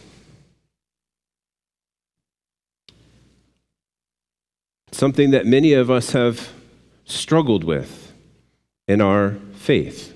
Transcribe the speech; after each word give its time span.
Something 4.91 5.31
that 5.31 5.45
many 5.45 5.71
of 5.71 5.89
us 5.89 6.11
have 6.11 6.51
struggled 7.05 7.63
with 7.63 8.11
in 8.89 8.99
our 8.99 9.37
faith. 9.53 10.10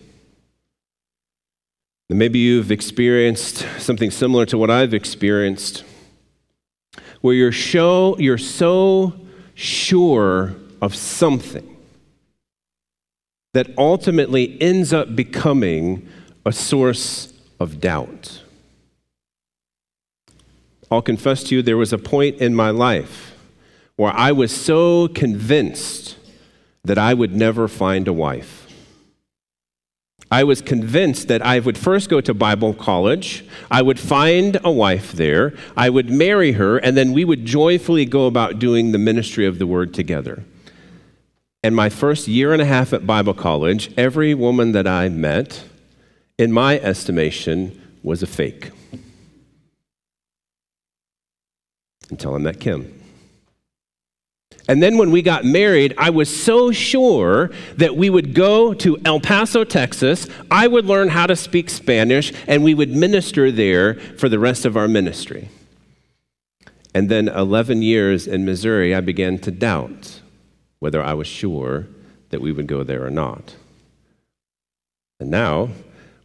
Maybe 2.09 2.38
you've 2.38 2.72
experienced 2.72 3.66
something 3.80 4.12
similar 4.12 4.45
to 4.48 4.58
what 4.58 4.70
I've 4.70 4.94
experienced, 4.94 5.84
where 7.22 7.34
you're, 7.34 7.52
show, 7.52 8.16
you're 8.20 8.38
so 8.38 9.14
sure 9.56 10.56
of 10.81 10.94
something 10.95 11.75
that 13.53 13.72
ultimately 13.78 14.62
ends 14.62 14.94
up 14.94 15.16
becoming 15.16 16.08
a 16.45 16.52
source 16.52 17.34
of 17.59 17.81
doubt. 17.81 18.44
I'll 20.92 21.02
confess 21.02 21.42
to 21.45 21.56
you, 21.56 21.62
there 21.64 21.78
was 21.78 21.92
a 21.92 21.97
point 21.97 22.38
in 22.38 22.53
my 22.53 22.69
life 22.69 23.36
where 23.95 24.14
I 24.14 24.31
was 24.31 24.56
so 24.56 25.08
convinced 25.08 26.17
that 26.84 27.00
I 27.00 27.16
would 27.16 27.34
never 27.36 27.67
find 27.67 28.08
a 28.08 28.14
wife. 28.14 28.64
I 30.36 30.44
was 30.44 30.59
convinced 30.59 31.30
that 31.30 31.41
I 31.41 31.59
would 31.59 31.78
first 31.78 32.09
go 32.09 32.19
to 32.19 32.33
Bible 32.33 32.73
college, 32.73 33.45
I 33.72 33.81
would 33.81 33.97
find 33.97 34.59
a 34.66 34.69
wife 34.69 35.14
there, 35.14 35.53
I 35.78 35.89
would 35.89 36.09
marry 36.09 36.52
her, 36.52 36.78
and 36.78 36.97
then 36.97 37.14
we 37.14 37.23
would 37.23 37.45
joyfully 37.45 38.03
go 38.03 38.28
about 38.28 38.59
doing 38.59 38.91
the 38.91 38.97
ministry 38.97 39.45
of 39.45 39.59
the 39.59 39.66
word 39.66 39.94
together. 39.94 40.44
And 41.63 41.73
my 41.73 41.88
first 41.88 42.28
year 42.28 42.52
and 42.52 42.61
a 42.61 42.66
half 42.66 42.91
at 42.91 43.08
Bible 43.08 43.33
college, 43.33 43.94
every 43.95 44.33
woman 44.33 44.73
that 44.73 44.86
I 44.86 45.08
met, 45.08 45.63
in 46.38 46.52
my 46.52 46.80
estimation, 46.80 47.81
was 48.03 48.22
a 48.22 48.28
fake. 48.28 48.72
Until 52.09 52.36
I 52.36 52.39
met 52.39 52.59
Kim. 52.59 53.05
And 54.67 54.81
then 54.81 54.97
when 54.97 55.11
we 55.11 55.21
got 55.21 55.45
married, 55.45 55.94
I 55.97 56.09
was 56.09 56.30
so 56.30 56.71
sure 56.71 57.52
that 57.77 57.95
we 57.95 58.09
would 58.09 58.33
go 58.33 58.73
to 58.73 58.97
El 59.05 59.19
Paso, 59.19 59.63
Texas. 59.63 60.27
I 60.49 60.67
would 60.67 60.85
learn 60.85 61.09
how 61.09 61.27
to 61.27 61.35
speak 61.35 61.69
Spanish, 61.69 62.33
and 62.47 62.63
we 62.63 62.73
would 62.73 62.89
minister 62.89 63.52
there 63.52 63.95
for 64.17 64.27
the 64.27 64.39
rest 64.39 64.66
of 64.66 64.75
our 64.75 64.88
ministry. 64.88 65.49
And 66.95 67.09
then 67.09 67.27
11 67.27 67.81
years 67.81 68.25
in 68.25 68.45
Missouri, 68.45 68.95
I 68.95 69.02
began 69.02 69.38
to 69.39 69.52
doubt 69.52 70.22
whether 70.79 71.03
I 71.03 71.13
was 71.13 71.28
sure 71.28 71.88
that 72.29 72.41
we 72.41 72.51
would 72.51 72.67
go 72.67 72.84
there 72.84 73.06
or 73.06 73.11
not. 73.11 73.56
And 75.19 75.29
now 75.29 75.69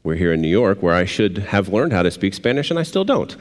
we're 0.02 0.14
here 0.14 0.32
in 0.32 0.40
New 0.40 0.48
York 0.48 0.82
where 0.82 0.94
I 0.94 1.04
should 1.04 1.38
have 1.38 1.68
learned 1.68 1.92
how 1.92 2.02
to 2.02 2.10
speak 2.10 2.34
Spanish, 2.34 2.70
and 2.70 2.78
I 2.78 2.84
still 2.84 3.04
don't. 3.04 3.36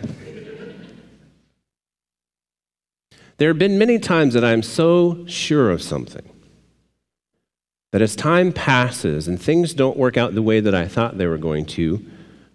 There 3.39 3.47
have 3.47 3.57
been 3.57 3.77
many 3.77 4.00
times 4.00 4.33
that 4.33 4.44
I'm 4.44 4.61
so 4.61 5.25
sure 5.25 5.72
of 5.72 5.81
something 5.81 6.29
that 7.91 8.01
as 8.01 8.13
time 8.13 8.51
passes 8.51 9.29
and 9.29 9.41
things 9.41 9.73
don't 9.73 9.95
work 9.95 10.17
out 10.17 10.35
the 10.35 10.41
way 10.41 10.59
that 10.59 10.75
I 10.75 10.89
thought 10.89 11.17
they 11.17 11.25
were 11.25 11.38
going 11.38 11.66
to, 11.67 12.05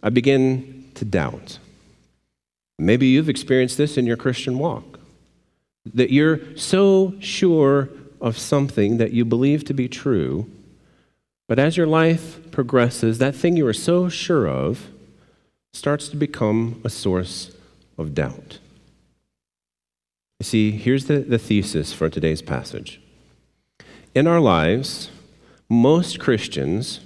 I 0.03 0.11
begin 0.11 0.91
to 0.97 1.07
doubt. 1.07 1.59
Maybe 2.79 3.07
you've 3.07 3.31
experienced 3.31 3.79
this 3.79 3.97
in 3.97 4.05
your 4.05 4.19
Christian 4.19 4.59
walk. 4.59 5.01
That 5.87 6.11
you're 6.11 6.55
so 6.55 7.15
sure 7.19 7.89
of 8.21 8.37
something 8.37 8.99
that 8.99 9.13
you 9.13 9.25
believe 9.25 9.65
to 9.65 9.75
be 9.75 9.89
true, 9.89 10.51
but 11.49 11.59
as 11.59 11.79
your 11.79 11.87
life 11.87 12.51
progresses, 12.53 13.17
that 13.19 13.35
thing 13.35 13.57
you 13.57 13.65
were 13.65 13.73
so 13.73 14.11
sure 14.11 14.47
of 14.47 14.91
starts 15.73 16.09
to 16.09 16.17
become 16.17 16.83
a 16.85 16.91
source 16.91 17.57
of 17.97 18.15
doubt. 18.15 18.59
See, 20.45 20.73
here's 20.73 21.07
the, 21.07 21.21
the 21.21 21.39
thesis 21.39 21.95
for 21.95 22.11
today's 22.11 22.43
passage. 22.43 23.01
In 24.15 24.27
our 24.27 24.41
lives, 24.41 25.11
most 25.71 26.21
Christians 26.21 27.01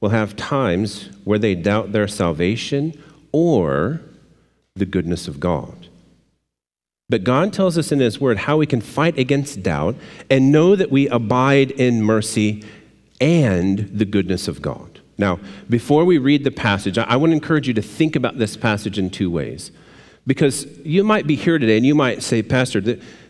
will 0.00 0.10
have 0.10 0.36
times 0.36 1.10
where 1.24 1.38
they 1.38 1.56
doubt 1.56 1.90
their 1.90 2.06
salvation 2.06 2.94
or 3.32 4.02
the 4.76 4.86
goodness 4.86 5.26
of 5.26 5.40
God. 5.40 5.88
But 7.08 7.24
God 7.24 7.52
tells 7.52 7.76
us 7.76 7.90
in 7.90 7.98
His 7.98 8.20
Word 8.20 8.38
how 8.38 8.56
we 8.56 8.66
can 8.66 8.80
fight 8.80 9.18
against 9.18 9.64
doubt 9.64 9.96
and 10.30 10.52
know 10.52 10.76
that 10.76 10.92
we 10.92 11.08
abide 11.08 11.72
in 11.72 12.04
mercy 12.04 12.64
and 13.20 13.80
the 13.80 14.04
goodness 14.04 14.46
of 14.46 14.62
God. 14.62 15.00
Now, 15.18 15.40
before 15.68 16.04
we 16.04 16.18
read 16.18 16.44
the 16.44 16.52
passage, 16.52 16.98
I 16.98 17.16
want 17.16 17.32
to 17.32 17.34
encourage 17.34 17.66
you 17.66 17.74
to 17.74 17.82
think 17.82 18.14
about 18.14 18.38
this 18.38 18.56
passage 18.56 18.96
in 18.96 19.10
two 19.10 19.28
ways. 19.28 19.72
Because 20.26 20.66
you 20.84 21.04
might 21.04 21.26
be 21.26 21.36
here 21.36 21.58
today 21.58 21.76
and 21.76 21.86
you 21.86 21.94
might 21.94 22.22
say, 22.22 22.42
Pastor, 22.42 22.80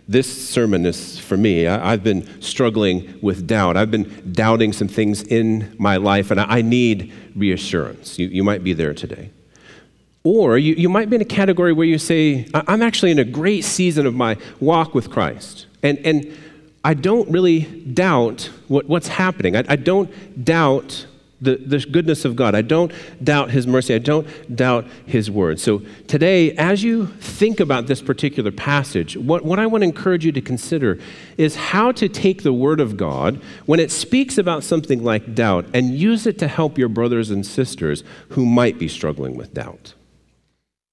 this 0.08 0.48
sermon 0.48 0.86
is 0.86 1.18
for 1.18 1.36
me. 1.36 1.66
I, 1.66 1.90
have 1.90 2.04
been 2.04 2.40
struggling 2.40 3.18
with 3.20 3.46
doubt. 3.46 3.76
I've 3.76 3.90
been 3.90 4.32
doubting 4.32 4.72
some 4.72 4.88
things 4.88 5.22
in 5.22 5.74
my 5.78 5.96
life, 5.96 6.30
and 6.30 6.40
I, 6.40 6.62
need 6.62 7.12
reassurance. 7.34 8.18
You, 8.18 8.28
you 8.28 8.44
might 8.44 8.62
be 8.62 8.72
there 8.72 8.94
today. 8.94 9.30
Or 10.22 10.58
you, 10.58 10.74
you 10.74 10.88
might 10.88 11.10
be 11.10 11.16
in 11.16 11.22
a 11.22 11.26
category 11.26 11.72
where 11.72 11.86
you 11.86 11.98
say, 11.98 12.48
I'm 12.54 12.82
actually 12.82 13.10
in 13.10 13.18
a 13.18 13.24
great 13.24 13.64
season 13.64 14.06
of 14.06 14.14
my 14.14 14.36
walk 14.60 14.94
with 14.94 15.10
Christ. 15.10 15.66
And, 15.82 15.98
and 15.98 16.36
I 16.84 16.94
don't 16.94 17.28
really 17.30 17.60
doubt 17.60 18.50
what, 18.68 18.86
what's 18.86 19.08
happening. 19.08 19.56
I, 19.56 19.64
I 19.68 19.76
don't 19.76 20.44
doubt 20.44 21.06
the, 21.40 21.56
the 21.56 21.78
goodness 21.78 22.24
of 22.24 22.36
God. 22.36 22.54
I 22.54 22.62
don't 22.62 22.92
doubt 23.22 23.50
His 23.50 23.66
mercy. 23.66 23.94
I 23.94 23.98
don't 23.98 24.26
doubt 24.54 24.86
His 25.04 25.30
word. 25.30 25.60
So 25.60 25.82
today, 26.06 26.52
as 26.52 26.82
you 26.82 27.06
think 27.06 27.60
about 27.60 27.86
this 27.86 28.00
particular 28.00 28.50
passage, 28.50 29.16
what, 29.16 29.44
what 29.44 29.58
I 29.58 29.66
want 29.66 29.82
to 29.82 29.86
encourage 29.86 30.24
you 30.24 30.32
to 30.32 30.40
consider 30.40 30.98
is 31.36 31.56
how 31.56 31.92
to 31.92 32.08
take 32.08 32.42
the 32.42 32.52
word 32.52 32.80
of 32.80 32.96
God 32.96 33.40
when 33.66 33.80
it 33.80 33.90
speaks 33.90 34.38
about 34.38 34.64
something 34.64 35.04
like 35.04 35.34
doubt 35.34 35.66
and 35.74 35.96
use 35.96 36.26
it 36.26 36.38
to 36.38 36.48
help 36.48 36.78
your 36.78 36.88
brothers 36.88 37.30
and 37.30 37.44
sisters 37.44 38.02
who 38.30 38.46
might 38.46 38.78
be 38.78 38.88
struggling 38.88 39.36
with 39.36 39.52
doubt. 39.52 39.94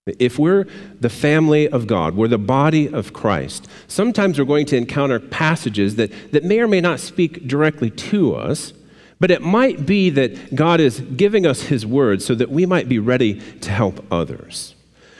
If 0.05 0.37
we're 0.37 0.67
the 0.99 1.09
family 1.09 1.69
of 1.69 1.87
God, 1.87 2.15
we're 2.15 2.27
the 2.27 2.37
body 2.37 2.89
of 2.89 3.13
Christ, 3.13 3.69
sometimes 3.87 4.37
we're 4.37 4.43
going 4.43 4.65
to 4.65 4.75
encounter 4.75 5.17
passages 5.17 5.95
that, 5.95 6.11
that 6.33 6.43
may 6.43 6.59
or 6.59 6.67
may 6.67 6.81
not 6.81 6.99
speak 6.99 7.47
directly 7.47 7.89
to 7.89 8.35
us 8.35 8.73
but 9.23 9.31
it 9.31 9.41
might 9.41 9.85
be 9.85 10.09
that 10.09 10.53
God 10.53 10.81
is 10.81 11.00
giving 11.00 11.45
us 11.45 11.61
His 11.61 11.85
word 11.85 12.22
so 12.22 12.35
that 12.35 12.51
we 12.51 12.66
might 12.66 12.89
be 12.89 13.00
ready 13.00 13.39
to 13.61 13.72
help 13.72 14.06
others. 14.11 14.75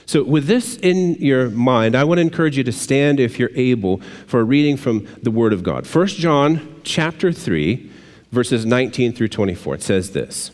So, 0.06 0.24
with 0.24 0.46
this 0.46 0.76
in 0.76 1.14
your 1.22 1.50
mind, 1.50 1.96
I 1.96 2.04
want 2.04 2.18
to 2.18 2.22
encourage 2.22 2.58
you 2.58 2.66
to 2.66 2.72
stand 2.74 3.22
if 3.22 3.40
you're 3.40 3.56
able 3.56 4.02
for 4.28 4.42
a 4.42 4.44
reading 4.44 4.76
from 4.76 5.08
the 5.22 5.32
Word 5.32 5.54
of 5.54 5.64
God. 5.64 5.88
1 5.88 6.08
John 6.08 6.82
chapter 6.84 7.32
3, 7.32 7.90
verses 8.30 8.66
19 8.66 9.14
through 9.14 9.30
24. 9.30 9.76
It 9.76 9.84
says 9.84 10.12
this 10.12 10.52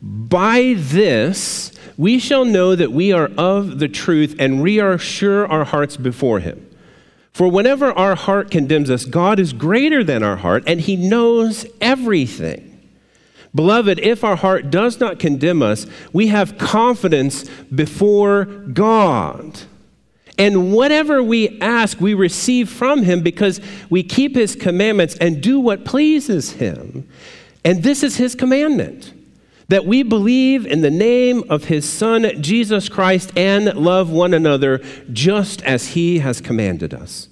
By 0.00 0.76
this 0.76 1.72
we 1.96 2.20
shall 2.20 2.44
know 2.44 2.76
that 2.76 2.92
we 2.92 3.12
are 3.12 3.32
of 3.36 3.80
the 3.80 3.88
truth 3.88 4.36
and 4.38 4.62
reassure 4.62 5.48
our 5.48 5.64
hearts 5.64 5.96
before 5.96 6.38
Him. 6.38 6.64
For 7.36 7.50
whenever 7.50 7.92
our 7.92 8.14
heart 8.14 8.50
condemns 8.50 8.88
us, 8.88 9.04
God 9.04 9.38
is 9.38 9.52
greater 9.52 10.02
than 10.02 10.22
our 10.22 10.36
heart, 10.36 10.64
and 10.66 10.80
He 10.80 10.96
knows 10.96 11.66
everything. 11.82 12.80
Beloved, 13.54 13.98
if 13.98 14.24
our 14.24 14.36
heart 14.36 14.70
does 14.70 15.00
not 15.00 15.18
condemn 15.18 15.60
us, 15.60 15.86
we 16.14 16.28
have 16.28 16.56
confidence 16.56 17.44
before 17.74 18.46
God. 18.46 19.60
And 20.38 20.72
whatever 20.72 21.22
we 21.22 21.60
ask, 21.60 22.00
we 22.00 22.14
receive 22.14 22.70
from 22.70 23.02
Him 23.02 23.20
because 23.20 23.60
we 23.90 24.02
keep 24.02 24.34
His 24.34 24.56
commandments 24.56 25.14
and 25.18 25.42
do 25.42 25.60
what 25.60 25.84
pleases 25.84 26.52
Him. 26.52 27.06
And 27.66 27.82
this 27.82 28.02
is 28.02 28.16
His 28.16 28.34
commandment 28.34 29.12
that 29.68 29.84
we 29.84 30.02
believe 30.02 30.66
in 30.66 30.80
the 30.80 30.90
name 30.90 31.42
of 31.48 31.64
his 31.64 31.88
Son, 31.88 32.30
Jesus 32.40 32.88
Christ, 32.88 33.32
and 33.36 33.74
love 33.74 34.10
one 34.10 34.32
another 34.32 34.78
just 35.12 35.62
as 35.62 35.88
he 35.88 36.20
has 36.20 36.40
commanded 36.40 36.94
us. 36.94 37.28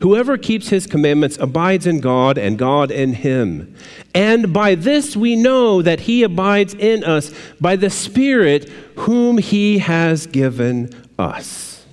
Whoever 0.00 0.38
keeps 0.38 0.68
his 0.68 0.86
commandments 0.86 1.38
abides 1.38 1.86
in 1.86 2.00
God, 2.00 2.38
and 2.38 2.56
God 2.56 2.90
in 2.90 3.14
him. 3.14 3.74
And 4.14 4.52
by 4.52 4.76
this 4.76 5.16
we 5.16 5.34
know 5.34 5.82
that 5.82 6.00
he 6.00 6.22
abides 6.22 6.74
in 6.74 7.02
us 7.02 7.32
by 7.60 7.74
the 7.74 7.90
Spirit 7.90 8.68
whom 8.96 9.38
he 9.38 9.78
has 9.78 10.26
given 10.26 10.90
us. 11.18 11.84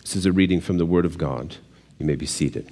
This 0.00 0.16
is 0.16 0.24
a 0.24 0.32
reading 0.32 0.60
from 0.60 0.78
the 0.78 0.86
Word 0.86 1.04
of 1.04 1.18
God. 1.18 1.56
You 1.98 2.06
may 2.06 2.16
be 2.16 2.26
seated. 2.26 2.70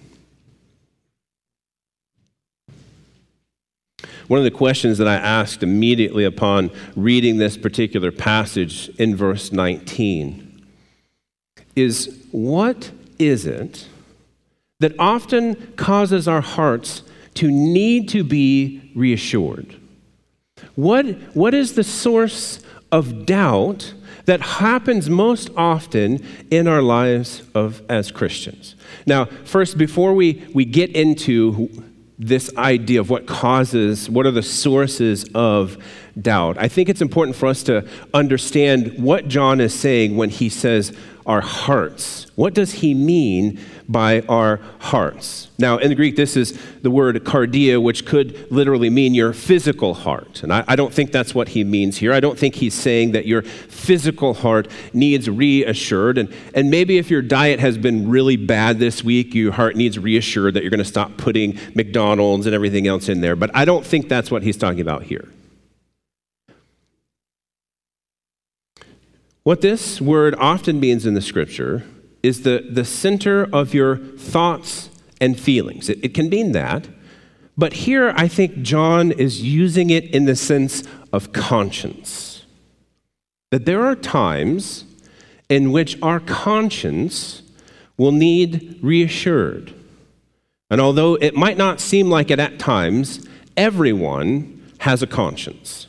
One 4.29 4.39
of 4.39 4.45
the 4.45 4.51
questions 4.51 4.99
that 4.99 5.09
I 5.09 5.17
asked 5.17 5.63
immediately 5.63 6.25
upon 6.25 6.71
reading 6.97 7.37
this 7.37 7.57
particular 7.57 8.11
passage 8.11 8.89
in 8.99 9.15
verse 9.15 9.53
19 9.53 10.63
is 11.77 12.27
what 12.31 12.91
is 13.19 13.47
it 13.47 13.89
that 14.81 14.95
often 14.99 15.73
causes 15.77 16.27
our 16.27 16.41
hearts 16.41 17.03
to 17.35 17.51
need 17.51 18.09
to 18.11 18.25
be 18.25 18.93
reassured? 18.95 19.77
What, 20.75 21.07
what 21.35 21.55
is 21.55 21.75
the 21.75 21.85
source 21.85 22.61
of 22.91 23.27
doubt 23.27 23.95
that 24.25 24.41
happens 24.41 25.11
most 25.11 25.51
often 25.57 26.25
in 26.51 26.67
our 26.67 26.83
lives 26.83 27.43
of, 27.55 27.83
as 27.89 28.11
Christians? 28.11 28.75
Now, 29.07 29.27
first, 29.45 29.77
before 29.77 30.15
we, 30.15 30.45
we 30.55 30.65
get 30.65 30.91
into 30.91 31.71
this 32.19 32.55
idea 32.57 33.01
of 33.01 33.11
what 33.11 33.27
causes, 33.27 34.09
what 34.09 34.27
are 34.27 34.31
the 34.31 34.43
sources 34.43 35.25
of 35.35 35.77
doubt. 36.21 36.57
I 36.59 36.69
think 36.69 36.89
it's 36.89 37.01
important 37.01 37.37
for 37.37 37.47
us 37.47 37.63
to 37.65 37.89
understand 38.13 39.03
what 39.03 39.29
John 39.29 39.61
is 39.61 39.75
saying 39.75 40.17
when 40.17 40.31
he 40.31 40.49
says 40.49 40.93
our 41.27 41.41
hearts. 41.41 42.27
What 42.37 42.53
does 42.53 42.73
he 42.73 42.93
mean 42.93 43.59
by 43.89 44.21
our 44.23 44.61
hearts? 44.79 45.49
Now, 45.59 45.79
in 45.79 45.89
the 45.89 45.95
Greek, 45.95 46.17
this 46.17 46.37
is 46.37 46.59
the 46.83 46.91
word 46.91 47.17
cardia, 47.25 47.83
which 47.83 48.05
could 48.05 48.51
literally 48.53 48.91
mean 48.91 49.15
your 49.15 49.33
physical 49.33 49.95
heart. 49.95 50.43
And 50.43 50.53
I, 50.53 50.65
I, 50.69 50.77
don't 50.77 50.93
think 50.93 51.13
that's 51.13 51.35
what 51.35 51.49
he 51.49 51.65
means 51.65 51.97
here. 51.97 52.13
I 52.13 52.21
don't 52.21 52.39
think 52.39 52.57
he's 52.57 52.75
saying 52.75 53.13
that 53.13 53.27
your 53.27 53.43
physical 53.43 54.35
heart 54.35 54.69
needs 54.93 55.31
reassured. 55.31 56.19
And, 56.19 56.35
and 56.55 56.71
maybe 56.71 56.99
if 56.99 57.11
your 57.11 57.23
diet 57.23 57.59
has 57.61 57.79
been 57.79 58.11
really 58.11 58.37
bad 58.37 58.79
this 58.79 59.03
week, 59.03 59.35
your 59.35 59.53
heart 59.53 59.77
needs 59.77 59.99
reassured 59.99 60.55
that 60.55 60.63
you're 60.63 60.71
going 60.71 60.79
to 60.79 60.85
stop 60.85 61.17
putting 61.17 61.59
McDonald's 61.75 62.47
and 62.47 62.55
everything 62.55 62.87
else 62.87 63.09
in 63.09 63.23
there. 63.23 63.37
But 63.37 63.51
I 63.55 63.65
don't 63.65 63.87
think 63.87 64.09
that's 64.09 64.31
what 64.31 64.43
he's 64.43 64.57
talking 64.59 64.81
about 64.81 65.05
here. 65.05 65.29
What 69.45 69.61
this 69.61 70.01
word 70.01 70.35
often 70.37 70.81
means 70.81 71.05
in 71.05 71.13
the 71.13 71.21
scripture 71.21 71.85
is 72.23 72.43
the, 72.43 72.67
the 72.71 72.85
center 72.87 73.45
of 73.53 73.75
your 73.75 73.99
thoughts 73.99 74.89
and 75.21 75.39
feelings. 75.39 75.91
It, 75.91 76.03
it 76.03 76.15
can 76.15 76.31
mean 76.31 76.53
that. 76.53 76.89
But 77.55 77.75
here, 77.75 78.15
I 78.17 78.27
think 78.27 78.63
John 78.63 79.13
is 79.13 79.43
using 79.43 79.91
it 79.91 80.07
in 80.07 80.25
the 80.25 80.35
sense 80.35 80.83
of 81.13 81.35
conscience. 81.35 82.47
That 83.51 83.67
there 83.67 83.85
are 83.85 83.95
times 83.95 84.87
in 85.51 85.73
which 85.73 86.01
our 86.01 86.21
conscience 86.21 87.43
will 87.99 88.13
need 88.13 88.79
reassured. 88.81 89.75
And 90.71 90.81
although 90.81 91.17
it 91.17 91.37
might 91.37 91.59
not 91.59 91.81
seem 91.81 92.09
like 92.09 92.31
it 92.31 92.41
at 92.41 92.59
times, 92.59 93.29
everyone 93.59 94.73
has 94.79 95.03
a 95.03 95.07
conscience. 95.07 95.87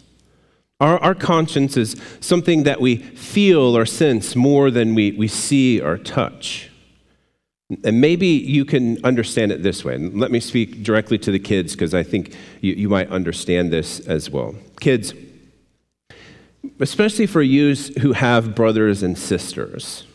Our, 0.81 1.00
our 1.00 1.16
conscience 1.16 1.77
is 1.77 1.95
something 2.19 2.63
that 2.63 2.81
we 2.81 2.98
feel 2.98 3.77
or 3.77 3.86
sense 3.86 4.36
more 4.36 4.69
than 4.69 4.94
we, 4.94 5.12
we 5.13 5.27
see 5.27 5.80
or 5.80 5.98
touch. 5.98 6.69
And 7.83 8.00
maybe 8.01 8.27
you 8.27 8.66
can 8.66 9.04
understand 9.04 9.51
it 9.51 9.63
this 9.63 9.86
way. 9.86 9.95
And 9.95 10.19
let 10.19 10.31
me 10.31 10.39
speak 10.39 10.83
directly 10.83 11.18
to 11.19 11.31
the 11.31 11.39
kids 11.39 11.74
because 11.74 11.94
I 11.94 12.04
think 12.04 12.36
you, 12.62 12.74
you 12.74 12.89
might 12.89 13.10
understand 13.10 13.72
this 13.72 14.01
as 14.01 14.30
well. 14.30 14.54
Kids, 14.81 15.13
especially 16.80 17.25
for 17.25 17.42
you 17.42 17.74
who 18.01 18.12
have 18.12 18.54
brothers 18.54 19.01
and 19.01 19.18
sisters, 19.18 20.06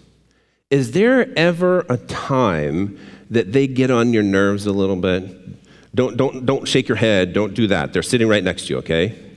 is 0.68 0.92
there 0.92 1.36
ever 1.36 1.80
a 1.88 1.96
time 1.96 2.98
that 3.30 3.52
they 3.52 3.66
get 3.66 3.90
on 3.90 4.12
your 4.12 4.22
nerves 4.22 4.66
a 4.66 4.72
little 4.72 4.96
bit? 4.96 5.94
Don't, 5.94 6.16
don't, 6.16 6.46
don't 6.46 6.68
shake 6.68 6.86
your 6.86 6.98
head. 6.98 7.32
Don't 7.32 7.54
do 7.54 7.66
that. 7.66 7.92
They're 7.92 8.02
sitting 8.02 8.28
right 8.28 8.44
next 8.44 8.66
to 8.66 8.74
you, 8.74 8.78
okay? 8.78 9.29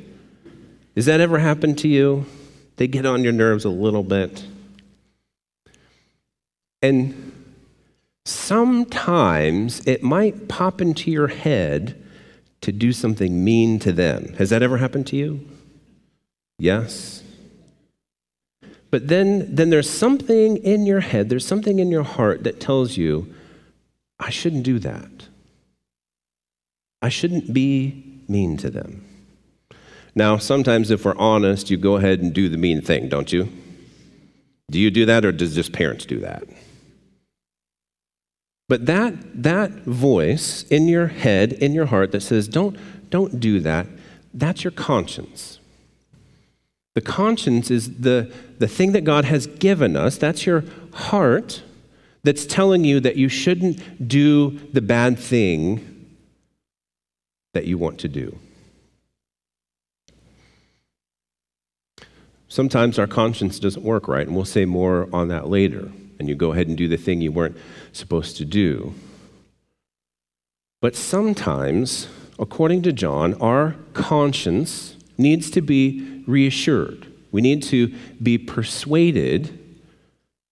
Has 0.95 1.05
that 1.05 1.19
ever 1.19 1.39
happened 1.39 1.77
to 1.79 1.87
you? 1.87 2.25
They 2.77 2.87
get 2.87 3.05
on 3.05 3.23
your 3.23 3.33
nerves 3.33 3.65
a 3.65 3.69
little 3.69 4.03
bit. 4.03 4.45
And 6.81 7.31
sometimes 8.25 9.85
it 9.87 10.03
might 10.03 10.47
pop 10.47 10.81
into 10.81 11.09
your 11.09 11.27
head 11.27 12.01
to 12.61 12.71
do 12.71 12.93
something 12.93 13.43
mean 13.43 13.79
to 13.79 13.91
them. 13.91 14.33
Has 14.37 14.49
that 14.49 14.63
ever 14.63 14.77
happened 14.77 15.07
to 15.07 15.15
you? 15.15 15.47
Yes. 16.59 17.23
But 18.91 19.07
then, 19.07 19.55
then 19.55 19.69
there's 19.69 19.89
something 19.89 20.57
in 20.57 20.85
your 20.85 20.99
head, 20.99 21.29
there's 21.29 21.47
something 21.47 21.79
in 21.79 21.89
your 21.89 22.03
heart 22.03 22.43
that 22.43 22.59
tells 22.59 22.95
you, 22.95 23.33
I 24.19 24.29
shouldn't 24.29 24.63
do 24.63 24.79
that. 24.79 25.27
I 27.01 27.09
shouldn't 27.09 27.53
be 27.53 28.21
mean 28.27 28.55
to 28.57 28.69
them. 28.69 29.03
Now, 30.15 30.37
sometimes 30.37 30.91
if 30.91 31.05
we're 31.05 31.17
honest, 31.17 31.69
you 31.69 31.77
go 31.77 31.95
ahead 31.95 32.19
and 32.19 32.33
do 32.33 32.49
the 32.49 32.57
mean 32.57 32.81
thing, 32.81 33.09
don't 33.09 33.31
you? 33.31 33.49
Do 34.69 34.79
you 34.79 34.91
do 34.91 35.05
that 35.05 35.25
or 35.25 35.31
does 35.31 35.55
just 35.55 35.73
parents 35.73 36.05
do 36.05 36.19
that? 36.19 36.43
But 38.69 38.85
that, 38.85 39.43
that 39.43 39.71
voice 39.83 40.63
in 40.63 40.87
your 40.87 41.07
head, 41.07 41.53
in 41.53 41.73
your 41.73 41.87
heart 41.87 42.11
that 42.11 42.21
says, 42.21 42.47
don't, 42.47 42.77
don't 43.09 43.39
do 43.39 43.59
that, 43.59 43.87
that's 44.33 44.63
your 44.63 44.71
conscience. 44.71 45.59
The 46.95 47.01
conscience 47.01 47.71
is 47.71 47.99
the, 47.99 48.31
the 48.59 48.67
thing 48.67 48.91
that 48.91 49.03
God 49.03 49.25
has 49.25 49.47
given 49.47 49.95
us. 49.95 50.17
That's 50.17 50.45
your 50.45 50.63
heart 50.93 51.63
that's 52.23 52.45
telling 52.45 52.83
you 52.85 52.99
that 52.99 53.15
you 53.15 53.29
shouldn't 53.29 54.07
do 54.07 54.59
the 54.71 54.81
bad 54.81 55.19
thing 55.19 56.07
that 57.53 57.65
you 57.65 57.77
want 57.77 57.99
to 57.99 58.07
do. 58.07 58.37
Sometimes 62.53 62.99
our 62.99 63.07
conscience 63.07 63.57
doesn't 63.57 63.83
work 63.83 64.07
right, 64.07 64.27
and 64.27 64.35
we'll 64.35 64.45
say 64.45 64.63
more 64.63 65.09
on 65.11 65.29
that 65.29 65.49
later. 65.49 65.91
And 66.19 66.29
you 66.29 66.35
go 66.35 66.51
ahead 66.51 66.67
and 66.67 66.77
do 66.77 66.87
the 66.87 66.97
thing 66.97 67.19
you 67.19 67.31
weren't 67.31 67.57
supposed 67.93 68.37
to 68.37 68.45
do. 68.45 68.93
But 70.79 70.95
sometimes, 70.95 72.07
according 72.37 72.83
to 72.83 72.93
John, 72.93 73.33
our 73.41 73.75
conscience 73.93 74.95
needs 75.17 75.49
to 75.49 75.61
be 75.61 76.23
reassured. 76.27 77.11
We 77.31 77.41
need 77.41 77.63
to 77.63 77.91
be 78.21 78.37
persuaded 78.37 79.57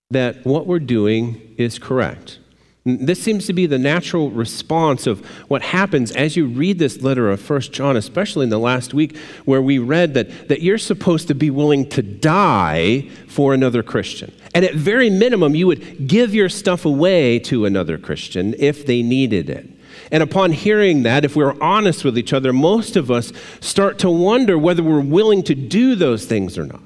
that 0.09 0.43
what 0.43 0.65
we're 0.65 0.79
doing 0.79 1.53
is 1.59 1.77
correct. 1.77 2.39
This 2.83 3.21
seems 3.21 3.45
to 3.45 3.53
be 3.53 3.67
the 3.67 3.77
natural 3.77 4.31
response 4.31 5.05
of 5.05 5.23
what 5.47 5.61
happens 5.61 6.11
as 6.13 6.35
you 6.35 6.47
read 6.47 6.79
this 6.79 7.01
letter 7.01 7.29
of 7.29 7.39
First 7.39 7.71
John, 7.71 7.95
especially 7.95 8.45
in 8.45 8.49
the 8.49 8.57
last 8.57 8.91
week, 8.91 9.15
where 9.45 9.61
we 9.61 9.77
read 9.77 10.15
that, 10.15 10.47
that 10.47 10.63
you're 10.63 10.79
supposed 10.79 11.27
to 11.27 11.35
be 11.35 11.51
willing 11.51 11.87
to 11.89 12.01
die 12.01 13.07
for 13.27 13.53
another 13.53 13.83
Christian. 13.83 14.33
And 14.55 14.65
at 14.65 14.73
very 14.73 15.11
minimum, 15.11 15.53
you 15.53 15.67
would 15.67 16.07
give 16.07 16.33
your 16.33 16.49
stuff 16.49 16.83
away 16.83 17.37
to 17.39 17.65
another 17.65 17.99
Christian 17.99 18.55
if 18.57 18.87
they 18.87 19.03
needed 19.03 19.47
it. 19.47 19.69
And 20.11 20.23
upon 20.23 20.51
hearing 20.51 21.03
that, 21.03 21.23
if 21.23 21.35
we're 21.35 21.59
honest 21.61 22.03
with 22.03 22.17
each 22.17 22.33
other, 22.33 22.51
most 22.51 22.95
of 22.95 23.11
us 23.11 23.31
start 23.59 23.99
to 23.99 24.09
wonder 24.09 24.57
whether 24.57 24.81
we're 24.81 25.01
willing 25.01 25.43
to 25.43 25.53
do 25.53 25.93
those 25.93 26.25
things 26.25 26.57
or 26.57 26.65
not. 26.65 26.81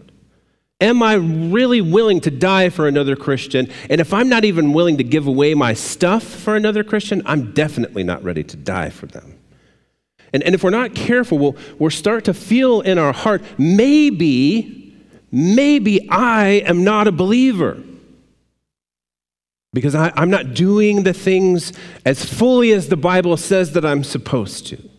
Am 0.81 1.01
I 1.01 1.13
really 1.13 1.79
willing 1.79 2.19
to 2.21 2.31
die 2.31 2.69
for 2.69 2.87
another 2.87 3.15
Christian? 3.15 3.69
And 3.89 4.01
if 4.01 4.13
I'm 4.13 4.27
not 4.27 4.43
even 4.43 4.73
willing 4.73 4.97
to 4.97 5.03
give 5.03 5.25
away 5.25 5.53
my 5.53 5.73
stuff 5.73 6.23
for 6.23 6.55
another 6.55 6.83
Christian, 6.83 7.21
I'm 7.25 7.53
definitely 7.53 8.03
not 8.03 8.23
ready 8.23 8.43
to 8.43 8.57
die 8.57 8.89
for 8.89 9.05
them. 9.05 9.37
And, 10.33 10.43
and 10.43 10.53
if 10.53 10.63
we're 10.63 10.71
not 10.71 10.93
careful, 10.93 11.37
we'll, 11.37 11.55
we'll 11.79 11.91
start 11.91 12.25
to 12.25 12.33
feel 12.33 12.81
in 12.81 12.97
our 12.97 13.13
heart 13.13 13.41
maybe, 13.57 14.93
maybe 15.31 16.09
I 16.09 16.61
am 16.65 16.83
not 16.83 17.07
a 17.07 17.11
believer 17.13 17.81
because 19.71 19.95
I, 19.95 20.11
I'm 20.15 20.29
not 20.29 20.53
doing 20.53 21.03
the 21.03 21.13
things 21.13 21.71
as 22.05 22.25
fully 22.25 22.73
as 22.73 22.89
the 22.89 22.97
Bible 22.97 23.37
says 23.37 23.73
that 23.73 23.85
I'm 23.85 24.03
supposed 24.03 24.67
to. 24.67 24.89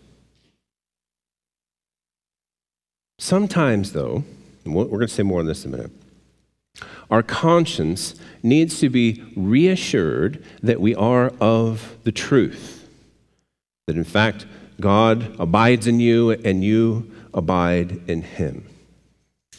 Sometimes, 3.18 3.92
though, 3.92 4.24
and 4.66 4.74
we're 4.74 4.84
going 4.84 5.00
to 5.00 5.08
say 5.08 5.22
more 5.22 5.40
on 5.40 5.46
this 5.46 5.64
in 5.64 5.72
a 5.72 5.76
minute. 5.76 5.92
Our 7.10 7.22
conscience 7.22 8.16
needs 8.42 8.80
to 8.80 8.88
be 8.90 9.24
reassured 9.36 10.44
that 10.62 10.80
we 10.80 10.94
are 10.94 11.32
of 11.40 11.96
the 12.04 12.12
truth. 12.12 12.88
That 13.86 13.96
in 13.96 14.04
fact, 14.04 14.46
God 14.80 15.36
abides 15.38 15.86
in 15.86 16.00
you 16.00 16.32
and 16.32 16.62
you 16.62 17.10
abide 17.32 18.08
in 18.08 18.22
him. 18.22 18.66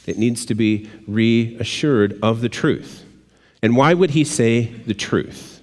It 0.05 0.17
needs 0.17 0.45
to 0.45 0.55
be 0.55 0.89
reassured 1.07 2.19
of 2.21 2.41
the 2.41 2.49
truth. 2.49 3.03
And 3.61 3.75
why 3.75 3.93
would 3.93 4.11
he 4.11 4.23
say 4.23 4.65
the 4.65 4.93
truth? 4.93 5.61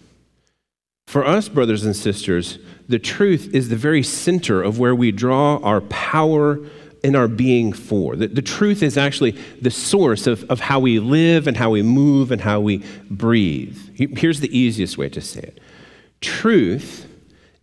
For 1.06 1.24
us, 1.24 1.48
brothers 1.48 1.84
and 1.84 1.94
sisters, 1.94 2.58
the 2.88 2.98
truth 2.98 3.54
is 3.54 3.68
the 3.68 3.76
very 3.76 4.02
center 4.02 4.62
of 4.62 4.78
where 4.78 4.94
we 4.94 5.12
draw 5.12 5.58
our 5.58 5.80
power 5.82 6.58
in 7.04 7.14
our 7.14 7.28
being 7.28 7.73
for. 7.73 8.16
The, 8.16 8.26
the 8.28 8.42
truth 8.42 8.82
is 8.82 8.96
actually 8.96 9.32
the 9.61 9.70
source 9.70 10.26
of, 10.26 10.42
of 10.50 10.58
how 10.58 10.80
we 10.80 10.99
live 10.99 11.46
and 11.46 11.56
how 11.56 11.70
we 11.70 11.82
move 11.82 12.32
and 12.32 12.40
how 12.40 12.61
we 12.61 12.82
breathe. 13.11 13.78
Here's 13.94 14.40
the 14.40 14.58
easiest 14.58 14.96
way 14.96 15.11
to 15.11 15.20
say 15.20 15.40
it 15.40 15.61
truth 16.20 17.06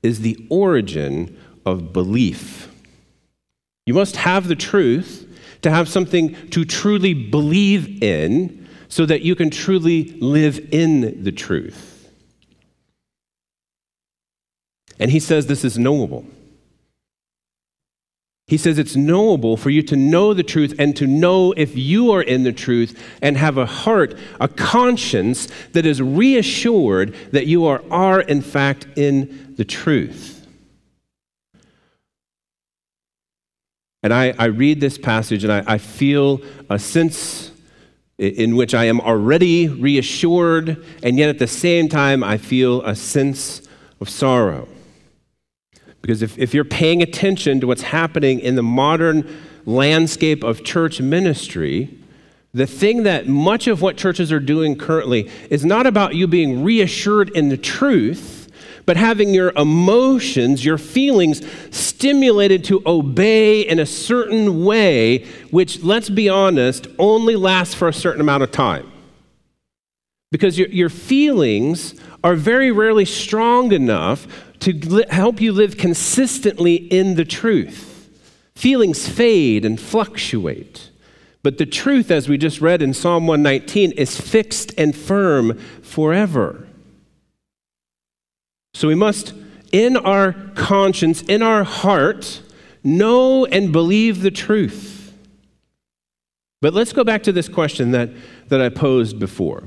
is 0.03 0.21
the 0.21 0.37
origin 0.49 1.37
of 1.65 1.91
belief. 1.91 2.71
You 3.87 3.95
must 3.95 4.15
have 4.17 4.47
the 4.47 4.55
truth 4.55 5.27
to 5.63 5.71
have 5.71 5.89
something 5.89 6.49
to 6.51 6.63
truly 6.63 7.15
believe 7.15 8.01
in 8.03 8.69
so 8.89 9.07
that 9.07 9.21
you 9.21 9.35
can 9.35 9.49
truly 9.49 10.11
live 10.19 10.69
in 10.71 11.23
the 11.23 11.31
truth. 11.31 12.11
And 14.99 15.09
he 15.09 15.19
says 15.19 15.47
this 15.47 15.65
is 15.65 15.79
knowable. 15.79 16.25
He 18.51 18.57
says 18.57 18.77
it's 18.77 18.97
knowable 18.97 19.55
for 19.55 19.69
you 19.69 19.81
to 19.83 19.95
know 19.95 20.33
the 20.33 20.43
truth 20.43 20.75
and 20.77 20.93
to 20.97 21.07
know 21.07 21.53
if 21.55 21.77
you 21.77 22.11
are 22.11 22.21
in 22.21 22.43
the 22.43 22.51
truth 22.51 23.01
and 23.21 23.37
have 23.37 23.57
a 23.57 23.65
heart, 23.65 24.13
a 24.41 24.49
conscience 24.49 25.47
that 25.71 25.85
is 25.85 26.01
reassured 26.01 27.15
that 27.31 27.47
you 27.47 27.65
are, 27.65 27.81
are 27.89 28.19
in 28.19 28.41
fact 28.41 28.87
in 28.97 29.55
the 29.55 29.63
truth. 29.63 30.45
And 34.03 34.13
I, 34.13 34.33
I 34.37 34.47
read 34.47 34.81
this 34.81 34.97
passage 34.97 35.45
and 35.45 35.53
I, 35.53 35.63
I 35.65 35.77
feel 35.77 36.41
a 36.69 36.77
sense 36.77 37.51
in 38.17 38.57
which 38.57 38.73
I 38.73 38.83
am 38.83 38.99
already 38.99 39.69
reassured, 39.69 40.85
and 41.01 41.17
yet 41.17 41.29
at 41.29 41.39
the 41.39 41.47
same 41.47 41.87
time, 41.87 42.21
I 42.21 42.37
feel 42.37 42.81
a 42.81 42.97
sense 42.97 43.61
of 44.01 44.09
sorrow. 44.09 44.67
Because 46.01 46.21
if, 46.21 46.37
if 46.37 46.53
you're 46.53 46.63
paying 46.63 47.01
attention 47.01 47.59
to 47.59 47.67
what's 47.67 47.83
happening 47.83 48.39
in 48.39 48.55
the 48.55 48.63
modern 48.63 49.27
landscape 49.65 50.43
of 50.43 50.63
church 50.63 50.99
ministry, 50.99 51.97
the 52.53 52.67
thing 52.67 53.03
that 53.03 53.27
much 53.27 53.67
of 53.67 53.81
what 53.81 53.97
churches 53.97 54.31
are 54.31 54.39
doing 54.39 54.77
currently 54.77 55.29
is 55.49 55.63
not 55.63 55.85
about 55.85 56.15
you 56.15 56.27
being 56.27 56.63
reassured 56.63 57.29
in 57.29 57.49
the 57.49 57.57
truth, 57.57 58.51
but 58.85 58.97
having 58.97 59.33
your 59.33 59.51
emotions, 59.55 60.65
your 60.65 60.77
feelings 60.77 61.41
stimulated 61.69 62.63
to 62.65 62.81
obey 62.85 63.61
in 63.61 63.79
a 63.79 63.85
certain 63.85 64.65
way, 64.65 65.19
which, 65.51 65.81
let's 65.83 66.09
be 66.09 66.27
honest, 66.27 66.87
only 66.97 67.35
lasts 67.35 67.75
for 67.75 67.87
a 67.87 67.93
certain 67.93 68.19
amount 68.21 68.43
of 68.43 68.51
time. 68.51 68.91
Because 70.31 70.57
your, 70.57 70.67
your 70.69 70.89
feelings 70.89 71.93
are 72.23 72.35
very 72.35 72.71
rarely 72.71 73.05
strong 73.05 73.71
enough 73.71 74.27
to 74.61 74.73
li- 74.73 75.05
help 75.09 75.41
you 75.41 75.51
live 75.51 75.77
consistently 75.77 76.75
in 76.75 77.15
the 77.15 77.25
truth. 77.25 78.09
Feelings 78.55 79.07
fade 79.07 79.65
and 79.65 79.79
fluctuate. 79.79 80.89
But 81.43 81.57
the 81.57 81.65
truth, 81.65 82.11
as 82.11 82.29
we 82.29 82.37
just 82.37 82.61
read 82.61 82.81
in 82.81 82.93
Psalm 82.93 83.27
119, 83.27 83.91
is 83.93 84.19
fixed 84.21 84.73
and 84.77 84.95
firm 84.95 85.57
forever. 85.81 86.67
So 88.73 88.87
we 88.87 88.95
must, 88.95 89.33
in 89.71 89.97
our 89.97 90.33
conscience, 90.55 91.23
in 91.23 91.41
our 91.41 91.63
heart, 91.63 92.41
know 92.83 93.45
and 93.45 93.71
believe 93.71 94.21
the 94.21 94.31
truth. 94.31 95.13
But 96.61 96.75
let's 96.75 96.93
go 96.93 97.03
back 97.03 97.23
to 97.23 97.31
this 97.31 97.49
question 97.49 97.91
that, 97.91 98.11
that 98.49 98.61
I 98.61 98.69
posed 98.69 99.17
before. 99.17 99.63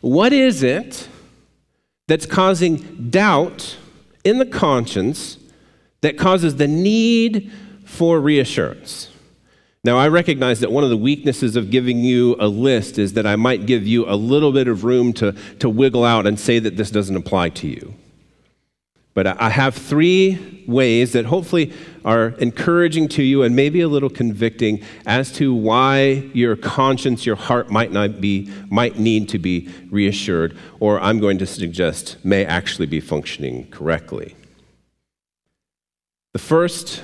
What 0.00 0.32
is 0.32 0.64
it 0.64 1.08
that's 2.08 2.26
causing 2.26 3.10
doubt 3.10 3.76
in 4.24 4.38
the 4.38 4.46
conscience 4.46 5.38
that 6.00 6.18
causes 6.18 6.56
the 6.56 6.68
need 6.68 7.50
for 7.84 8.20
reassurance. 8.20 9.10
Now, 9.84 9.98
I 9.98 10.08
recognize 10.08 10.60
that 10.60 10.70
one 10.70 10.84
of 10.84 10.90
the 10.90 10.96
weaknesses 10.96 11.56
of 11.56 11.70
giving 11.70 11.98
you 12.04 12.36
a 12.38 12.46
list 12.46 12.98
is 12.98 13.14
that 13.14 13.26
I 13.26 13.34
might 13.34 13.66
give 13.66 13.84
you 13.84 14.08
a 14.08 14.14
little 14.14 14.52
bit 14.52 14.68
of 14.68 14.84
room 14.84 15.12
to, 15.14 15.32
to 15.58 15.68
wiggle 15.68 16.04
out 16.04 16.26
and 16.26 16.38
say 16.38 16.60
that 16.60 16.76
this 16.76 16.90
doesn't 16.90 17.16
apply 17.16 17.48
to 17.50 17.66
you. 17.66 17.94
But 19.14 19.26
I 19.26 19.50
have 19.50 19.74
three 19.74 20.64
ways 20.66 21.12
that 21.12 21.26
hopefully 21.26 21.72
are 22.04 22.28
encouraging 22.38 23.08
to 23.08 23.22
you 23.22 23.42
and 23.42 23.54
maybe 23.54 23.82
a 23.82 23.88
little 23.88 24.08
convicting 24.08 24.82
as 25.04 25.30
to 25.32 25.54
why 25.54 26.30
your 26.32 26.56
conscience, 26.56 27.26
your 27.26 27.36
heart 27.36 27.70
might 27.70 27.92
not 27.92 28.20
be, 28.20 28.50
might 28.70 28.98
need 28.98 29.28
to 29.30 29.38
be 29.38 29.68
reassured, 29.90 30.56
or 30.80 30.98
I'm 31.00 31.20
going 31.20 31.38
to 31.38 31.46
suggest 31.46 32.24
may 32.24 32.46
actually 32.46 32.86
be 32.86 33.00
functioning 33.00 33.68
correctly. 33.70 34.34
The 36.32 36.38
first 36.38 37.02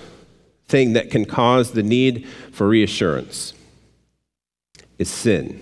thing 0.67 0.95
that 0.95 1.11
can 1.11 1.27
cause 1.27 1.73
the 1.73 1.83
need 1.83 2.27
for 2.53 2.67
reassurance 2.69 3.53
is 4.99 5.11
sin. 5.11 5.61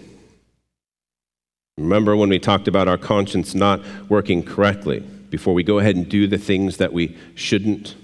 Remember 1.77 2.17
when 2.17 2.29
we 2.29 2.39
talked 2.39 2.69
about 2.69 2.87
our 2.87 2.97
conscience 2.97 3.55
not 3.55 3.83
working 4.09 4.45
correctly? 4.45 5.05
Before 5.37 5.53
we 5.53 5.63
go 5.63 5.79
ahead 5.79 5.97
and 5.97 6.09
do 6.09 6.27
the 6.27 6.39
things 6.39 6.79
that 6.79 6.95
we 6.95 7.15
shouldn't. 7.35 7.95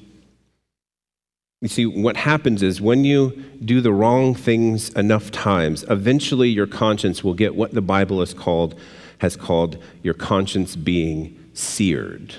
You 1.63 1.69
see, 1.69 1.87
what 1.87 2.19
happens 2.19 2.63
is 2.63 2.79
when 2.79 3.05
you 3.05 3.31
do 3.65 3.81
the 3.81 3.91
wrong 3.91 4.35
things 4.35 4.91
enough 4.91 5.31
times, 5.31 5.83
eventually 5.89 6.51
your 6.51 6.67
conscience 6.67 7.25
will 7.25 7.33
get 7.33 7.55
what 7.55 7.73
the 7.73 7.81
Bible 7.81 8.21
has 8.21 8.35
called, 8.35 8.79
has 9.21 9.35
called 9.35 9.83
your 10.03 10.13
conscience 10.13 10.77
being 10.77 11.35
seared. 11.55 12.35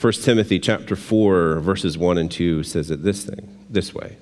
1 0.00 0.12
Timothy 0.14 0.58
chapter 0.58 0.96
4, 0.96 1.60
verses 1.60 1.98
1 1.98 2.16
and 2.16 2.30
2 2.30 2.62
says 2.62 2.90
it 2.90 3.02
this 3.02 3.24
thing, 3.24 3.46
this 3.68 3.92
way. 3.92 4.16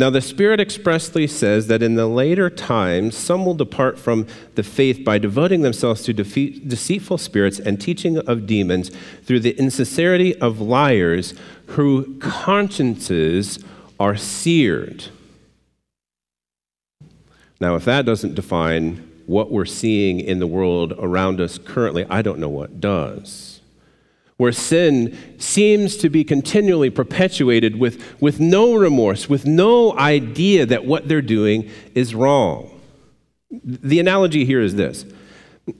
Now, 0.00 0.08
the 0.08 0.22
Spirit 0.22 0.60
expressly 0.60 1.26
says 1.26 1.66
that 1.66 1.82
in 1.82 1.94
the 1.94 2.06
later 2.06 2.48
times, 2.48 3.14
some 3.14 3.44
will 3.44 3.52
depart 3.52 3.98
from 3.98 4.26
the 4.54 4.62
faith 4.62 5.04
by 5.04 5.18
devoting 5.18 5.60
themselves 5.60 6.04
to 6.04 6.14
deceitful 6.14 7.18
spirits 7.18 7.58
and 7.58 7.78
teaching 7.78 8.16
of 8.16 8.46
demons 8.46 8.90
through 9.24 9.40
the 9.40 9.50
insincerity 9.58 10.34
of 10.40 10.58
liars 10.58 11.34
whose 11.66 12.06
consciences 12.18 13.62
are 14.00 14.16
seared. 14.16 15.08
Now, 17.60 17.74
if 17.74 17.84
that 17.84 18.06
doesn't 18.06 18.34
define 18.34 19.06
what 19.26 19.52
we're 19.52 19.66
seeing 19.66 20.18
in 20.18 20.38
the 20.38 20.46
world 20.46 20.94
around 20.98 21.42
us 21.42 21.58
currently, 21.58 22.06
I 22.08 22.22
don't 22.22 22.38
know 22.38 22.48
what 22.48 22.80
does 22.80 23.49
where 24.40 24.52
sin 24.52 25.14
seems 25.36 25.98
to 25.98 26.08
be 26.08 26.24
continually 26.24 26.88
perpetuated 26.88 27.78
with, 27.78 28.18
with 28.22 28.40
no 28.40 28.74
remorse, 28.74 29.28
with 29.28 29.44
no 29.44 29.94
idea 29.98 30.64
that 30.64 30.86
what 30.86 31.06
they're 31.06 31.20
doing 31.20 31.68
is 31.94 32.14
wrong. 32.14 32.80
The 33.62 34.00
analogy 34.00 34.46
here 34.46 34.62
is 34.62 34.76
this 34.76 35.04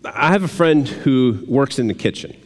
I 0.04 0.32
have 0.32 0.42
a 0.42 0.48
friend 0.48 0.86
who 0.86 1.42
works 1.48 1.78
in 1.78 1.86
the 1.86 1.94
kitchen, 1.94 2.36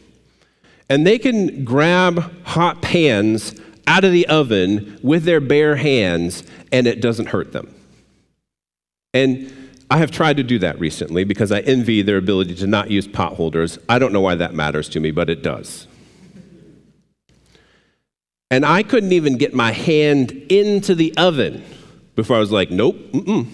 and 0.87 1.05
they 1.05 1.19
can 1.19 1.65
grab 1.65 2.45
hot 2.45 2.81
pans 2.81 3.59
out 3.85 4.05
of 4.05 4.13
the 4.13 4.25
oven 4.27 4.97
with 5.03 5.25
their 5.25 5.41
bare 5.41 5.75
hands, 5.75 6.45
and 6.71 6.87
it 6.87 7.01
doesn't 7.01 7.25
hurt 7.25 7.51
them. 7.51 7.75
And 9.13 9.51
I 9.91 9.97
have 9.97 10.11
tried 10.11 10.37
to 10.37 10.43
do 10.43 10.59
that 10.59 10.79
recently 10.79 11.25
because 11.25 11.51
I 11.51 11.59
envy 11.59 12.03
their 12.03 12.15
ability 12.15 12.55
to 12.55 12.67
not 12.67 12.89
use 12.89 13.05
pot 13.05 13.33
holders. 13.33 13.77
I 13.89 13.99
don't 13.99 14.13
know 14.13 14.21
why 14.21 14.35
that 14.35 14.53
matters 14.53 14.87
to 14.89 15.01
me, 15.01 15.11
but 15.11 15.29
it 15.29 15.43
does. 15.43 15.87
And 18.55 18.65
I 18.65 18.83
couldn't 18.83 19.11
even 19.11 19.35
get 19.35 19.53
my 19.53 19.73
hand 19.73 20.31
into 20.31 20.95
the 20.95 21.13
oven 21.17 21.61
before 22.15 22.37
I 22.37 22.39
was 22.39 22.53
like, 22.53 22.71
nope, 22.71 22.95
mm-mm. 23.11 23.47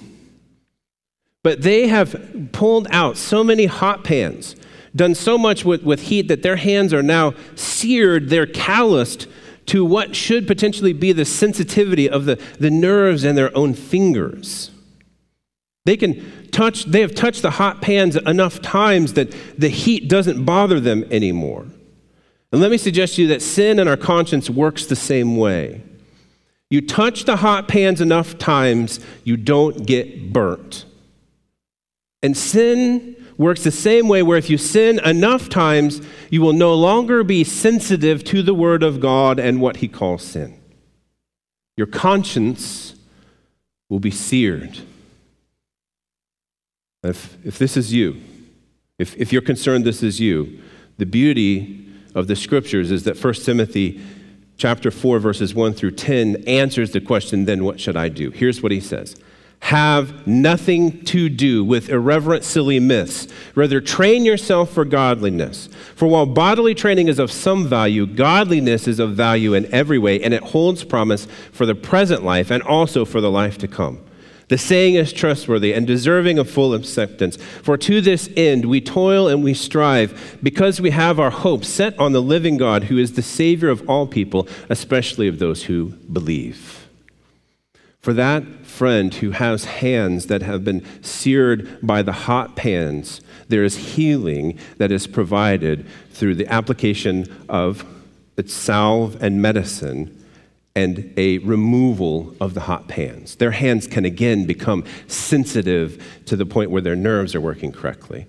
But 1.42 1.64
they 1.64 1.88
have 1.88 2.52
pulled 2.52 2.86
out 2.92 3.18
so 3.18 3.44
many 3.44 3.66
hot 3.66 4.04
pans, 4.04 4.56
done 4.96 5.16
so 5.16 5.40
much 5.40 5.66
with, 5.66 5.82
with 5.82 6.02
heat 6.02 6.28
that 6.28 6.44
their 6.44 6.58
hands 6.58 6.94
are 6.94 7.02
now 7.02 7.34
seared, 7.56 8.30
they're 8.30 8.46
calloused 8.46 9.28
to 9.66 9.84
what 9.84 10.16
should 10.16 10.46
potentially 10.46 10.94
be 10.94 11.14
the 11.14 11.26
sensitivity 11.26 12.08
of 12.08 12.26
the, 12.26 12.40
the 12.60 12.70
nerves 12.70 13.24
in 13.24 13.34
their 13.34 13.58
own 13.58 13.74
fingers. 13.74 14.70
They 15.86 15.98
can 15.98 16.52
touch, 16.52 16.86
they 16.86 17.02
have 17.02 17.16
touched 17.16 17.42
the 17.42 17.50
hot 17.50 17.82
pans 17.82 18.18
enough 18.18 18.62
times 18.62 19.14
that 19.14 19.36
the 19.58 19.70
heat 19.70 20.08
doesn't 20.08 20.46
bother 20.46 20.80
them 20.80 21.06
anymore. 21.10 21.66
And 22.52 22.60
let 22.60 22.72
me 22.72 22.78
suggest 22.78 23.16
to 23.16 23.22
you 23.22 23.28
that 23.30 23.42
sin 23.42 23.80
in 23.80 23.88
our 23.88 23.98
conscience 23.98 24.50
works 24.50 24.86
the 24.86 24.96
same 24.96 25.38
way. 25.38 25.82
You 26.70 26.82
touch 26.82 27.26
the 27.26 27.38
hot 27.38 27.68
pans 27.68 28.02
enough 28.02 28.38
times, 28.38 29.00
you 29.24 29.38
don't 29.38 29.86
get 29.86 30.32
burnt. 30.32 30.86
And 32.24 32.38
sin 32.38 33.16
works 33.38 33.64
the 33.64 33.72
same 33.72 34.08
way, 34.08 34.22
where 34.22 34.38
if 34.38 34.50
you 34.50 34.58
sin 34.58 35.00
enough 35.00 35.50
times, 35.50 36.02
you 36.30 36.42
will 36.42 36.54
no 36.54 36.74
longer 36.74 37.24
be 37.24 37.44
sensitive 37.44 38.24
to 38.26 38.42
the 38.42 38.54
Word 38.54 38.84
of 38.84 39.00
God 39.00 39.40
and 39.40 39.60
what 39.60 39.78
He 39.78 39.88
calls 39.88 40.24
sin. 40.24 40.58
Your 41.76 41.88
conscience 41.88 42.96
will 43.90 44.00
be 44.00 44.12
seared. 44.12 44.80
If, 47.04 47.38
if 47.44 47.58
this 47.58 47.76
is 47.76 47.92
you, 47.92 48.22
if, 49.00 49.16
if 49.18 49.34
you're 49.34 49.42
concerned 49.42 49.84
this 49.84 50.04
is 50.04 50.20
you, 50.20 50.62
the 50.98 51.06
beauty 51.06 51.91
of 52.16 52.28
the 52.28 52.36
scriptures 52.36 52.92
is 52.92 53.04
that 53.04 53.22
1 53.22 53.34
Timothy 53.36 54.02
chapter 54.58 54.92
4 54.92 55.20
verses 55.20 55.56
1 55.56 55.74
through 55.74 55.92
10 55.92 56.44
answers 56.48 56.92
the 56.92 57.02
question 57.02 57.46
then 57.46 57.64
what 57.64 57.80
should 57.80 57.98
I 57.98 58.10
do? 58.10 58.32
Here's 58.32 58.62
what 58.62 58.72
he 58.72 58.80
says 58.80 59.16
have 59.62 60.26
nothing 60.26 61.04
to 61.06 61.30
do 61.30 61.64
with 61.64 61.90
irreverent, 61.90 62.44
silly 62.44 62.80
myths. 62.80 63.28
Rather, 63.54 63.80
train 63.80 64.26
yourself 64.26 64.72
for 64.72 64.84
godliness. 64.84 65.70
For 65.96 66.08
while 66.08 66.26
bodily 66.26 66.74
training 66.74 67.08
is 67.08 67.20
of 67.20 67.32
some 67.32 67.68
value, 67.68 68.08
godliness 68.08 68.88
is 68.88 69.00
of 69.00 69.14
value 69.14 69.54
in 69.54 69.72
every 69.72 70.00
way, 70.00 70.22
and 70.22 70.34
it 70.34 70.42
holds 70.42 70.84
promise 70.84 71.28
for 71.52 71.68
the 71.68 71.76
present 71.76 72.24
life 72.24 72.50
and 72.50 72.64
also 72.64 73.06
for 73.06 73.22
the 73.22 73.30
life 73.30 73.60
to 73.60 73.68
come. 73.68 74.04
The 74.52 74.58
saying 74.58 74.96
is 74.96 75.14
trustworthy 75.14 75.72
and 75.72 75.88
deserving 75.88 76.38
of 76.38 76.50
full 76.50 76.74
acceptance. 76.74 77.38
For 77.38 77.78
to 77.78 78.02
this 78.02 78.30
end 78.36 78.66
we 78.66 78.82
toil 78.82 79.30
and 79.30 79.46
we 79.46 79.54
strive, 79.54 80.40
because 80.44 80.82
we 80.82 80.90
have 80.90 81.22
our 81.22 81.30
hope 81.30 81.64
set 81.64 81.98
on 81.98 82.12
the 82.12 82.22
living 82.22 82.58
God, 82.58 82.84
who 82.84 82.98
is 82.98 83.14
the 83.14 83.22
Savior 83.22 83.70
of 83.70 83.90
all 83.90 84.08
people, 84.08 84.50
especially 84.70 85.30
of 85.30 85.40
those 85.40 85.64
who 85.64 85.92
believe. 86.12 86.90
For 88.02 88.12
that 88.12 88.66
friend 88.66 89.14
who 89.14 89.32
has 89.32 89.64
hands 89.64 90.26
that 90.26 90.42
have 90.42 90.66
been 90.66 90.86
seared 91.02 91.80
by 91.82 92.02
the 92.02 92.12
hot 92.12 92.58
pans, 92.58 93.22
there 93.48 93.64
is 93.64 93.96
healing 93.96 94.60
that 94.80 94.92
is 94.92 95.08
provided 95.08 95.86
through 96.10 96.36
the 96.36 96.52
application 96.52 97.26
of 97.48 97.86
its 98.36 98.54
salve 98.54 99.16
and 99.24 99.42
medicine 99.42 100.21
and 100.76 101.14
a 101.18 101.40
removal 101.40 102.36
of 102.40 102.54
the 102.54 102.62
hot 102.62 102.88
pans. 102.88 103.36
Their 103.36 103.52
hands 103.52 103.88
can 103.88 104.06
again 104.06 104.46
become 104.46 104.86
sensitive 105.08 106.02
to 106.26 106.36
the 106.36 106.46
point 106.46 106.72
where 106.72 106.82
their 106.82 106.96
nerves 106.96 107.36
are 107.36 107.42
working 107.42 107.72
correctly. 107.72 108.28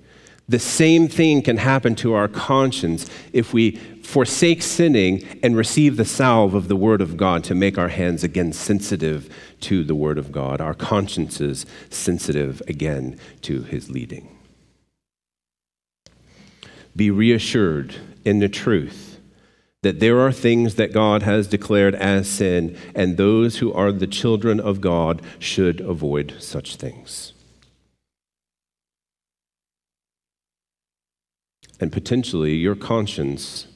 The 0.49 0.59
same 0.59 1.07
thing 1.07 1.43
can 1.43 1.57
happen 1.57 1.95
to 1.97 2.15
our 2.15 2.27
conscience 2.27 3.09
if 3.33 3.55
we 3.55 3.77
forsake 4.03 4.61
sinning 4.61 5.25
and 5.43 5.57
receive 5.57 5.97
the 5.97 6.05
salve 6.05 6.55
of 6.55 6.67
the 6.67 6.77
Word 6.77 7.01
of 7.01 7.17
God 7.17 7.45
to 7.45 7.55
make 7.55 7.79
our 7.79 7.89
hands 7.89 8.25
again 8.25 8.53
sensitive 8.53 9.33
to 9.61 9.85
the 9.85 9.95
Word 9.95 10.19
of 10.19 10.33
God, 10.33 10.61
our 10.61 10.75
consciences 10.75 11.65
sensitive 11.91 12.61
again 12.67 13.19
to 13.43 13.63
His 13.63 13.89
leading. 13.89 14.37
Be 16.95 17.11
reassured 17.11 17.95
in 18.25 18.41
the 18.41 18.49
truth 18.49 19.12
that 19.83 20.01
there 20.01 20.21
are 20.21 20.33
things 20.33 20.77
that 20.77 20.93
God 20.93 21.23
has 21.23 21.49
declared 21.49 21.95
as 21.97 22.29
sin, 22.29 22.77
and 22.95 23.17
those 23.17 23.59
who 23.59 23.73
are 23.73 23.93
the 23.93 24.07
children 24.07 24.61
of 24.61 24.81
God 24.81 25.23
should 25.39 25.81
avoid 25.81 26.35
such 26.39 26.77
things. 26.77 27.33
And 31.81 31.91
potentially, 31.91 32.55
your 32.55 32.77
conscience 32.77 33.67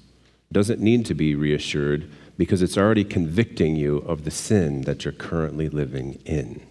doesn't 0.53 0.81
need 0.81 1.05
to 1.07 1.15
be 1.15 1.35
reassured 1.35 2.09
because 2.39 2.63
it's 2.63 2.79
already 2.79 3.03
convicting 3.03 3.75
you 3.75 3.99
of 3.99 4.25
the 4.25 4.31
sin 4.31 4.83
that 4.83 5.05
you're 5.05 5.13
currently 5.13 5.69
living 5.69 6.21
in. 6.25 6.66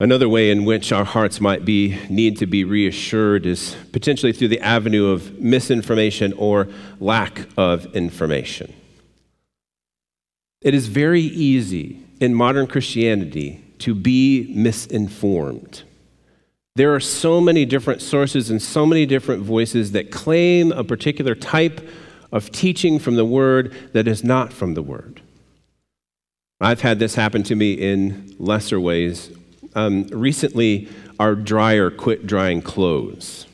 Another 0.00 0.28
way 0.28 0.50
in 0.50 0.64
which 0.64 0.92
our 0.92 1.04
hearts 1.04 1.40
might 1.40 1.64
be 1.64 1.98
need 2.08 2.36
to 2.38 2.46
be 2.46 2.62
reassured 2.62 3.44
is 3.44 3.74
potentially 3.90 4.32
through 4.32 4.48
the 4.48 4.60
avenue 4.60 5.06
of 5.08 5.40
misinformation 5.40 6.32
or 6.34 6.68
lack 7.00 7.48
of 7.56 7.86
information. 7.96 8.72
It 10.60 10.72
is 10.72 10.86
very 10.86 11.22
easy 11.22 12.00
in 12.20 12.32
modern 12.32 12.68
Christianity 12.68 13.64
to 13.80 13.94
be 13.94 14.52
misinformed. 14.54 15.82
There 16.76 16.94
are 16.94 17.00
so 17.00 17.40
many 17.40 17.64
different 17.64 18.00
sources 18.00 18.50
and 18.50 18.62
so 18.62 18.86
many 18.86 19.04
different 19.04 19.42
voices 19.42 19.90
that 19.92 20.12
claim 20.12 20.70
a 20.70 20.84
particular 20.84 21.34
type 21.34 21.88
of 22.30 22.52
teaching 22.52 23.00
from 23.00 23.16
the 23.16 23.24
Word 23.24 23.74
that 23.94 24.06
is 24.06 24.22
not 24.22 24.52
from 24.52 24.74
the 24.74 24.82
Word. 24.82 25.22
I've 26.60 26.82
had 26.82 27.00
this 27.00 27.16
happen 27.16 27.42
to 27.44 27.56
me 27.56 27.72
in 27.72 28.32
lesser 28.38 28.78
ways. 28.78 29.32
Um, 29.78 30.08
recently, 30.08 30.88
our 31.20 31.36
dryer 31.36 31.88
quit 31.88 32.26
drying 32.26 32.62
clothes. 32.62 33.46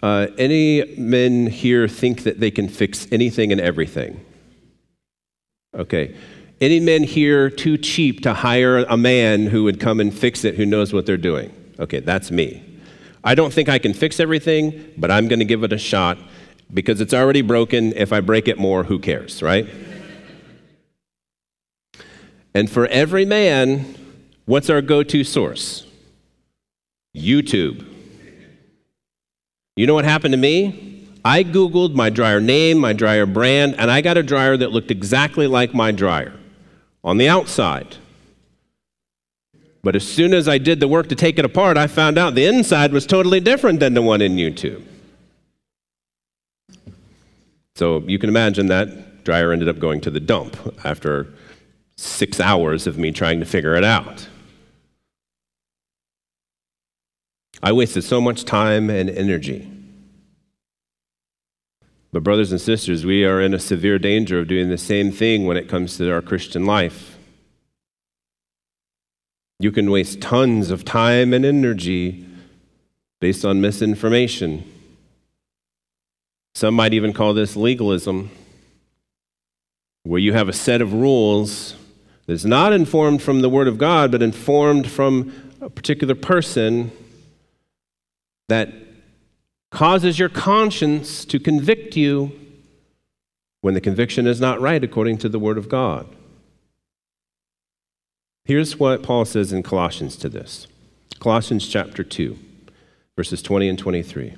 Uh, 0.00 0.28
any 0.38 0.94
men 0.96 1.48
here 1.48 1.88
think 1.88 2.22
that 2.22 2.38
they 2.38 2.52
can 2.52 2.68
fix 2.68 3.08
anything 3.10 3.50
and 3.50 3.60
everything? 3.60 4.24
Okay. 5.74 6.16
Any 6.60 6.78
men 6.78 7.02
here 7.02 7.50
too 7.50 7.76
cheap 7.76 8.22
to 8.22 8.32
hire 8.32 8.78
a 8.78 8.96
man 8.96 9.46
who 9.46 9.64
would 9.64 9.80
come 9.80 9.98
and 9.98 10.14
fix 10.14 10.44
it 10.44 10.54
who 10.54 10.64
knows 10.64 10.92
what 10.92 11.04
they're 11.04 11.16
doing? 11.16 11.52
Okay, 11.80 11.98
that's 11.98 12.30
me. 12.30 12.62
I 13.24 13.34
don't 13.34 13.52
think 13.52 13.68
I 13.68 13.78
can 13.78 13.94
fix 13.94 14.20
everything, 14.20 14.92
but 14.96 15.10
I'm 15.10 15.26
going 15.26 15.40
to 15.40 15.44
give 15.44 15.64
it 15.64 15.72
a 15.72 15.78
shot 15.78 16.18
because 16.72 17.00
it's 17.00 17.14
already 17.14 17.42
broken. 17.42 17.92
If 17.94 18.12
I 18.12 18.20
break 18.20 18.46
it 18.46 18.56
more, 18.56 18.84
who 18.84 19.00
cares, 19.00 19.42
right? 19.42 19.68
And 22.54 22.70
for 22.70 22.86
every 22.86 23.24
man, 23.24 23.96
what's 24.46 24.70
our 24.70 24.82
go 24.82 25.02
to 25.02 25.24
source? 25.24 25.86
YouTube. 27.16 27.86
You 29.76 29.86
know 29.86 29.94
what 29.94 30.04
happened 30.04 30.32
to 30.32 30.38
me? 30.38 31.08
I 31.24 31.44
Googled 31.44 31.94
my 31.94 32.10
dryer 32.10 32.40
name, 32.40 32.78
my 32.78 32.92
dryer 32.92 33.26
brand, 33.26 33.76
and 33.78 33.90
I 33.90 34.00
got 34.00 34.16
a 34.16 34.22
dryer 34.22 34.56
that 34.56 34.72
looked 34.72 34.90
exactly 34.90 35.46
like 35.46 35.72
my 35.72 35.92
dryer 35.92 36.34
on 37.04 37.16
the 37.16 37.28
outside. 37.28 37.96
But 39.82 39.96
as 39.96 40.06
soon 40.06 40.32
as 40.34 40.48
I 40.48 40.58
did 40.58 40.80
the 40.80 40.88
work 40.88 41.08
to 41.08 41.14
take 41.14 41.38
it 41.38 41.44
apart, 41.44 41.76
I 41.76 41.86
found 41.86 42.18
out 42.18 42.34
the 42.34 42.46
inside 42.46 42.92
was 42.92 43.06
totally 43.06 43.40
different 43.40 43.80
than 43.80 43.94
the 43.94 44.02
one 44.02 44.20
in 44.20 44.36
YouTube. 44.36 44.84
So 47.74 47.98
you 48.06 48.18
can 48.18 48.28
imagine 48.28 48.66
that 48.66 49.24
dryer 49.24 49.52
ended 49.52 49.68
up 49.68 49.78
going 49.78 50.00
to 50.02 50.10
the 50.10 50.20
dump 50.20 50.56
after 50.84 51.28
six 51.96 52.40
hours 52.40 52.86
of 52.86 52.98
me 52.98 53.12
trying 53.12 53.40
to 53.40 53.46
figure 53.46 53.74
it 53.74 53.84
out. 53.84 54.28
I 57.62 57.70
wasted 57.70 58.02
so 58.02 58.20
much 58.20 58.44
time 58.44 58.90
and 58.90 59.08
energy. 59.08 59.68
But, 62.12 62.24
brothers 62.24 62.50
and 62.50 62.60
sisters, 62.60 63.06
we 63.06 63.24
are 63.24 63.40
in 63.40 63.54
a 63.54 63.58
severe 63.58 63.98
danger 63.98 64.40
of 64.40 64.48
doing 64.48 64.68
the 64.68 64.76
same 64.76 65.12
thing 65.12 65.46
when 65.46 65.56
it 65.56 65.68
comes 65.68 65.96
to 65.96 66.12
our 66.12 66.20
Christian 66.20 66.66
life. 66.66 67.16
You 69.60 69.70
can 69.70 69.90
waste 69.90 70.20
tons 70.20 70.70
of 70.70 70.84
time 70.84 71.32
and 71.32 71.44
energy 71.44 72.26
based 73.20 73.44
on 73.44 73.60
misinformation. 73.60 74.64
Some 76.56 76.74
might 76.74 76.92
even 76.92 77.12
call 77.12 77.32
this 77.32 77.54
legalism, 77.54 78.30
where 80.02 80.20
you 80.20 80.32
have 80.32 80.48
a 80.48 80.52
set 80.52 80.82
of 80.82 80.92
rules 80.92 81.76
that's 82.26 82.44
not 82.44 82.72
informed 82.72 83.22
from 83.22 83.40
the 83.40 83.48
Word 83.48 83.68
of 83.68 83.78
God, 83.78 84.10
but 84.10 84.20
informed 84.20 84.90
from 84.90 85.32
a 85.60 85.70
particular 85.70 86.16
person 86.16 86.90
that 88.52 88.72
causes 89.70 90.18
your 90.18 90.28
conscience 90.28 91.24
to 91.24 91.40
convict 91.40 91.96
you 91.96 92.38
when 93.62 93.72
the 93.72 93.80
conviction 93.80 94.26
is 94.26 94.40
not 94.40 94.60
right 94.60 94.84
according 94.84 95.16
to 95.18 95.28
the 95.28 95.38
Word 95.38 95.56
of 95.56 95.70
God. 95.70 96.06
Here's 98.44 98.78
what 98.78 99.02
Paul 99.02 99.24
says 99.24 99.52
in 99.52 99.62
Colossians 99.62 100.16
to 100.16 100.28
this 100.28 100.66
Colossians 101.18 101.66
chapter 101.66 102.04
2, 102.04 102.36
verses 103.16 103.40
20 103.40 103.68
and 103.70 103.78
23. 103.78 104.34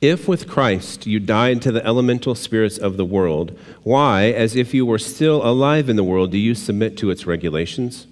If 0.00 0.28
with 0.28 0.48
Christ 0.48 1.06
you 1.06 1.18
died 1.18 1.60
to 1.62 1.72
the 1.72 1.84
elemental 1.84 2.36
spirits 2.36 2.78
of 2.78 2.96
the 2.96 3.04
world, 3.04 3.58
why, 3.82 4.30
as 4.30 4.54
if 4.54 4.72
you 4.72 4.86
were 4.86 4.98
still 4.98 5.44
alive 5.44 5.88
in 5.88 5.96
the 5.96 6.04
world, 6.04 6.30
do 6.30 6.38
you 6.38 6.54
submit 6.54 6.96
to 6.98 7.10
its 7.10 7.26
regulations? 7.26 8.06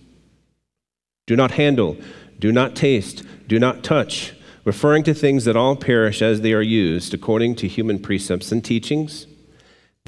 Do 1.26 1.37
not 1.37 1.52
handle, 1.52 1.96
do 2.38 2.53
not 2.53 2.77
taste, 2.77 3.22
do 3.46 3.59
not 3.59 3.83
touch, 3.83 4.35
referring 4.64 5.03
to 5.05 5.14
things 5.14 5.44
that 5.44 5.57
all 5.57 5.77
perish 5.77 6.22
as 6.22 6.40
they 6.40 6.53
are 6.53 6.62
used 6.62 7.14
according 7.14 7.55
to 7.57 7.68
human 7.68 7.98
precepts 7.98 8.53
and 8.53 8.64
teachings 8.64 9.27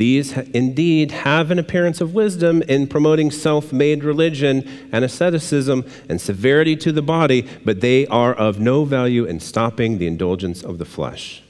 these 0.01 0.33
indeed 0.33 1.11
have 1.11 1.51
an 1.51 1.59
appearance 1.59 2.01
of 2.01 2.14
wisdom 2.14 2.62
in 2.62 2.87
promoting 2.87 3.31
self 3.31 3.71
made 3.71 4.03
religion 4.03 4.66
and 4.90 5.05
asceticism 5.05 5.85
and 6.09 6.19
severity 6.19 6.75
to 6.77 6.90
the 6.90 7.03
body, 7.03 7.47
but 7.66 7.83
they 7.83 8.07
are 8.07 8.33
of 8.33 8.59
no 8.59 8.87
value 8.87 9.27
in 9.27 9.40
stopping 9.40 9.99
the 9.99 10.07
indulgence 10.07 10.62
of 10.62 10.79
the 10.79 10.87
flesh. 10.87 11.43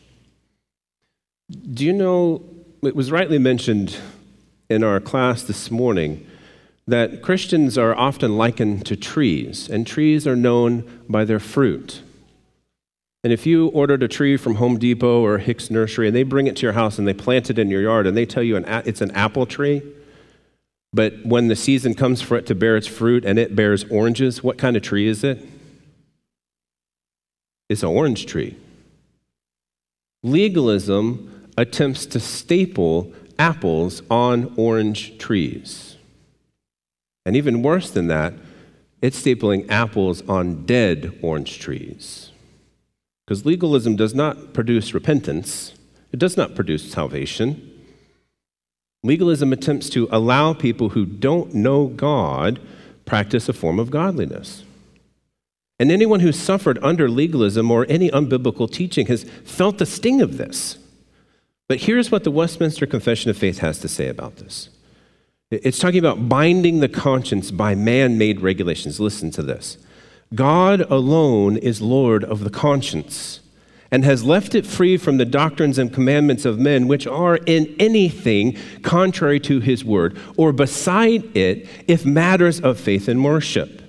Do 1.73 1.85
you 1.85 1.93
know, 1.93 2.43
it 2.83 2.97
was 2.97 3.13
rightly 3.13 3.39
mentioned 3.39 3.97
in 4.69 4.83
our 4.83 4.99
class 4.99 5.45
this 5.45 5.71
morning 5.71 6.27
that 6.91 7.23
Christians 7.23 7.79
are 7.79 7.95
often 7.95 8.37
likened 8.37 8.85
to 8.87 8.97
trees, 8.97 9.69
and 9.69 9.87
trees 9.87 10.27
are 10.27 10.37
known 10.37 11.03
by 11.09 11.25
their 11.25 11.39
fruit. 11.39 12.03
And 13.23 13.33
if 13.33 13.47
you 13.47 13.69
ordered 13.69 14.03
a 14.03 14.09
tree 14.09 14.37
from 14.37 14.57
Home 14.57 14.79
Depot 14.79 15.23
or 15.23 15.39
Hicks 15.39 15.71
Nursery 15.71 16.07
and 16.07 16.17
they 16.17 16.23
bring 16.23 16.47
it 16.47 16.57
to 16.57 16.63
your 16.63 16.73
house 16.73 16.99
and 16.99 17.07
they 17.07 17.13
plant 17.13 17.51
it 17.51 17.59
in 17.59 17.69
your 17.69 17.83
yard 17.83 18.07
and 18.07 18.17
they 18.17 18.25
tell 18.25 18.43
you 18.43 18.57
an, 18.57 18.65
it's 18.87 19.03
an 19.03 19.11
apple 19.11 19.45
tree, 19.45 19.83
but 20.93 21.15
when 21.25 21.49
the 21.49 21.57
season 21.57 21.95
comes 21.95 22.23
for 22.23 22.37
it 22.37 22.47
to 22.47 22.55
bear 22.55 22.77
its 22.77 22.87
fruit 22.87 23.25
and 23.25 23.39
it 23.39 23.55
bears 23.55 23.85
oranges, 23.85 24.43
what 24.43 24.59
kind 24.59 24.77
of 24.77 24.83
tree 24.83 25.07
is 25.07 25.23
it? 25.23 25.47
It's 27.69 27.83
an 27.83 27.91
orange 27.91 28.27
tree. 28.27 28.57
Legalism 30.23 31.51
attempts 31.57 32.07
to 32.07 32.21
staple 32.21 33.13
apples 33.39 34.03
on 34.11 34.53
orange 34.57 35.19
trees. 35.19 35.97
And 37.25 37.37
even 37.37 37.63
worse 37.63 37.91
than 37.91 38.07
that, 38.09 38.35
it's 39.03 39.21
stapling 39.21 39.71
apples 39.71 40.23
on 40.29 40.67
dead 40.67 41.19
orange 41.23 41.59
trees. 41.59 42.33
Because 43.27 43.47
legalism 43.47 43.97
does 43.97 44.15
not 44.15 44.53
produce 44.53 44.93
repentance, 44.95 45.75
it 46.13 46.19
does 46.19 46.37
not 46.37 46.55
produce 46.55 46.91
salvation. 46.91 47.67
Legalism 49.03 49.53
attempts 49.53 49.89
to 49.91 50.09
allow 50.11 50.53
people 50.53 50.91
who 50.91 51.07
don't 51.07 51.55
know 51.55 51.87
God 51.87 52.61
practice 53.07 53.49
a 53.49 53.55
form 53.55 53.79
of 53.79 53.91
godliness. 53.91 54.65
And 55.79 55.91
anyone 55.91 56.21
who's 56.21 56.39
suffered 56.39 56.79
under 56.83 57.09
legalism 57.09 57.71
or 57.71 57.87
any 57.89 58.11
unbiblical 58.11 58.71
teaching 58.71 59.07
has 59.07 59.25
felt 59.45 59.79
the 59.79 59.87
sting 59.87 60.21
of 60.21 60.37
this. 60.37 60.77
But 61.69 61.83
here's 61.83 62.11
what 62.11 62.25
the 62.25 62.31
Westminster 62.31 62.85
Confession 62.85 63.31
of 63.31 63.39
Faith 63.39 63.61
has 63.61 63.79
to 63.79 63.89
say 63.89 64.09
about 64.09 64.37
this 64.37 64.69
it's 65.51 65.79
talking 65.79 65.99
about 65.99 66.29
binding 66.29 66.81
the 66.81 66.89
conscience 66.89 67.51
by 67.51 67.75
man 67.75 68.17
made 68.19 68.41
regulations. 68.41 69.01
Listen 69.01 69.31
to 69.33 69.43
this 69.43 69.79
God 70.35 70.81
alone 70.83 71.57
is 71.57 71.83
Lord 71.83 72.25
of 72.25 72.45
the 72.45 72.51
conscience 72.51 73.41
and 73.91 74.05
has 74.05 74.23
left 74.23 74.55
it 74.55 74.65
free 74.65 74.97
from 74.97 75.17
the 75.17 75.25
doctrines 75.25 75.77
and 75.77 75.93
commandments 75.93 76.45
of 76.45 76.61
men, 76.61 76.87
which 76.87 77.09
are 77.09 77.37
in 77.47 77.75
anything 77.81 78.57
contrary 78.83 79.41
to 79.41 79.59
his 79.59 79.85
word, 79.85 80.17
or 80.37 80.53
beside 80.53 81.37
it, 81.37 81.69
if 81.89 82.07
matters 82.07 82.61
of 82.61 82.79
faith 82.79 83.09
and 83.09 83.25
worship 83.25 83.81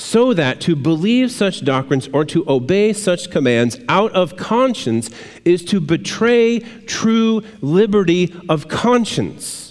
so 0.00 0.32
that 0.32 0.60
to 0.62 0.74
believe 0.74 1.30
such 1.30 1.64
doctrines 1.64 2.08
or 2.12 2.24
to 2.24 2.48
obey 2.48 2.92
such 2.92 3.30
commands 3.30 3.78
out 3.88 4.10
of 4.12 4.36
conscience 4.36 5.10
is 5.44 5.64
to 5.64 5.80
betray 5.80 6.60
true 6.86 7.42
liberty 7.60 8.34
of 8.48 8.66
conscience. 8.68 9.69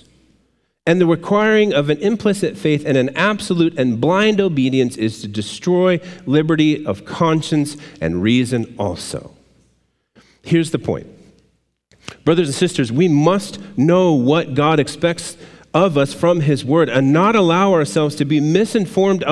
And 0.90 1.00
the 1.00 1.06
requiring 1.06 1.72
of 1.72 1.92
an 1.92 2.00
implicit 2.00 2.58
faith 2.58 2.84
and 2.84 2.98
an 2.98 3.16
absolute 3.16 3.78
and 3.78 4.02
blind 4.02 4.42
obedience 4.42 4.98
is 4.98 5.22
to 5.22 5.28
destroy 5.28 6.00
liberty 6.26 6.84
of 6.84 7.06
conscience 7.06 7.78
and 8.02 8.24
reason 8.24 8.74
also. 8.80 9.36
Here's 10.42 10.72
the 10.72 10.80
point. 10.80 11.06
Brothers 12.26 12.48
and 12.48 12.56
sisters, 12.56 12.92
we 12.92 13.08
must 13.08 13.60
know 13.78 14.14
what 14.14 14.56
God 14.56 14.80
expects 14.80 15.38
of 15.76 15.96
us 15.96 16.12
from 16.12 16.42
His 16.42 16.66
Word 16.66 16.90
and 16.90 17.14
not 17.14 17.36
allow 17.36 17.72
ourselves 17.72 18.16
to 18.16 18.26
be 18.26 18.40
misinformed 18.40 19.24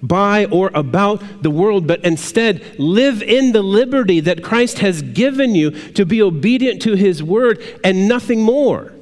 by 0.00 0.44
or 0.44 0.70
about 0.74 1.42
the 1.42 1.50
world, 1.50 1.88
but 1.88 2.04
instead 2.04 2.78
live 2.78 3.20
in 3.20 3.50
the 3.50 3.62
liberty 3.62 4.20
that 4.20 4.44
Christ 4.44 4.78
has 4.78 5.02
given 5.02 5.56
you 5.56 5.72
to 5.72 6.06
be 6.06 6.22
obedient 6.22 6.80
to 6.82 6.94
His 6.94 7.20
Word 7.20 7.60
and 7.82 8.06
nothing 8.06 8.42
more. 8.42 8.92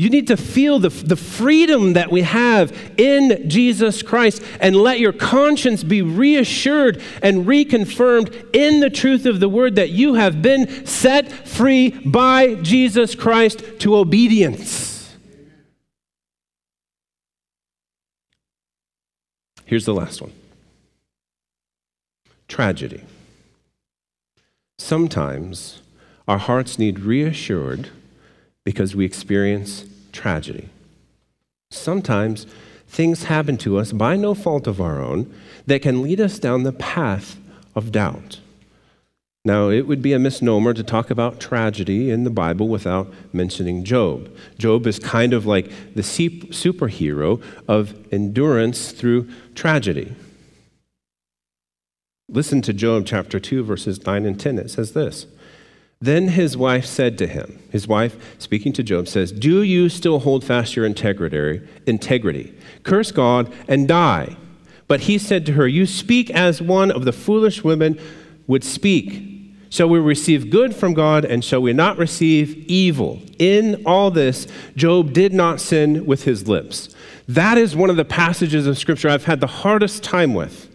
You 0.00 0.08
need 0.08 0.28
to 0.28 0.36
feel 0.38 0.78
the, 0.78 0.88
the 0.88 1.14
freedom 1.14 1.92
that 1.92 2.10
we 2.10 2.22
have 2.22 2.72
in 2.96 3.50
Jesus 3.50 4.00
Christ 4.00 4.42
and 4.58 4.74
let 4.74 4.98
your 4.98 5.12
conscience 5.12 5.84
be 5.84 6.00
reassured 6.00 7.02
and 7.22 7.44
reconfirmed 7.44 8.56
in 8.56 8.80
the 8.80 8.88
truth 8.88 9.26
of 9.26 9.40
the 9.40 9.48
word 9.50 9.74
that 9.74 9.90
you 9.90 10.14
have 10.14 10.40
been 10.40 10.86
set 10.86 11.30
free 11.46 11.90
by 11.90 12.54
Jesus 12.54 13.14
Christ 13.14 13.62
to 13.80 13.94
obedience. 13.94 15.14
Here's 19.66 19.84
the 19.84 19.92
last 19.92 20.22
one 20.22 20.32
tragedy. 22.48 23.02
Sometimes 24.78 25.82
our 26.26 26.38
hearts 26.38 26.78
need 26.78 27.00
reassured 27.00 27.90
because 28.64 28.94
we 28.94 29.04
experience 29.04 29.84
tragedy. 30.12 30.68
Sometimes 31.70 32.46
things 32.88 33.24
happen 33.24 33.56
to 33.58 33.78
us 33.78 33.92
by 33.92 34.16
no 34.16 34.34
fault 34.34 34.66
of 34.66 34.80
our 34.80 35.00
own 35.00 35.32
that 35.66 35.82
can 35.82 36.02
lead 36.02 36.20
us 36.20 36.38
down 36.38 36.64
the 36.64 36.72
path 36.72 37.36
of 37.74 37.92
doubt. 37.92 38.40
Now, 39.44 39.70
it 39.70 39.86
would 39.86 40.02
be 40.02 40.12
a 40.12 40.18
misnomer 40.18 40.74
to 40.74 40.82
talk 40.82 41.10
about 41.10 41.40
tragedy 41.40 42.10
in 42.10 42.24
the 42.24 42.30
Bible 42.30 42.68
without 42.68 43.10
mentioning 43.32 43.84
Job. 43.84 44.30
Job 44.58 44.86
is 44.86 44.98
kind 44.98 45.32
of 45.32 45.46
like 45.46 45.94
the 45.94 46.02
superhero 46.02 47.42
of 47.66 47.94
endurance 48.12 48.92
through 48.92 49.30
tragedy. 49.54 50.14
Listen 52.28 52.60
to 52.62 52.74
Job 52.74 53.06
chapter 53.06 53.40
2, 53.40 53.64
verses 53.64 54.04
9 54.04 54.26
and 54.26 54.38
10. 54.38 54.58
It 54.58 54.70
says 54.70 54.92
this 54.92 55.26
then 56.00 56.28
his 56.28 56.56
wife 56.56 56.86
said 56.86 57.18
to 57.18 57.26
him, 57.26 57.62
his 57.70 57.86
wife, 57.86 58.16
speaking 58.38 58.72
to 58.72 58.82
Job, 58.82 59.06
says, 59.06 59.32
Do 59.32 59.62
you 59.62 59.90
still 59.90 60.20
hold 60.20 60.42
fast 60.42 60.74
your 60.74 60.86
integrity? 60.86 61.66
integrity? 61.86 62.54
Curse 62.84 63.12
God 63.12 63.52
and 63.68 63.86
die. 63.86 64.36
But 64.88 65.00
he 65.02 65.18
said 65.18 65.44
to 65.46 65.52
her, 65.52 65.68
You 65.68 65.84
speak 65.84 66.30
as 66.30 66.62
one 66.62 66.90
of 66.90 67.04
the 67.04 67.12
foolish 67.12 67.62
women 67.62 68.00
would 68.46 68.64
speak. 68.64 69.26
Shall 69.68 69.90
we 69.90 69.98
receive 70.00 70.50
good 70.50 70.74
from 70.74 70.94
God 70.94 71.24
and 71.24 71.44
shall 71.44 71.60
we 71.60 71.74
not 71.74 71.98
receive 71.98 72.56
evil? 72.66 73.20
In 73.38 73.82
all 73.84 74.10
this, 74.10 74.48
Job 74.74 75.12
did 75.12 75.34
not 75.34 75.60
sin 75.60 76.06
with 76.06 76.24
his 76.24 76.48
lips. 76.48 76.94
That 77.28 77.58
is 77.58 77.76
one 77.76 77.90
of 77.90 77.96
the 77.96 78.04
passages 78.06 78.66
of 78.66 78.78
Scripture 78.78 79.10
I've 79.10 79.26
had 79.26 79.40
the 79.40 79.46
hardest 79.46 80.02
time 80.02 80.32
with. 80.34 80.69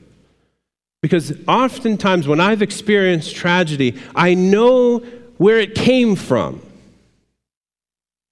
Because 1.06 1.34
oftentimes 1.48 2.28
when 2.28 2.40
I've 2.40 2.64
experienced 2.64 3.36
tragedy, 3.36 3.96
I 4.16 4.34
know 4.34 5.04
where 5.38 5.60
it 5.60 5.76
came 5.76 6.16
from. 6.16 6.64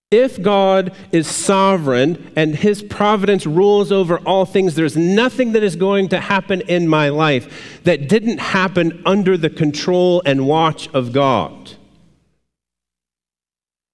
If 0.09 0.41
God 0.41 0.95
is 1.12 1.27
sovereign 1.27 2.31
and 2.36 2.55
his 2.55 2.81
providence 2.81 3.45
rules 3.45 3.91
over 3.91 4.17
all 4.21 4.45
things, 4.45 4.73
there's 4.73 4.97
nothing 4.97 5.51
that 5.51 5.62
is 5.62 5.75
going 5.75 6.09
to 6.09 6.19
happen 6.19 6.62
in 6.62 6.88
my 6.88 7.09
life 7.09 7.79
that 7.83 8.09
didn't 8.09 8.39
happen 8.39 9.03
under 9.05 9.38
the 9.38 9.51
control 9.51 10.23
and 10.25 10.47
watch 10.47 10.89
of 10.95 11.13
God. 11.13 11.73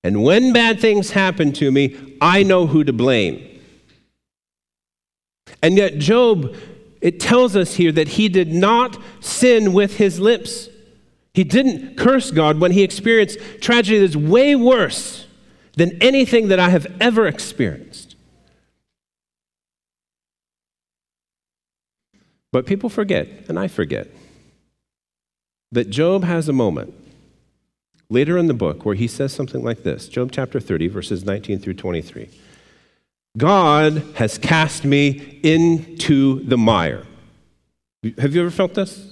And 0.06 0.24
when 0.24 0.54
bad 0.54 0.80
things 0.80 1.12
happen 1.12 1.52
to 1.52 1.70
me, 1.70 2.16
I 2.22 2.44
know 2.44 2.66
who 2.66 2.86
to 2.86 2.94
blame. 2.94 3.46
And 5.62 5.76
yet, 5.76 5.98
Job, 5.98 6.56
it 7.02 7.20
tells 7.20 7.56
us 7.56 7.76
here 7.76 7.92
that 7.94 8.10
he 8.10 8.30
did 8.30 8.52
not 8.52 8.98
sin 9.22 9.74
with 9.74 9.98
his 9.98 10.20
lips. 10.20 10.70
He 11.34 11.44
didn't 11.44 11.98
curse 11.98 12.32
God 12.32 12.60
when 12.60 12.72
he 12.72 12.84
experienced 12.84 13.40
tragedy 13.62 14.00
that's 14.00 14.16
way 14.16 14.56
worse 14.56 15.28
than 15.78 15.98
anything 16.02 16.50
that 16.50 16.60
I 16.60 16.70
have 16.70 16.88
ever 17.00 17.26
experienced. 17.28 18.16
But 22.52 22.66
people 22.66 22.90
forget, 22.90 23.28
and 23.48 23.60
I 23.60 23.68
forget, 23.68 24.08
that 25.72 25.90
Job 25.90 26.24
has 26.24 26.50
a 26.50 26.54
moment 26.54 26.94
later 28.10 28.38
in 28.38 28.48
the 28.48 28.54
book 28.54 28.86
where 28.86 28.96
he 28.96 29.08
says 29.08 29.32
something 29.32 29.64
like 29.64 29.84
this 29.84 30.10
Job 30.10 30.32
chapter 30.32 30.60
30, 30.60 30.88
verses 30.88 31.24
19 31.24 31.60
through 31.60 31.76
23. 31.76 32.30
God 33.40 34.04
has 34.16 34.38
cast 34.38 34.86
me 34.86 35.40
into 35.42 36.44
the 36.44 36.58
mire. 36.58 37.08
Have 38.20 38.36
you 38.36 38.42
ever 38.42 38.52
felt 38.52 38.76
this? 38.76 39.10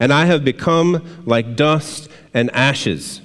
and 0.00 0.12
I 0.12 0.24
have 0.24 0.44
become 0.44 1.22
like 1.26 1.54
dust 1.54 2.08
and 2.32 2.50
ashes. 2.52 3.20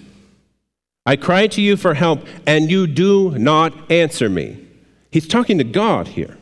I 1.06 1.15
cry 1.15 1.47
to 1.47 1.62
you 1.62 1.78
for 1.78 1.93
help, 1.93 2.28
and 2.45 2.69
you 2.69 2.86
do 2.86 3.32
not 3.38 3.89
answer 3.89 4.30
me. 4.30 4.60
He's 5.10 5.28
talking 5.28 5.58
to 5.60 5.63
God 5.63 6.10
here. 6.10 6.38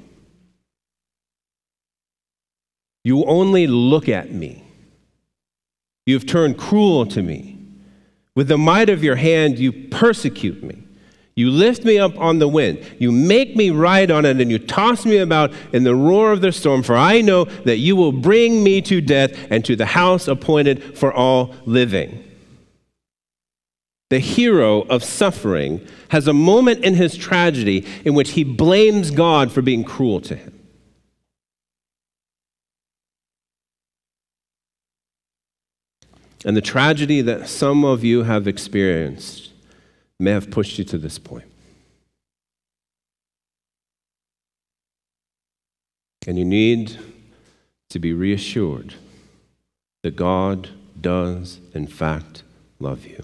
You 3.04 3.26
only 3.26 3.68
look 3.68 4.10
at 4.10 4.32
me. 4.32 4.64
You've 6.06 6.26
turned 6.26 6.58
cruel 6.58 7.06
to 7.08 7.22
me. 7.22 7.60
With 8.36 8.48
the 8.48 8.58
might 8.58 8.90
of 8.90 9.04
your 9.04 9.18
hand, 9.18 9.60
you 9.60 9.72
persecute 9.72 10.64
me. 10.64 10.83
You 11.36 11.50
lift 11.50 11.84
me 11.84 11.98
up 11.98 12.18
on 12.20 12.38
the 12.38 12.48
wind. 12.48 12.86
You 13.00 13.12
make 13.12 13.56
me 13.56 13.72
ride 13.72 14.12
on 14.12 14.24
it, 14.26 14.40
and 14.40 14.52
you 14.52 14.60
toss 14.60 15.06
me 15.06 15.18
about 15.18 15.52
in 15.72 15.84
the 15.84 15.96
roar 15.96 16.32
of 16.32 16.42
the 16.42 16.52
storm, 16.52 16.84
for 16.84 16.96
I 16.96 17.22
know 17.22 17.46
that 17.46 17.78
you 17.78 17.96
will 17.96 18.12
bring 18.12 18.64
me 18.64 18.82
to 18.84 19.02
death 19.02 19.36
and 19.50 19.66
to 19.66 19.76
the 19.76 19.88
house 19.88 20.28
appointed 20.28 20.98
for 20.98 21.12
all 21.12 21.56
living. 21.66 22.24
The 24.12 24.20
hero 24.20 24.82
of 24.82 25.04
suffering 25.04 25.88
has 26.10 26.28
a 26.28 26.34
moment 26.34 26.84
in 26.84 26.94
his 26.94 27.18
tragedy 27.18 27.84
in 28.06 28.14
which 28.14 28.32
he 28.32 28.44
blames 28.44 29.10
God 29.10 29.52
for 29.52 29.64
being 29.64 29.84
cruel 29.84 30.22
to 30.22 30.36
him. 30.36 30.60
And 36.46 36.56
the 36.56 36.62
tragedy 36.62 37.22
that 37.22 37.48
some 37.48 37.84
of 37.84 38.04
you 38.04 38.24
have 38.24 38.48
experienced 38.48 39.53
may 40.24 40.32
have 40.32 40.50
pushed 40.50 40.78
you 40.78 40.86
to 40.86 40.98
this 40.98 41.20
point. 41.20 41.46
And 46.26 46.40
you 46.40 46.46
need 46.46 46.98
to 47.90 48.00
be 48.00 48.14
reassured 48.14 48.96
that 50.02 50.16
God 50.16 50.70
does, 51.00 51.60
in 51.74 51.88
fact, 51.88 52.44
love 52.80 53.06
you. 53.06 53.24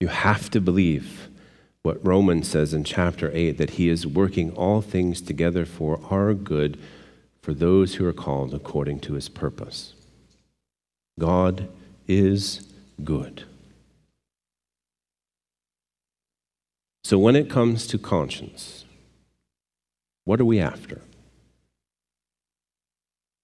You 0.00 0.08
have 0.08 0.50
to 0.50 0.60
believe 0.60 1.28
what 1.82 2.04
Romans 2.04 2.48
says 2.48 2.74
in 2.74 2.82
chapter 2.82 3.30
8 3.32 3.58
that 3.58 3.70
he 3.70 3.88
is 3.88 4.06
working 4.06 4.50
all 4.52 4.80
things 4.80 5.20
together 5.20 5.64
for 5.64 6.00
our 6.10 6.34
good 6.34 6.78
for 7.40 7.54
those 7.54 7.94
who 7.94 8.06
are 8.06 8.12
called 8.12 8.52
according 8.52 9.00
to 9.00 9.12
his 9.12 9.28
purpose. 9.28 9.94
God 11.18 11.68
is 12.08 12.66
good. 13.04 13.44
So 17.06 17.20
when 17.20 17.36
it 17.36 17.48
comes 17.48 17.86
to 17.86 17.98
conscience, 17.98 18.84
what 20.24 20.40
are 20.40 20.44
we 20.44 20.58
after? 20.58 21.02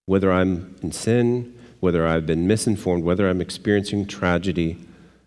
Whether 0.06 0.32
I'm 0.32 0.74
in 0.82 0.90
sin, 0.90 1.56
whether 1.78 2.04
I've 2.04 2.26
been 2.26 2.48
misinformed, 2.48 3.04
whether 3.04 3.28
I'm 3.28 3.40
experiencing 3.40 4.08
tragedy 4.08 4.78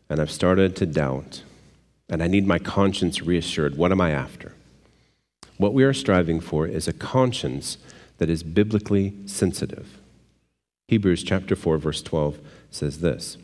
and 0.09 0.19
I've 0.19 0.29
started 0.29 0.75
to 0.75 0.85
doubt, 0.85 1.43
and 2.09 2.21
I 2.21 2.27
need 2.27 2.45
my 2.45 2.59
conscience 2.59 3.21
reassured, 3.21 3.77
what 3.77 3.93
am 3.93 4.01
I 4.01 4.11
after? 4.11 4.51
What 5.55 5.73
we 5.73 5.85
are 5.85 5.93
striving 5.93 6.41
for 6.41 6.67
is 6.67 6.89
a 6.89 6.93
conscience 6.93 7.77
that 8.17 8.29
is 8.29 8.43
biblically 8.43 9.13
sensitive. 9.25 9.97
Hebrews 10.89 11.23
chapter 11.23 11.55
4 11.55 11.77
verse 11.77 12.01
12 12.01 12.39
says 12.69 12.99
this. 12.99 13.37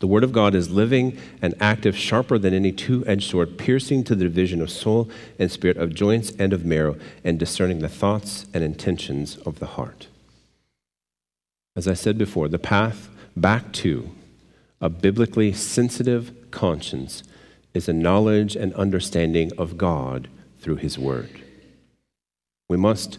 The 0.00 0.06
word 0.06 0.22
of 0.22 0.32
God 0.32 0.54
is 0.54 0.70
living 0.70 1.18
and 1.42 1.54
active, 1.60 1.96
sharper 1.96 2.38
than 2.38 2.54
any 2.54 2.70
two-edged 2.70 3.28
sword, 3.28 3.58
piercing 3.58 4.04
to 4.04 4.14
the 4.14 4.24
division 4.24 4.62
of 4.62 4.70
soul 4.70 5.10
and 5.38 5.50
spirit, 5.50 5.76
of 5.76 5.94
joints 5.94 6.30
and 6.38 6.52
of 6.52 6.64
marrow, 6.64 6.96
and 7.24 7.38
discerning 7.38 7.80
the 7.80 7.88
thoughts 7.88 8.46
and 8.54 8.62
intentions 8.62 9.36
of 9.38 9.58
the 9.58 9.66
heart. 9.66 10.06
As 11.74 11.88
I 11.88 11.94
said 11.94 12.16
before, 12.16 12.48
the 12.48 12.58
path 12.58 13.08
back 13.36 13.72
to 13.72 14.10
a 14.80 14.88
biblically 14.88 15.52
sensitive 15.52 16.32
conscience 16.50 17.24
is 17.74 17.88
a 17.88 17.92
knowledge 17.92 18.54
and 18.56 18.72
understanding 18.74 19.50
of 19.58 19.76
God 19.76 20.28
through 20.60 20.76
His 20.76 20.98
Word. 20.98 21.42
We 22.68 22.76
must 22.76 23.18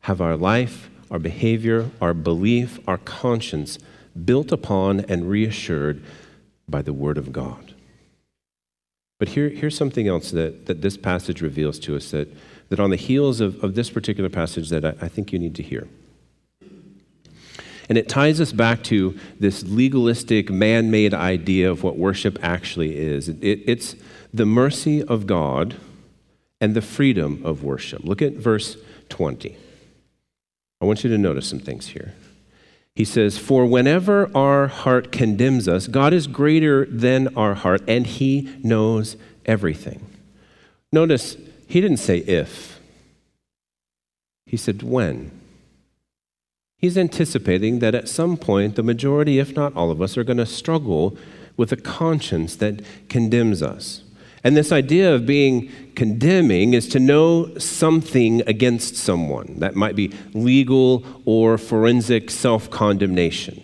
have 0.00 0.20
our 0.20 0.36
life, 0.36 0.90
our 1.10 1.18
behavior, 1.18 1.90
our 2.00 2.14
belief, 2.14 2.78
our 2.86 2.98
conscience 2.98 3.78
built 4.24 4.52
upon 4.52 5.00
and 5.00 5.28
reassured 5.28 6.02
by 6.68 6.82
the 6.82 6.92
Word 6.92 7.18
of 7.18 7.32
God. 7.32 7.74
But 9.18 9.28
here, 9.28 9.50
here's 9.50 9.76
something 9.76 10.08
else 10.08 10.30
that, 10.30 10.66
that 10.66 10.80
this 10.80 10.96
passage 10.96 11.42
reveals 11.42 11.78
to 11.80 11.94
us 11.94 12.10
that, 12.10 12.34
that 12.70 12.80
on 12.80 12.90
the 12.90 12.96
heels 12.96 13.40
of, 13.40 13.62
of 13.62 13.74
this 13.74 13.90
particular 13.90 14.30
passage 14.30 14.70
that 14.70 14.84
I, 14.84 14.94
I 15.02 15.08
think 15.08 15.32
you 15.32 15.38
need 15.38 15.54
to 15.56 15.62
hear. 15.62 15.88
And 17.90 17.98
it 17.98 18.08
ties 18.08 18.40
us 18.40 18.52
back 18.52 18.84
to 18.84 19.18
this 19.38 19.64
legalistic, 19.64 20.48
man 20.48 20.90
made 20.92 21.12
idea 21.12 21.70
of 21.70 21.82
what 21.82 21.96
worship 21.96 22.38
actually 22.40 22.96
is. 22.96 23.28
It, 23.28 23.40
it's 23.42 23.96
the 24.32 24.46
mercy 24.46 25.02
of 25.02 25.26
God 25.26 25.74
and 26.60 26.74
the 26.74 26.82
freedom 26.82 27.42
of 27.44 27.64
worship. 27.64 28.04
Look 28.04 28.22
at 28.22 28.34
verse 28.34 28.76
20. 29.08 29.56
I 30.80 30.84
want 30.84 31.02
you 31.02 31.10
to 31.10 31.18
notice 31.18 31.48
some 31.48 31.58
things 31.58 31.88
here. 31.88 32.14
He 33.00 33.06
says, 33.06 33.38
For 33.38 33.64
whenever 33.64 34.30
our 34.36 34.66
heart 34.66 35.10
condemns 35.10 35.66
us, 35.66 35.86
God 35.86 36.12
is 36.12 36.26
greater 36.26 36.84
than 36.84 37.34
our 37.34 37.54
heart, 37.54 37.80
and 37.88 38.06
He 38.06 38.54
knows 38.62 39.16
everything. 39.46 40.04
Notice, 40.92 41.38
He 41.66 41.80
didn't 41.80 41.96
say 41.96 42.18
if, 42.18 42.78
He 44.44 44.58
said 44.58 44.82
when. 44.82 45.30
He's 46.76 46.98
anticipating 46.98 47.78
that 47.78 47.94
at 47.94 48.06
some 48.06 48.36
point, 48.36 48.76
the 48.76 48.82
majority, 48.82 49.38
if 49.38 49.56
not 49.56 49.74
all 49.74 49.90
of 49.90 50.02
us, 50.02 50.18
are 50.18 50.24
going 50.24 50.36
to 50.36 50.44
struggle 50.44 51.16
with 51.56 51.72
a 51.72 51.78
conscience 51.78 52.54
that 52.56 52.82
condemns 53.08 53.62
us. 53.62 54.02
And 54.42 54.56
this 54.56 54.72
idea 54.72 55.14
of 55.14 55.26
being 55.26 55.70
condemning 55.94 56.72
is 56.72 56.88
to 56.88 56.98
know 56.98 57.56
something 57.58 58.42
against 58.46 58.96
someone. 58.96 59.56
That 59.58 59.76
might 59.76 59.96
be 59.96 60.12
legal 60.32 61.04
or 61.24 61.58
forensic 61.58 62.30
self 62.30 62.70
condemnation. 62.70 63.62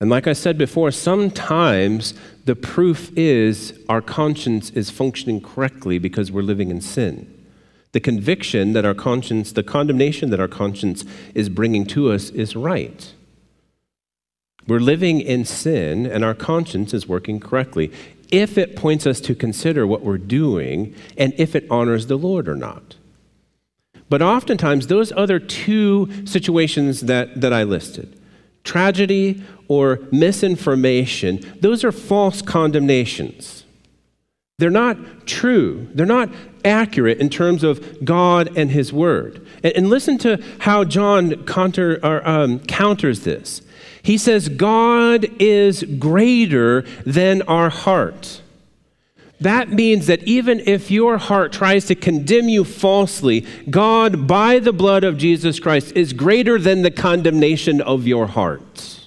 And 0.00 0.10
like 0.10 0.28
I 0.28 0.32
said 0.32 0.56
before, 0.56 0.92
sometimes 0.92 2.14
the 2.44 2.54
proof 2.54 3.10
is 3.16 3.76
our 3.88 4.00
conscience 4.00 4.70
is 4.70 4.90
functioning 4.90 5.40
correctly 5.40 5.98
because 5.98 6.30
we're 6.30 6.42
living 6.42 6.70
in 6.70 6.80
sin. 6.80 7.34
The 7.92 8.00
conviction 8.00 8.74
that 8.74 8.84
our 8.84 8.94
conscience, 8.94 9.50
the 9.50 9.64
condemnation 9.64 10.30
that 10.30 10.38
our 10.38 10.46
conscience 10.46 11.04
is 11.34 11.48
bringing 11.48 11.84
to 11.86 12.12
us 12.12 12.30
is 12.30 12.54
right. 12.54 13.12
We're 14.68 14.78
living 14.78 15.20
in 15.20 15.44
sin 15.44 16.06
and 16.06 16.24
our 16.24 16.34
conscience 16.34 16.94
is 16.94 17.08
working 17.08 17.40
correctly 17.40 17.90
if 18.30 18.58
it 18.58 18.76
points 18.76 19.06
us 19.06 19.20
to 19.22 19.34
consider 19.34 19.86
what 19.86 20.02
we're 20.02 20.18
doing 20.18 20.94
and 21.16 21.32
if 21.36 21.54
it 21.54 21.66
honors 21.70 22.06
the 22.06 22.16
Lord 22.16 22.48
or 22.48 22.56
not. 22.56 22.96
But 24.08 24.22
oftentimes, 24.22 24.86
those 24.86 25.12
other 25.12 25.38
two 25.38 26.08
situations 26.24 27.02
that, 27.02 27.40
that 27.40 27.52
I 27.52 27.62
listed, 27.62 28.18
tragedy 28.64 29.42
or 29.68 30.00
misinformation, 30.10 31.40
those 31.60 31.84
are 31.84 31.92
false 31.92 32.40
condemnations. 32.40 33.64
They're 34.58 34.70
not 34.70 35.26
true. 35.26 35.88
They're 35.94 36.06
not 36.06 36.30
accurate 36.64 37.18
in 37.18 37.28
terms 37.28 37.62
of 37.62 38.04
God 38.04 38.56
and 38.56 38.70
His 38.70 38.92
Word. 38.92 39.46
And, 39.62 39.72
and 39.74 39.90
listen 39.90 40.18
to 40.18 40.42
how 40.60 40.84
John 40.84 41.44
counter, 41.44 42.00
or, 42.02 42.26
um, 42.26 42.60
counters 42.60 43.20
this. 43.20 43.62
He 44.02 44.18
says, 44.18 44.48
God 44.48 45.26
is 45.40 45.82
greater 45.98 46.82
than 47.04 47.42
our 47.42 47.70
heart. 47.70 48.42
That 49.40 49.70
means 49.70 50.06
that 50.06 50.24
even 50.24 50.60
if 50.60 50.90
your 50.90 51.16
heart 51.16 51.52
tries 51.52 51.86
to 51.86 51.94
condemn 51.94 52.48
you 52.48 52.64
falsely, 52.64 53.46
God, 53.70 54.26
by 54.26 54.58
the 54.58 54.72
blood 54.72 55.04
of 55.04 55.16
Jesus 55.16 55.60
Christ, 55.60 55.92
is 55.94 56.12
greater 56.12 56.58
than 56.58 56.82
the 56.82 56.90
condemnation 56.90 57.80
of 57.80 58.06
your 58.06 58.26
heart. 58.26 58.98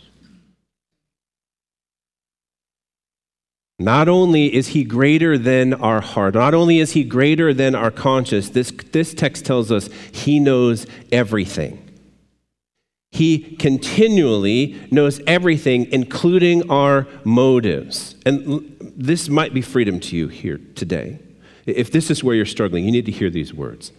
Not 3.78 4.08
only 4.08 4.54
is 4.54 4.70
he 4.70 4.84
greater 4.84 5.38
than 5.40 5.74
our 5.74 6.02
heart, 6.02 6.36
not 6.36 6.54
only 6.54 6.80
is 6.80 6.92
he 6.92 7.04
greater 7.04 7.52
than 7.54 7.74
our 7.74 7.92
conscience, 7.92 8.50
this, 8.50 8.72
this 8.92 9.14
text 9.14 9.44
tells 9.44 9.72
us 9.72 9.90
he 10.12 10.40
knows 10.40 10.86
everything. 11.12 11.91
He 13.12 13.56
continually 13.58 14.80
knows 14.90 15.20
everything, 15.28 15.92
including 15.92 16.70
our 16.70 17.08
motives. 17.24 18.16
And 18.26 18.76
this 18.80 19.28
might 19.28 19.54
be 19.54 19.62
freedom 19.62 20.00
to 20.02 20.16
you 20.16 20.30
here 20.30 20.60
today. 20.76 21.20
If 21.66 21.92
this 21.92 22.10
is 22.10 22.24
where 22.24 22.36
you're 22.36 22.46
struggling, 22.46 22.86
you 22.86 22.92
need 22.92 23.06
to 23.06 23.12
hear 23.12 23.30
these 23.30 23.54
words. 23.54 23.92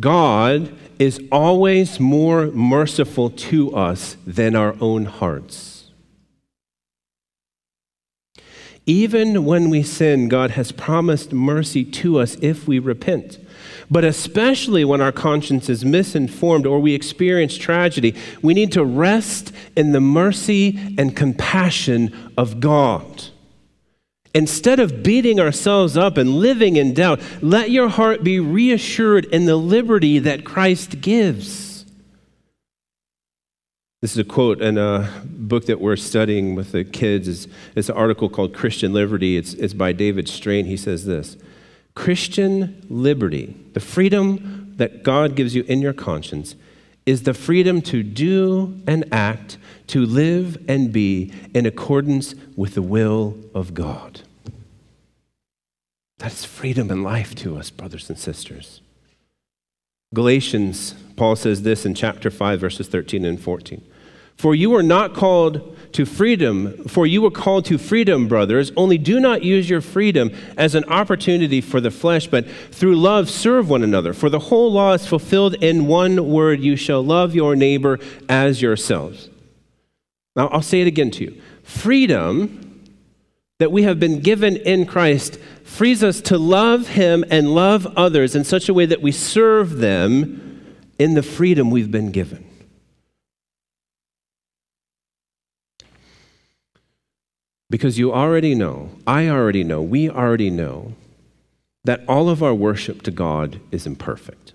God 0.00 0.74
is 0.98 1.20
always 1.30 2.00
more 2.00 2.46
merciful 2.46 3.28
to 3.30 3.76
us 3.76 4.16
than 4.26 4.56
our 4.56 4.76
own 4.80 5.04
hearts. 5.04 5.90
Even 8.86 9.44
when 9.44 9.70
we 9.70 9.82
sin, 9.82 10.28
God 10.28 10.52
has 10.52 10.72
promised 10.72 11.32
mercy 11.32 11.84
to 11.84 12.18
us 12.18 12.36
if 12.40 12.66
we 12.66 12.78
repent. 12.78 13.38
But 13.90 14.04
especially 14.04 14.84
when 14.84 15.00
our 15.00 15.12
conscience 15.12 15.68
is 15.68 15.84
misinformed 15.84 16.66
or 16.66 16.80
we 16.80 16.94
experience 16.94 17.56
tragedy, 17.56 18.14
we 18.42 18.54
need 18.54 18.72
to 18.72 18.84
rest 18.84 19.52
in 19.76 19.92
the 19.92 20.00
mercy 20.00 20.96
and 20.98 21.16
compassion 21.16 22.32
of 22.36 22.60
God. 22.60 23.24
Instead 24.34 24.80
of 24.80 25.02
beating 25.02 25.38
ourselves 25.38 25.96
up 25.96 26.16
and 26.16 26.36
living 26.36 26.76
in 26.76 26.94
doubt, 26.94 27.20
let 27.42 27.70
your 27.70 27.88
heart 27.88 28.24
be 28.24 28.40
reassured 28.40 29.26
in 29.26 29.44
the 29.44 29.56
liberty 29.56 30.18
that 30.20 30.44
Christ 30.44 31.02
gives. 31.02 31.84
This 34.00 34.12
is 34.12 34.18
a 34.18 34.24
quote 34.24 34.60
in 34.60 34.78
a 34.78 35.08
book 35.24 35.66
that 35.66 35.80
we're 35.80 35.96
studying 35.96 36.54
with 36.56 36.72
the 36.72 36.82
kids. 36.82 37.28
It's, 37.28 37.46
it's 37.76 37.88
an 37.88 37.94
article 37.94 38.28
called 38.28 38.52
Christian 38.52 38.92
Liberty. 38.92 39.36
It's, 39.36 39.54
it's 39.54 39.74
by 39.74 39.92
David 39.92 40.28
Strain. 40.28 40.64
He 40.64 40.76
says 40.76 41.04
this 41.04 41.36
Christian 41.94 42.84
liberty, 42.88 43.56
the 43.74 43.80
freedom 43.80 44.74
that 44.76 45.02
God 45.02 45.34
gives 45.34 45.54
you 45.54 45.62
in 45.64 45.82
your 45.82 45.92
conscience, 45.92 46.56
is 47.04 47.24
the 47.24 47.34
freedom 47.34 47.82
to 47.82 48.02
do 48.02 48.80
and 48.86 49.04
act, 49.12 49.58
to 49.88 50.06
live 50.06 50.62
and 50.68 50.92
be 50.92 51.32
in 51.52 51.66
accordance 51.66 52.34
with 52.56 52.74
the 52.74 52.82
will 52.82 53.36
of 53.54 53.74
God. 53.74 54.22
That's 56.18 56.44
freedom 56.44 56.90
and 56.90 57.02
life 57.02 57.34
to 57.36 57.58
us, 57.58 57.70
brothers 57.70 58.08
and 58.08 58.18
sisters. 58.18 58.80
Galatians, 60.14 60.94
Paul 61.16 61.36
says 61.36 61.62
this 61.62 61.84
in 61.84 61.94
chapter 61.94 62.30
5, 62.30 62.60
verses 62.60 62.86
13 62.86 63.24
and 63.24 63.40
14. 63.40 63.82
For 64.36 64.54
you 64.54 64.74
are 64.74 64.82
not 64.82 65.14
called 65.14 65.76
to 65.92 66.04
freedom, 66.04 66.84
for 66.88 67.06
you 67.06 67.22
were 67.22 67.30
called 67.30 67.64
to 67.66 67.78
freedom, 67.78 68.28
brothers. 68.28 68.72
Only 68.76 68.98
do 68.98 69.20
not 69.20 69.42
use 69.42 69.68
your 69.68 69.80
freedom 69.80 70.30
as 70.56 70.74
an 70.74 70.84
opportunity 70.84 71.60
for 71.60 71.80
the 71.80 71.90
flesh, 71.90 72.26
but 72.26 72.48
through 72.70 72.96
love 72.96 73.28
serve 73.28 73.68
one 73.68 73.82
another. 73.82 74.12
For 74.12 74.30
the 74.30 74.38
whole 74.38 74.72
law 74.72 74.92
is 74.92 75.06
fulfilled 75.06 75.54
in 75.54 75.86
one 75.86 76.28
word 76.28 76.60
you 76.60 76.76
shall 76.76 77.02
love 77.02 77.34
your 77.34 77.56
neighbor 77.56 77.98
as 78.28 78.62
yourselves. 78.62 79.28
Now, 80.34 80.48
I'll 80.48 80.62
say 80.62 80.80
it 80.80 80.86
again 80.86 81.10
to 81.12 81.24
you. 81.24 81.42
Freedom 81.62 82.90
that 83.58 83.70
we 83.70 83.84
have 83.84 84.00
been 84.00 84.20
given 84.20 84.56
in 84.56 84.86
Christ 84.86 85.38
frees 85.62 86.02
us 86.02 86.20
to 86.22 86.38
love 86.38 86.88
Him 86.88 87.24
and 87.30 87.54
love 87.54 87.86
others 87.96 88.34
in 88.34 88.44
such 88.44 88.68
a 88.68 88.74
way 88.74 88.86
that 88.86 89.02
we 89.02 89.12
serve 89.12 89.78
them 89.78 90.76
in 90.98 91.14
the 91.14 91.22
freedom 91.22 91.70
we've 91.70 91.90
been 91.90 92.10
given. 92.10 92.48
Because 97.72 97.98
you 97.98 98.12
already 98.12 98.54
know, 98.54 98.90
I 99.06 99.30
already 99.30 99.64
know, 99.64 99.80
we 99.80 100.10
already 100.10 100.50
know 100.50 100.92
that 101.84 102.02
all 102.06 102.28
of 102.28 102.42
our 102.42 102.52
worship 102.52 103.00
to 103.04 103.10
God 103.10 103.60
is 103.70 103.86
imperfect. 103.86 104.52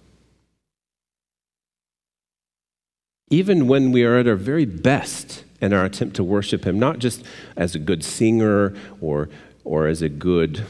Even 3.31 3.67
when 3.67 3.91
we 3.91 4.03
are 4.03 4.19
at 4.19 4.27
our 4.27 4.35
very 4.35 4.65
best 4.65 5.43
in 5.59 5.73
our 5.73 5.83
attempt 5.83 6.15
to 6.17 6.23
worship 6.23 6.63
Him, 6.63 6.77
not 6.77 6.99
just 6.99 7.25
as 7.55 7.73
a 7.73 7.79
good 7.79 8.03
singer 8.03 8.75
or, 9.01 9.29
or 9.63 9.87
as 9.87 10.03
a 10.03 10.09
good 10.09 10.63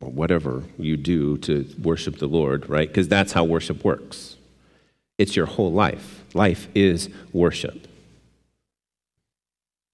or 0.00 0.08
whatever 0.08 0.62
you 0.78 0.96
do 0.96 1.36
to 1.36 1.68
worship 1.78 2.20
the 2.20 2.26
Lord, 2.26 2.70
right? 2.70 2.88
Because 2.88 3.06
that's 3.06 3.32
how 3.32 3.44
worship 3.44 3.84
works. 3.84 4.36
It's 5.18 5.36
your 5.36 5.44
whole 5.44 5.72
life. 5.72 6.24
Life 6.32 6.68
is 6.74 7.10
worship. 7.34 7.86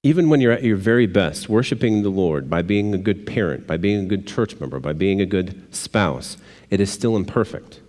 Even 0.05 0.29
when 0.29 0.41
you're 0.41 0.53
at 0.53 0.65
your 0.65 0.77
very 0.77 1.07
best, 1.07 1.49
worshiping 1.49 2.03
the 2.03 2.11
Lord 2.11 2.51
by 2.51 2.62
being 2.62 2.93
a 2.93 2.99
good 2.99 3.25
parent, 3.25 3.67
by 3.67 3.77
being 3.77 4.05
a 4.05 4.09
good 4.09 4.27
church 4.27 4.59
member, 4.59 4.81
by 4.81 4.93
being 4.93 5.21
a 5.21 5.27
good 5.27 5.62
spouse, 5.73 6.37
it 6.71 6.81
is 6.81 6.91
still 6.93 7.17
imperfect. 7.17 7.81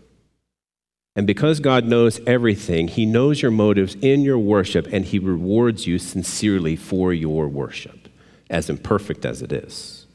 And 1.16 1.26
because 1.26 1.60
God 1.60 1.86
knows 1.86 2.20
everything, 2.28 2.88
He 2.88 3.06
knows 3.06 3.42
your 3.42 3.52
motives 3.52 3.96
in 4.02 4.22
your 4.22 4.38
worship, 4.38 4.88
and 4.92 5.06
He 5.06 5.18
rewards 5.18 5.88
you 5.88 5.98
sincerely 5.98 6.76
for 6.76 7.14
your 7.14 7.48
worship, 7.48 8.08
as 8.50 8.70
imperfect 8.70 9.26
as 9.26 9.42
it 9.42 9.52
is. 9.52 10.06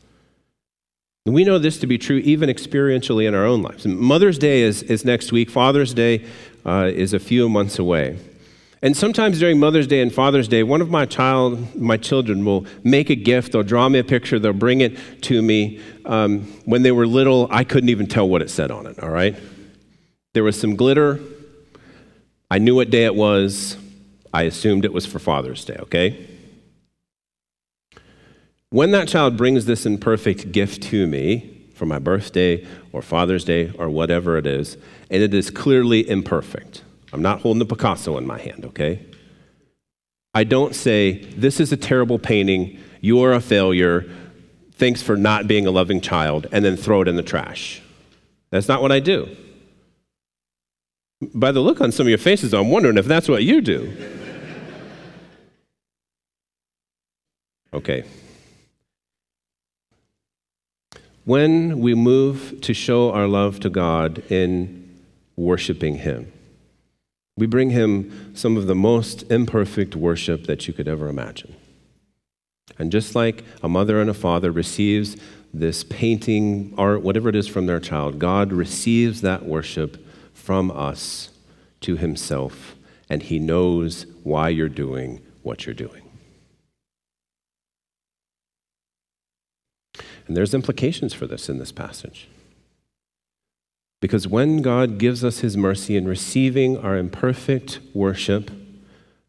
And 1.26 1.34
we 1.34 1.44
know 1.44 1.58
this 1.58 1.78
to 1.80 1.86
be 1.86 1.98
true 1.98 2.18
even 2.18 2.48
experientially 2.48 3.26
in 3.26 3.34
our 3.34 3.44
own 3.44 3.62
lives. 3.62 3.86
Mother's 3.86 4.38
Day 4.38 4.62
is, 4.62 4.82
is 4.84 5.04
next 5.04 5.30
week, 5.30 5.50
Father's 5.50 5.94
Day 5.94 6.24
uh, 6.64 6.90
is 6.92 7.12
a 7.12 7.18
few 7.18 7.48
months 7.48 7.78
away. 7.78 8.18
And 8.80 8.96
sometimes 8.96 9.40
during 9.40 9.58
Mother's 9.58 9.88
Day 9.88 10.00
and 10.00 10.12
Father's 10.12 10.46
Day, 10.46 10.62
one 10.62 10.80
of 10.80 10.88
my 10.88 11.04
child, 11.04 11.74
my 11.74 11.96
children 11.96 12.44
will 12.44 12.64
make 12.84 13.10
a 13.10 13.16
gift. 13.16 13.52
They'll 13.52 13.64
draw 13.64 13.88
me 13.88 13.98
a 13.98 14.04
picture. 14.04 14.38
They'll 14.38 14.52
bring 14.52 14.80
it 14.80 14.96
to 15.22 15.42
me. 15.42 15.80
Um, 16.04 16.42
when 16.64 16.82
they 16.82 16.92
were 16.92 17.06
little, 17.06 17.48
I 17.50 17.64
couldn't 17.64 17.88
even 17.88 18.06
tell 18.06 18.28
what 18.28 18.40
it 18.40 18.50
said 18.50 18.70
on 18.70 18.86
it. 18.86 19.00
All 19.00 19.10
right, 19.10 19.36
there 20.34 20.44
was 20.44 20.58
some 20.58 20.76
glitter. 20.76 21.18
I 22.50 22.58
knew 22.58 22.76
what 22.76 22.90
day 22.90 23.04
it 23.04 23.14
was. 23.14 23.76
I 24.32 24.42
assumed 24.42 24.84
it 24.84 24.92
was 24.92 25.06
for 25.06 25.18
Father's 25.18 25.64
Day. 25.64 25.76
Okay. 25.80 26.28
When 28.70 28.90
that 28.92 29.08
child 29.08 29.36
brings 29.36 29.64
this 29.64 29.86
imperfect 29.86 30.52
gift 30.52 30.82
to 30.84 31.06
me 31.06 31.66
for 31.74 31.86
my 31.86 31.98
birthday 31.98 32.66
or 32.92 33.00
Father's 33.02 33.44
Day 33.44 33.72
or 33.78 33.88
whatever 33.88 34.36
it 34.36 34.46
is, 34.46 34.76
and 35.10 35.22
it 35.22 35.32
is 35.32 35.50
clearly 35.50 36.08
imperfect 36.08 36.82
I'm 37.12 37.22
not 37.22 37.40
holding 37.40 37.58
the 37.58 37.66
Picasso 37.66 38.18
in 38.18 38.26
my 38.26 38.38
hand, 38.38 38.64
okay? 38.66 39.04
I 40.34 40.44
don't 40.44 40.74
say, 40.74 41.24
This 41.36 41.60
is 41.60 41.72
a 41.72 41.76
terrible 41.76 42.18
painting. 42.18 42.78
You're 43.00 43.32
a 43.32 43.40
failure. 43.40 44.10
Thanks 44.72 45.02
for 45.02 45.16
not 45.16 45.48
being 45.48 45.66
a 45.66 45.70
loving 45.70 46.00
child, 46.00 46.46
and 46.52 46.64
then 46.64 46.76
throw 46.76 47.02
it 47.02 47.08
in 47.08 47.16
the 47.16 47.22
trash. 47.22 47.82
That's 48.50 48.68
not 48.68 48.82
what 48.82 48.92
I 48.92 49.00
do. 49.00 49.36
By 51.34 51.50
the 51.50 51.60
look 51.60 51.80
on 51.80 51.90
some 51.90 52.06
of 52.06 52.08
your 52.08 52.18
faces, 52.18 52.54
I'm 52.54 52.70
wondering 52.70 52.96
if 52.96 53.06
that's 53.06 53.28
what 53.28 53.42
you 53.42 53.60
do. 53.60 53.92
Okay. 57.72 58.04
When 61.24 61.80
we 61.80 61.94
move 61.94 62.62
to 62.62 62.72
show 62.72 63.12
our 63.12 63.26
love 63.26 63.60
to 63.60 63.68
God 63.68 64.22
in 64.30 64.98
worshiping 65.36 65.96
Him, 65.96 66.32
we 67.38 67.46
bring 67.46 67.70
him 67.70 68.34
some 68.34 68.56
of 68.56 68.66
the 68.66 68.74
most 68.74 69.22
imperfect 69.30 69.94
worship 69.94 70.46
that 70.46 70.66
you 70.66 70.74
could 70.74 70.88
ever 70.88 71.08
imagine. 71.08 71.54
And 72.78 72.92
just 72.92 73.14
like 73.14 73.44
a 73.62 73.68
mother 73.68 74.00
and 74.00 74.10
a 74.10 74.14
father 74.14 74.50
receives 74.50 75.16
this 75.54 75.84
painting, 75.84 76.74
art, 76.76 77.02
whatever 77.02 77.28
it 77.28 77.36
is 77.36 77.48
from 77.48 77.66
their 77.66 77.80
child, 77.80 78.18
God 78.18 78.52
receives 78.52 79.20
that 79.22 79.46
worship 79.46 80.04
from 80.34 80.70
us 80.70 81.30
to 81.80 81.96
himself, 81.96 82.74
and 83.08 83.22
he 83.22 83.38
knows 83.38 84.04
why 84.24 84.48
you're 84.48 84.68
doing 84.68 85.20
what 85.42 85.64
you're 85.64 85.74
doing. 85.74 86.02
And 90.26 90.36
there's 90.36 90.54
implications 90.54 91.14
for 91.14 91.26
this 91.26 91.48
in 91.48 91.58
this 91.58 91.72
passage. 91.72 92.28
Because 94.00 94.28
when 94.28 94.62
God 94.62 94.98
gives 94.98 95.24
us 95.24 95.40
his 95.40 95.56
mercy 95.56 95.96
in 95.96 96.06
receiving 96.06 96.78
our 96.78 96.96
imperfect 96.96 97.80
worship, 97.94 98.50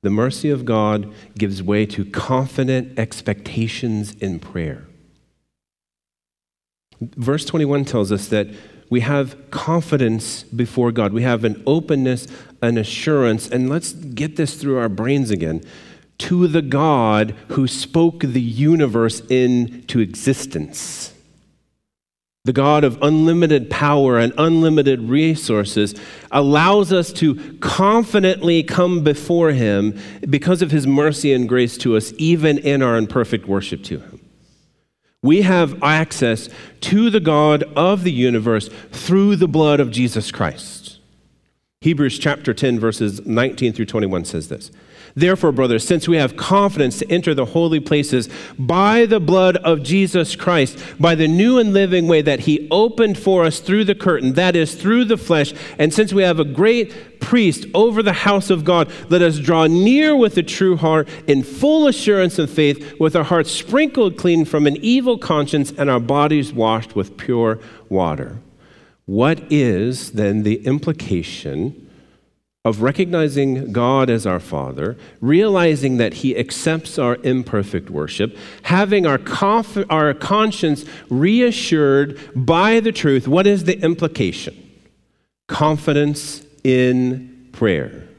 the 0.02 0.10
mercy 0.10 0.50
of 0.50 0.64
God 0.64 1.12
gives 1.38 1.64
way 1.64 1.86
to 1.88 2.06
confident 2.06 2.98
expectations 2.98 4.14
in 4.16 4.40
prayer. 4.40 4.86
Verse 7.02 7.46
21 7.46 7.86
tells 7.86 8.12
us 8.12 8.28
that 8.28 8.48
we 8.90 9.02
have 9.02 9.52
confidence 9.52 10.44
before 10.44 10.92
God. 10.92 11.14
We 11.14 11.24
have 11.24 11.44
an 11.44 11.62
openness, 11.66 12.28
an 12.62 12.78
assurance, 12.78 13.48
and 13.50 13.70
let's 13.70 13.94
get 13.94 14.36
this 14.36 14.56
through 14.56 14.78
our 14.78 14.90
brains 14.90 15.32
again 15.32 15.64
to 16.20 16.48
the 16.48 16.62
God 16.62 17.34
who 17.50 17.68
spoke 17.68 18.22
the 18.22 18.42
universe 18.42 19.22
into 19.30 20.00
existence 20.00 21.14
the 22.50 22.54
God 22.54 22.84
of 22.84 22.98
unlimited 23.04 23.70
power 23.70 24.18
and 24.18 24.34
unlimited 24.36 25.04
resources, 25.04 25.94
allows 26.32 26.92
us 26.92 27.14
to 27.14 27.36
confidently 27.60 28.64
come 28.64 29.04
before 29.04 29.52
Him 29.52 29.96
because 30.28 30.64
of 30.64 30.72
His 30.72 30.88
mercy 30.88 31.32
and 31.32 31.48
grace 31.48 31.78
to 31.78 31.96
us, 31.96 32.12
even 32.18 32.58
in 32.58 32.82
our 32.82 32.98
imperfect 32.98 33.48
worship 33.48 33.84
to 33.84 34.00
Him. 34.00 34.20
We 35.22 35.44
have 35.44 35.84
access 35.84 36.50
to 36.82 37.12
the 37.12 37.20
God 37.20 37.66
of 37.76 38.04
the 38.04 38.12
universe 38.12 38.68
through 38.92 39.36
the 39.36 39.48
blood 39.48 39.80
of 39.80 39.92
Jesus 39.92 40.32
Christ. 40.32 40.79
Hebrews 41.82 42.20
chapter 42.20 42.54
10, 42.54 42.78
verses 42.78 43.26
19 43.26 43.72
through 43.72 43.86
21 43.86 44.26
says 44.26 44.50
this. 44.50 44.70
Therefore, 45.15 45.54
brothers, 45.54 45.88
since 45.88 46.10
we 46.10 46.18
have 46.18 46.36
confidence 46.36 47.00
to 47.00 47.10
enter 47.10 47.34
the 47.34 47.46
holy 47.46 47.80
places 47.80 48.28
by 48.60 49.06
the 49.06 49.22
blood 49.22 49.56
of 49.56 49.82
Jesus 49.82 50.36
Christ, 50.36 50.78
by 51.00 51.15
the 51.15 51.30
new 51.30 51.58
and 51.58 51.72
living 51.72 52.10
way 52.10 52.22
that 52.22 52.42
he 52.42 52.68
opened 52.70 53.18
for 53.18 53.46
us 53.46 53.62
through 53.62 53.86
the 53.86 53.96
curtain, 53.96 54.34
that 54.34 54.58
is, 54.58 54.76
through 54.76 55.06
the 55.06 55.15
flesh, 55.15 55.54
and 55.78 55.94
since 55.94 56.12
we 56.12 56.22
have 56.22 56.38
a 56.38 56.44
great 56.44 57.22
priest 57.22 57.65
over 57.74 58.04
the 58.04 58.12
house 58.12 58.50
of 58.50 58.65
God, 58.65 58.92
let 59.08 59.22
us 59.22 59.39
draw 59.39 59.65
near 59.65 60.13
with 60.18 60.38
a 60.38 60.44
true 60.44 60.76
heart 60.76 61.08
in 61.28 61.44
full 61.44 61.88
assurance 61.88 62.38
of 62.38 62.50
faith, 62.50 63.00
with 63.00 63.15
our 63.15 63.24
hearts 63.24 63.52
sprinkled 63.52 64.18
clean 64.18 64.44
from 64.44 64.68
an 64.68 64.76
evil 64.82 65.18
conscience 65.18 65.72
and 65.72 65.89
our 65.89 66.02
bodies 66.02 66.52
washed 66.52 66.94
with 66.94 67.15
pure 67.15 67.58
water. 67.88 68.42
What 69.10 69.52
is 69.52 70.12
then 70.12 70.43
the 70.43 70.63
implication? 70.67 71.88
of 72.65 72.82
recognizing 72.82 73.71
God 73.71 74.10
as 74.10 74.27
our 74.27 74.42
Father, 74.42 74.98
realizing 75.21 75.96
that 75.96 76.15
He 76.15 76.38
accepts 76.38 77.00
our 77.00 77.15
imperfect 77.23 77.90
worship, 77.90 78.38
having 78.63 79.06
our, 79.06 79.17
conf- 79.17 79.90
our 79.90 80.13
conscience 80.13 80.84
reassured 81.10 82.19
by 82.36 82.81
the 82.81 82.92
truth. 82.92 83.29
What 83.29 83.48
is 83.48 83.63
the 83.63 83.79
implication? 83.81 84.56
Confidence 85.48 86.46
in 86.65 87.48
prayer. 87.54 88.10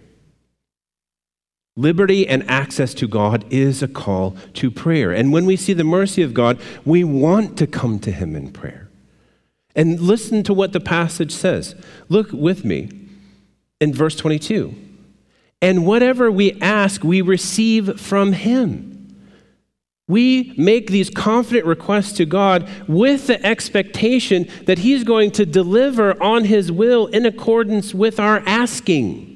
Liberty 1.77 2.27
and 2.27 2.49
access 2.51 2.95
to 2.95 3.07
God 3.07 3.45
is 3.51 3.83
a 3.83 3.89
call 3.89 4.39
to 4.55 4.71
prayer. 4.71 5.13
And 5.13 5.35
when 5.35 5.45
we 5.45 5.57
see 5.57 5.75
the 5.75 5.85
mercy 5.85 6.23
of 6.23 6.33
God, 6.33 6.59
we 6.87 7.05
want 7.05 7.59
to 7.59 7.67
come 7.67 7.99
to 8.01 8.11
Him 8.11 8.35
in 8.35 8.51
prayer. 8.51 8.90
And 9.75 10.01
listen 10.01 10.43
to 10.45 10.55
what 10.55 10.73
the 10.73 10.81
passage 10.81 11.33
says. 11.33 11.75
Look 12.09 12.33
with 12.33 12.65
me 12.65 12.91
in 13.81 13.95
verse 13.95 14.17
22. 14.17 14.75
And 15.63 15.87
whatever 15.87 16.31
we 16.31 16.61
ask, 16.61 17.05
we 17.05 17.21
receive 17.21 18.01
from 18.01 18.33
Him. 18.33 18.91
We 20.09 20.55
make 20.57 20.91
these 20.91 21.09
confident 21.09 21.67
requests 21.67 22.13
to 22.15 22.25
God 22.25 22.69
with 22.89 23.29
the 23.29 23.45
expectation 23.47 24.49
that 24.65 24.79
He's 24.79 25.05
going 25.05 25.31
to 25.33 25.47
deliver 25.47 26.21
on 26.21 26.45
His 26.45 26.73
will 26.73 27.07
in 27.07 27.27
accordance 27.27 27.95
with 27.95 28.19
our 28.19 28.43
asking. 28.47 29.29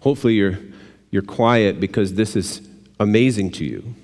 Hopefully, 0.00 0.34
you're, 0.34 0.58
you're 1.10 1.22
quiet 1.22 1.78
because 1.78 2.14
this 2.14 2.34
is 2.34 2.66
amazing 2.98 3.50
to 3.52 3.64
you. 3.64 3.94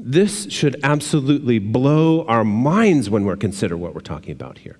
This 0.00 0.48
should 0.50 0.76
absolutely 0.84 1.58
blow 1.58 2.24
our 2.26 2.44
minds 2.44 3.10
when 3.10 3.24
we're 3.24 3.36
consider 3.36 3.76
what 3.76 3.94
we're 3.94 4.00
talking 4.00 4.30
about 4.30 4.58
here. 4.58 4.78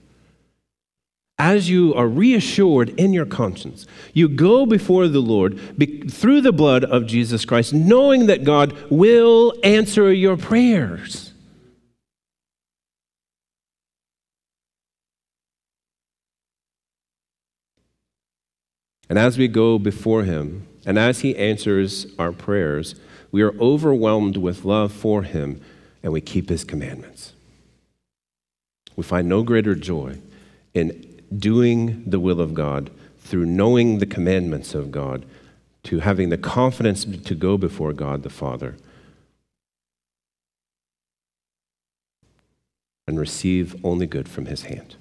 As 1.40 1.68
you 1.68 1.92
are 1.94 2.06
reassured 2.06 2.90
in 2.90 3.12
your 3.12 3.26
conscience, 3.26 3.86
you 4.12 4.28
go 4.28 4.64
before 4.64 5.08
the 5.08 5.20
Lord 5.20 5.76
be, 5.76 6.02
through 6.02 6.40
the 6.40 6.52
blood 6.52 6.84
of 6.84 7.06
Jesus 7.06 7.44
Christ, 7.44 7.74
knowing 7.74 8.26
that 8.26 8.44
God 8.44 8.76
will 8.90 9.54
answer 9.64 10.12
your 10.12 10.36
prayers. 10.36 11.32
And 19.08 19.18
as 19.18 19.36
we 19.36 19.48
go 19.48 19.78
before 19.78 20.22
Him, 20.22 20.66
and 20.86 20.98
as 20.98 21.20
He 21.20 21.36
answers 21.36 22.06
our 22.18 22.32
prayers, 22.32 22.94
we 23.30 23.42
are 23.42 23.54
overwhelmed 23.60 24.36
with 24.36 24.64
love 24.64 24.92
for 24.92 25.22
Him 25.22 25.60
and 26.02 26.12
we 26.12 26.20
keep 26.20 26.48
His 26.48 26.64
commandments. 26.64 27.32
We 28.96 29.02
find 29.02 29.28
no 29.28 29.42
greater 29.42 29.74
joy 29.74 30.18
in 30.74 31.22
doing 31.36 32.04
the 32.06 32.20
will 32.20 32.40
of 32.40 32.54
God 32.54 32.90
through 33.20 33.46
knowing 33.46 33.98
the 33.98 34.06
commandments 34.06 34.74
of 34.74 34.90
God 34.90 35.24
to 35.84 36.00
having 36.00 36.30
the 36.30 36.38
confidence 36.38 37.04
to 37.04 37.34
go 37.34 37.56
before 37.56 37.92
God 37.92 38.22
the 38.22 38.30
Father 38.30 38.76
and 43.06 43.18
receive 43.18 43.76
only 43.84 44.06
good 44.06 44.28
from 44.28 44.46
His 44.46 44.62
hand. 44.62 44.96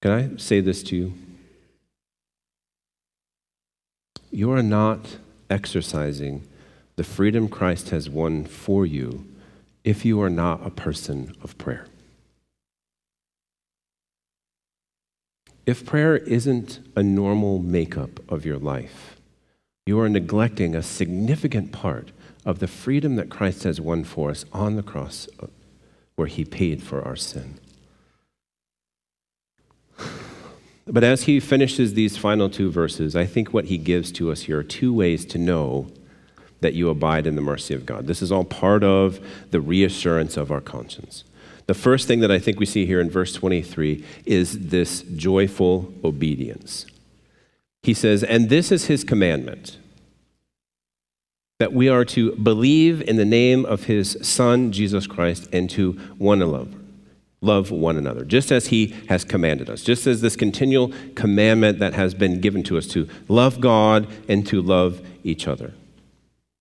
Can 0.00 0.10
I 0.10 0.36
say 0.36 0.60
this 0.60 0.82
to 0.84 0.96
you? 0.96 1.14
You 4.30 4.50
are 4.50 4.62
not 4.62 5.18
exercising 5.52 6.48
the 6.96 7.04
freedom 7.04 7.48
Christ 7.48 7.90
has 7.90 8.08
won 8.08 8.44
for 8.44 8.86
you 8.86 9.26
if 9.84 10.04
you 10.04 10.20
are 10.22 10.30
not 10.30 10.66
a 10.66 10.70
person 10.70 11.34
of 11.42 11.58
prayer. 11.58 11.86
If 15.66 15.86
prayer 15.86 16.16
isn't 16.16 16.80
a 16.96 17.02
normal 17.02 17.58
makeup 17.58 18.20
of 18.28 18.44
your 18.44 18.58
life, 18.58 19.20
you 19.86 20.00
are 20.00 20.08
neglecting 20.08 20.74
a 20.74 20.82
significant 20.82 21.70
part 21.70 22.10
of 22.44 22.58
the 22.58 22.66
freedom 22.66 23.16
that 23.16 23.30
Christ 23.30 23.62
has 23.64 23.80
won 23.80 24.04
for 24.04 24.30
us 24.30 24.44
on 24.52 24.76
the 24.76 24.82
cross 24.82 25.28
uh, 25.40 25.46
where 26.16 26.28
he 26.28 26.44
paid 26.44 26.82
for 26.82 27.02
our 27.02 27.16
sin. 27.16 27.58
But 30.86 31.04
as 31.04 31.24
he 31.24 31.38
finishes 31.38 31.94
these 31.94 32.16
final 32.16 32.50
two 32.50 32.70
verses, 32.70 33.14
I 33.14 33.24
think 33.24 33.54
what 33.54 33.66
he 33.66 33.78
gives 33.78 34.10
to 34.12 34.32
us 34.32 34.42
here 34.42 34.58
are 34.58 34.64
two 34.64 34.92
ways 34.92 35.24
to 35.26 35.38
know 35.38 35.88
that 36.60 36.74
you 36.74 36.88
abide 36.88 37.26
in 37.26 37.36
the 37.36 37.42
mercy 37.42 37.74
of 37.74 37.86
God. 37.86 38.06
This 38.06 38.22
is 38.22 38.32
all 38.32 38.44
part 38.44 38.82
of 38.82 39.20
the 39.50 39.60
reassurance 39.60 40.36
of 40.36 40.50
our 40.50 40.60
conscience. 40.60 41.24
The 41.66 41.74
first 41.74 42.08
thing 42.08 42.20
that 42.20 42.30
I 42.30 42.38
think 42.38 42.58
we 42.58 42.66
see 42.66 42.86
here 42.86 43.00
in 43.00 43.10
verse 43.10 43.32
23 43.32 44.04
is 44.26 44.68
this 44.68 45.02
joyful 45.02 45.92
obedience. 46.04 46.86
He 47.82 47.94
says, 47.94 48.24
And 48.24 48.48
this 48.48 48.72
is 48.72 48.86
his 48.86 49.04
commandment 49.04 49.78
that 51.58 51.72
we 51.72 51.88
are 51.88 52.04
to 52.04 52.34
believe 52.36 53.00
in 53.02 53.16
the 53.16 53.24
name 53.24 53.64
of 53.64 53.84
his 53.84 54.18
Son, 54.22 54.72
Jesus 54.72 55.06
Christ, 55.06 55.48
and 55.52 55.70
to 55.70 55.92
one 56.18 56.42
another 56.42 56.66
love 57.42 57.70
one 57.70 57.98
another, 57.98 58.24
just 58.24 58.50
as 58.50 58.68
he 58.68 58.94
has 59.08 59.24
commanded 59.24 59.68
us, 59.68 59.82
just 59.82 60.06
as 60.06 60.22
this 60.22 60.36
continual 60.36 60.92
commandment 61.14 61.80
that 61.80 61.92
has 61.92 62.14
been 62.14 62.40
given 62.40 62.62
to 62.62 62.78
us 62.78 62.86
to 62.86 63.06
love 63.28 63.60
God 63.60 64.06
and 64.28 64.46
to 64.46 64.62
love 64.62 65.02
each 65.24 65.46
other. 65.46 65.74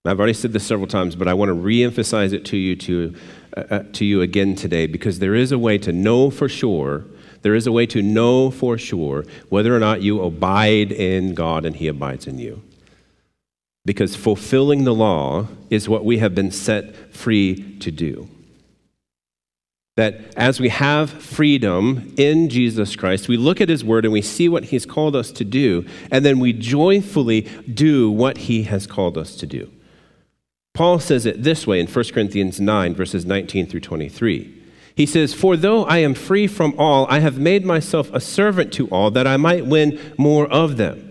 I've 0.03 0.17
already 0.17 0.33
said 0.33 0.51
this 0.51 0.65
several 0.65 0.87
times, 0.87 1.15
but 1.15 1.27
I 1.27 1.35
want 1.35 1.49
to 1.49 1.55
reemphasize 1.55 2.33
it 2.33 2.43
to 2.45 2.57
you 2.57 2.75
to, 2.75 3.15
uh, 3.55 3.63
uh, 3.69 3.83
to 3.93 4.03
you 4.03 4.21
again 4.21 4.55
today 4.55 4.87
because 4.87 5.19
there 5.19 5.35
is 5.35 5.51
a 5.51 5.59
way 5.59 5.77
to 5.77 5.93
know 5.93 6.31
for 6.31 6.49
sure. 6.49 7.05
There 7.43 7.53
is 7.53 7.67
a 7.67 7.71
way 7.71 7.85
to 7.87 8.01
know 8.01 8.49
for 8.49 8.79
sure 8.79 9.25
whether 9.49 9.75
or 9.75 9.79
not 9.79 10.01
you 10.01 10.23
abide 10.23 10.91
in 10.91 11.35
God 11.35 11.65
and 11.65 11.75
He 11.75 11.87
abides 11.87 12.25
in 12.25 12.39
you. 12.39 12.63
Because 13.85 14.15
fulfilling 14.15 14.83
the 14.83 14.93
law 14.93 15.47
is 15.69 15.87
what 15.87 16.03
we 16.03 16.17
have 16.17 16.33
been 16.33 16.51
set 16.51 16.95
free 17.13 17.77
to 17.79 17.91
do. 17.91 18.27
That 20.01 20.33
as 20.35 20.59
we 20.59 20.69
have 20.69 21.11
freedom 21.11 22.11
in 22.17 22.49
Jesus 22.49 22.95
Christ, 22.95 23.27
we 23.27 23.37
look 23.37 23.61
at 23.61 23.69
His 23.69 23.83
Word 23.83 24.03
and 24.03 24.11
we 24.11 24.23
see 24.23 24.49
what 24.49 24.63
He's 24.63 24.83
called 24.83 25.15
us 25.15 25.31
to 25.33 25.45
do, 25.45 25.85
and 26.09 26.25
then 26.25 26.39
we 26.39 26.53
joyfully 26.53 27.41
do 27.71 28.09
what 28.09 28.39
He 28.39 28.63
has 28.63 28.87
called 28.87 29.15
us 29.15 29.35
to 29.35 29.45
do. 29.45 29.69
Paul 30.73 30.97
says 30.97 31.27
it 31.27 31.43
this 31.43 31.67
way 31.67 31.79
in 31.79 31.85
1 31.85 32.05
Corinthians 32.15 32.59
9, 32.59 32.95
verses 32.95 33.27
19 33.27 33.67
through 33.67 33.81
23. 33.81 34.63
He 34.95 35.05
says, 35.05 35.35
For 35.35 35.55
though 35.55 35.85
I 35.85 35.99
am 35.99 36.15
free 36.15 36.47
from 36.47 36.73
all, 36.79 37.05
I 37.07 37.19
have 37.19 37.37
made 37.37 37.63
myself 37.63 38.11
a 38.11 38.19
servant 38.19 38.73
to 38.73 38.87
all, 38.87 39.11
that 39.11 39.27
I 39.27 39.37
might 39.37 39.67
win 39.67 39.99
more 40.17 40.47
of 40.47 40.77
them. 40.77 41.10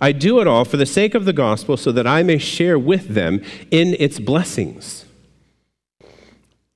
I 0.00 0.12
do 0.12 0.40
it 0.40 0.46
all 0.46 0.64
for 0.64 0.76
the 0.76 0.86
sake 0.86 1.14
of 1.14 1.24
the 1.24 1.32
gospel 1.32 1.76
so 1.76 1.92
that 1.92 2.06
I 2.06 2.22
may 2.22 2.38
share 2.38 2.78
with 2.78 3.08
them 3.08 3.42
in 3.70 3.96
its 3.98 4.20
blessings. 4.20 5.04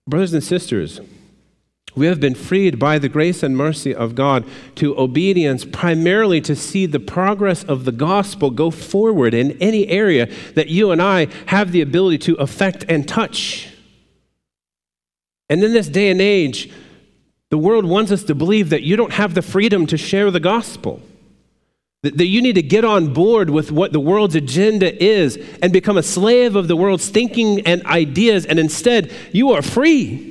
Brothers 0.07 0.33
and 0.33 0.43
sisters, 0.43 1.01
we 1.95 2.07
have 2.07 2.21
been 2.21 2.35
freed 2.35 2.79
by 2.79 2.99
the 2.99 3.09
grace 3.09 3.43
and 3.43 3.57
mercy 3.57 3.95
of 3.95 4.15
God 4.15 4.45
to 4.77 4.99
obedience 4.99 5.65
primarily 5.65 6.41
to 6.41 6.57
see 6.57 6.87
the 6.87 6.99
progress 6.99 7.65
of 7.65 7.85
the 7.85 7.93
gospel 7.93 8.51
go 8.51 8.71
forward 8.71 9.35
in 9.35 9.53
any 9.61 9.87
area 9.89 10.27
that 10.55 10.69
you 10.69 10.91
and 10.91 11.03
I 11.03 11.29
have 11.47 11.71
the 11.71 11.83
ability 11.83 12.19
to 12.19 12.35
affect 12.37 12.85
and 12.89 13.07
touch. 13.07 13.69
And 15.51 15.63
in 15.63 15.75
this 15.75 15.89
day 15.89 16.11
and 16.11 16.21
age, 16.21 16.73
the 17.51 17.59
world 17.59 17.85
wants 17.85 18.11
us 18.11 18.25
to 18.25 18.35
believe 18.35 18.71
that 18.71 18.83
you 18.83 18.97
don't 18.97 19.13
have 19.13 19.35
the 19.35 19.43
freedom 19.43 19.87
to 19.89 19.99
share 19.99 20.31
the 20.31 20.41
gospel. 20.41 21.03
That 22.03 22.27
you 22.27 22.43
need 22.43 22.57
to 22.57 22.63
get 22.63 22.85
on 22.85 23.13
board 23.13 23.49
with 23.49 23.71
what 23.71 23.93
the 23.93 24.01
world's 24.01 24.35
agenda 24.35 25.03
is 25.03 25.37
and 25.63 25.73
become 25.73 25.97
a 25.97 26.03
slave 26.03 26.57
of 26.57 26.67
the 26.67 26.75
world's 26.75 27.09
thinking 27.09 27.61
and 27.61 27.85
ideas, 27.87 28.45
and 28.45 28.59
instead, 28.59 29.13
you 29.31 29.53
are 29.53 29.63
free. 29.63 30.31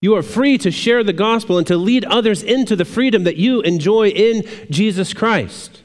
You 0.00 0.14
are 0.14 0.22
free 0.22 0.56
to 0.58 0.70
share 0.70 1.02
the 1.02 1.12
gospel 1.12 1.58
and 1.58 1.66
to 1.66 1.76
lead 1.76 2.04
others 2.04 2.44
into 2.44 2.76
the 2.76 2.84
freedom 2.84 3.24
that 3.24 3.36
you 3.36 3.62
enjoy 3.62 4.10
in 4.10 4.46
Jesus 4.70 5.12
Christ. 5.12 5.82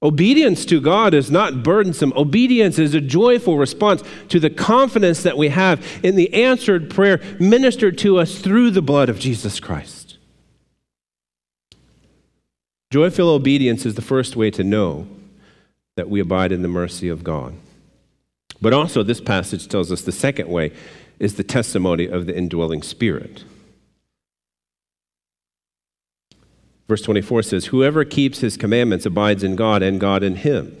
Obedience 0.00 0.64
to 0.66 0.80
God 0.80 1.14
is 1.14 1.30
not 1.30 1.62
burdensome. 1.62 2.12
Obedience 2.16 2.78
is 2.78 2.94
a 2.94 3.00
joyful 3.00 3.56
response 3.56 4.02
to 4.28 4.40
the 4.40 4.50
confidence 4.50 5.22
that 5.22 5.38
we 5.38 5.48
have 5.48 5.84
in 6.04 6.16
the 6.16 6.32
answered 6.34 6.90
prayer 6.90 7.20
ministered 7.38 7.98
to 7.98 8.18
us 8.18 8.38
through 8.38 8.70
the 8.72 8.82
blood 8.82 9.08
of 9.08 9.20
Jesus 9.20 9.60
Christ. 9.60 10.01
Joyful 12.92 13.30
obedience 13.30 13.86
is 13.86 13.94
the 13.94 14.02
first 14.02 14.36
way 14.36 14.50
to 14.50 14.62
know 14.62 15.06
that 15.96 16.10
we 16.10 16.20
abide 16.20 16.52
in 16.52 16.60
the 16.60 16.68
mercy 16.68 17.08
of 17.08 17.24
God. 17.24 17.54
But 18.60 18.74
also, 18.74 19.02
this 19.02 19.18
passage 19.18 19.66
tells 19.66 19.90
us 19.90 20.02
the 20.02 20.12
second 20.12 20.50
way 20.50 20.72
is 21.18 21.36
the 21.36 21.42
testimony 21.42 22.04
of 22.04 22.26
the 22.26 22.36
indwelling 22.36 22.82
spirit. 22.82 23.44
Verse 26.86 27.00
24 27.00 27.44
says, 27.44 27.66
Whoever 27.66 28.04
keeps 28.04 28.40
his 28.40 28.58
commandments 28.58 29.06
abides 29.06 29.42
in 29.42 29.56
God 29.56 29.80
and 29.80 29.98
God 29.98 30.22
in 30.22 30.34
him. 30.36 30.76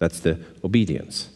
That's 0.00 0.18
the 0.18 0.40
obedience. 0.64 1.28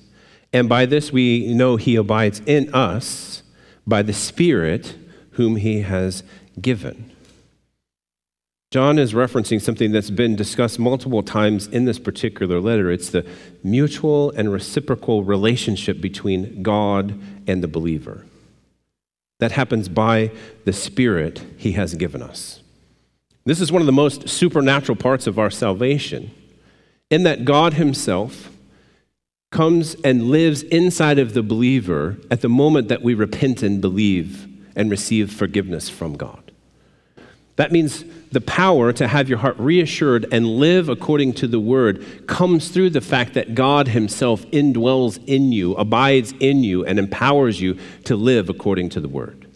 And 0.53 0.69
by 0.69 0.85
this 0.85 1.13
we 1.13 1.55
know 1.55 1.77
he 1.77 1.95
abides 1.95 2.43
in 2.45 2.75
us 2.75 3.45
by 3.87 4.03
the 4.03 4.13
Spirit 4.13 4.97
whom 5.35 5.55
he 5.55 5.83
has 5.83 6.25
given. 6.61 7.13
John 8.71 8.99
is 8.99 9.15
referencing 9.15 9.63
something 9.63 9.93
that's 9.93 10.11
been 10.11 10.37
discussed 10.37 10.79
multiple 10.79 11.23
times 11.23 11.67
in 11.69 11.87
this 11.87 11.99
particular 11.99 12.61
letter. 12.61 12.91
It's 12.91 13.09
the 13.09 13.27
mutual 13.65 14.31
and 14.33 14.53
reciprocal 14.53 15.25
relationship 15.25 16.03
between 16.03 16.63
God 16.63 17.19
and 17.47 17.63
the 17.63 17.69
believer. 17.69 18.27
That 19.41 19.53
happens 19.53 19.89
by 19.89 20.33
the 20.67 20.75
Spirit 20.75 21.43
He 21.57 21.73
has 21.73 21.95
given 21.95 22.23
us. 22.23 22.61
This 23.47 23.63
is 23.63 23.73
one 23.73 23.81
of 23.81 23.87
the 23.87 23.93
most 23.93 24.29
supernatural 24.29 24.97
parts 24.97 25.27
of 25.27 25.39
our 25.39 25.51
salvation, 25.51 26.31
in 27.09 27.23
that 27.23 27.47
God 27.47 27.75
Himself 27.75 28.51
comes 29.51 29.95
and 30.05 30.25
lives 30.25 30.63
inside 30.65 31.19
of 31.19 31.33
the 31.33 31.43
believer 31.43 32.19
at 32.31 32.43
the 32.43 32.51
moment 32.51 32.89
that 32.89 33.01
we 33.01 33.15
repent 33.15 33.63
and 33.63 33.81
believe 33.81 34.47
and 34.77 34.91
receive 34.91 35.33
forgiveness 35.33 35.89
from 35.89 36.19
God. 36.19 36.48
That 37.59 37.73
means 37.73 38.05
the 38.31 38.41
power 38.41 38.93
to 38.93 39.09
have 39.09 39.29
your 39.29 39.39
heart 39.39 39.59
reassured 39.59 40.27
and 40.31 40.47
live 40.47 40.89
according 40.89 41.33
to 41.35 41.49
the 41.49 41.59
word 41.59 42.29
comes 42.29 42.69
through 42.69 42.91
the 42.91 43.01
fact 43.01 43.35
that 43.35 43.57
God 43.57 43.89
Himself 43.89 44.47
indwells 44.53 45.19
in 45.27 45.51
you, 45.51 45.75
abides 45.75 46.33
in 46.39 46.63
you, 46.63 46.85
and 46.85 47.01
empowers 47.01 47.61
you 47.61 47.77
to 48.05 48.15
live 48.15 48.49
according 48.49 48.91
to 48.91 49.01
the 49.01 49.09
word. 49.09 49.49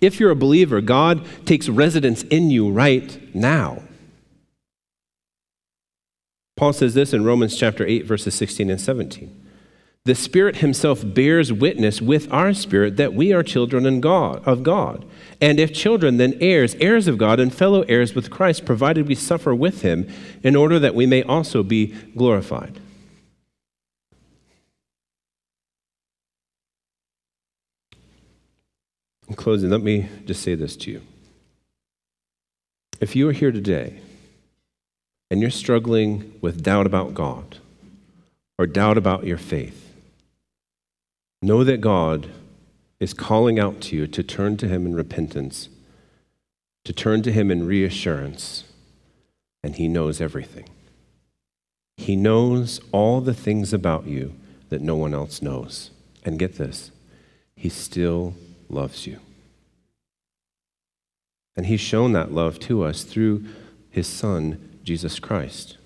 If 0.00 0.18
you're 0.18 0.30
a 0.30 0.36
believer, 0.36 0.80
God 0.80 1.26
takes 1.44 1.68
residence 1.68 2.22
in 2.22 2.48
you 2.48 2.70
right 2.70 3.34
now. 3.34 3.82
Paul 6.56 6.72
says 6.72 6.94
this 6.94 7.12
in 7.12 7.22
Romans 7.22 7.54
chapter 7.54 7.86
8, 7.86 8.06
verses 8.06 8.34
16 8.34 8.70
and 8.70 8.80
17. 8.80 9.43
The 10.06 10.14
Spirit 10.14 10.56
Himself 10.56 11.02
bears 11.02 11.50
witness 11.50 12.02
with 12.02 12.30
our 12.30 12.52
spirit 12.52 12.98
that 12.98 13.14
we 13.14 13.32
are 13.32 13.42
children 13.42 13.86
of 13.86 14.62
God. 14.62 15.04
And 15.40 15.58
if 15.58 15.72
children, 15.72 16.18
then 16.18 16.36
heirs, 16.42 16.74
heirs 16.74 17.08
of 17.08 17.16
God, 17.16 17.40
and 17.40 17.54
fellow 17.54 17.82
heirs 17.82 18.14
with 18.14 18.30
Christ, 18.30 18.66
provided 18.66 19.08
we 19.08 19.14
suffer 19.14 19.54
with 19.54 19.80
Him, 19.80 20.06
in 20.42 20.56
order 20.56 20.78
that 20.78 20.94
we 20.94 21.06
may 21.06 21.22
also 21.22 21.62
be 21.62 21.86
glorified. 22.14 22.80
In 29.26 29.36
closing, 29.36 29.70
let 29.70 29.80
me 29.80 30.10
just 30.26 30.42
say 30.42 30.54
this 30.54 30.76
to 30.76 30.90
you. 30.90 31.00
If 33.00 33.16
you 33.16 33.26
are 33.30 33.32
here 33.32 33.52
today 33.52 34.00
and 35.30 35.40
you're 35.40 35.50
struggling 35.50 36.34
with 36.42 36.62
doubt 36.62 36.84
about 36.84 37.14
God 37.14 37.56
or 38.58 38.66
doubt 38.66 38.98
about 38.98 39.24
your 39.24 39.38
faith, 39.38 39.83
know 41.44 41.64
that 41.64 41.80
God 41.80 42.30
is 43.00 43.12
calling 43.12 43.58
out 43.58 43.80
to 43.82 43.96
you 43.96 44.06
to 44.06 44.22
turn 44.22 44.56
to 44.56 44.68
Him 44.68 44.86
in 44.86 44.94
repentance, 44.94 45.68
to 46.84 46.92
turn 46.92 47.22
to 47.22 47.32
Him 47.32 47.50
in 47.50 47.66
reassurance, 47.66 48.64
and 49.62 49.76
He 49.76 49.88
knows 49.88 50.20
everything. 50.20 50.68
He 51.96 52.16
knows 52.16 52.80
all 52.92 53.20
the 53.20 53.34
things 53.34 53.72
about 53.72 54.06
you 54.06 54.34
that 54.68 54.80
no 54.80 54.96
one 54.96 55.14
else 55.14 55.42
knows. 55.42 55.90
And 56.24 56.38
get 56.38 56.56
this, 56.56 56.90
He 57.54 57.68
still 57.68 58.34
loves 58.68 59.06
you. 59.06 59.20
And 61.56 61.66
He's 61.66 61.80
shown 61.80 62.12
that 62.12 62.32
love 62.32 62.58
to 62.60 62.82
us 62.82 63.02
through 63.02 63.44
His 63.90 64.06
Son, 64.06 64.78
Jesus 64.82 65.18
Christ. 65.18 65.76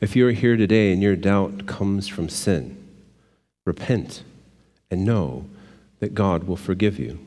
If 0.00 0.14
you're 0.14 0.32
here 0.32 0.56
today 0.56 0.92
and 0.92 1.02
your 1.02 1.16
doubt 1.16 1.66
comes 1.66 2.08
from 2.08 2.28
sin, 2.28 2.83
repent 3.64 4.22
and 4.90 5.04
know 5.04 5.46
that 6.00 6.14
God 6.14 6.44
will 6.44 6.56
forgive 6.56 6.98
you. 6.98 7.18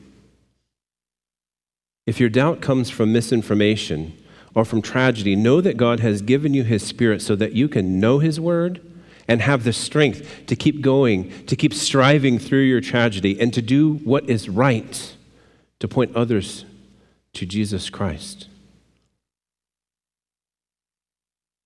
If 2.06 2.18
your 2.18 2.28
doubt 2.28 2.60
comes 2.60 2.88
from 2.88 3.12
misinformation 3.12 4.16
or 4.54 4.64
from 4.64 4.80
tragedy, 4.80 5.36
know 5.36 5.60
that 5.60 5.76
God 5.76 6.00
has 6.00 6.22
given 6.22 6.54
you 6.54 6.64
His 6.64 6.82
Spirit 6.82 7.20
so 7.20 7.36
that 7.36 7.52
you 7.52 7.68
can 7.68 8.00
know 8.00 8.18
His 8.18 8.40
Word 8.40 8.80
and 9.28 9.42
have 9.42 9.62
the 9.62 9.74
strength 9.74 10.46
to 10.46 10.56
keep 10.56 10.80
going, 10.80 11.30
to 11.46 11.54
keep 11.54 11.74
striving 11.74 12.38
through 12.38 12.62
your 12.62 12.80
tragedy, 12.80 13.38
and 13.38 13.52
to 13.52 13.60
do 13.60 13.94
what 14.04 14.28
is 14.28 14.48
right 14.48 15.14
to 15.80 15.86
point 15.86 16.16
others 16.16 16.64
to 17.34 17.44
Jesus 17.44 17.90
Christ. 17.90 18.48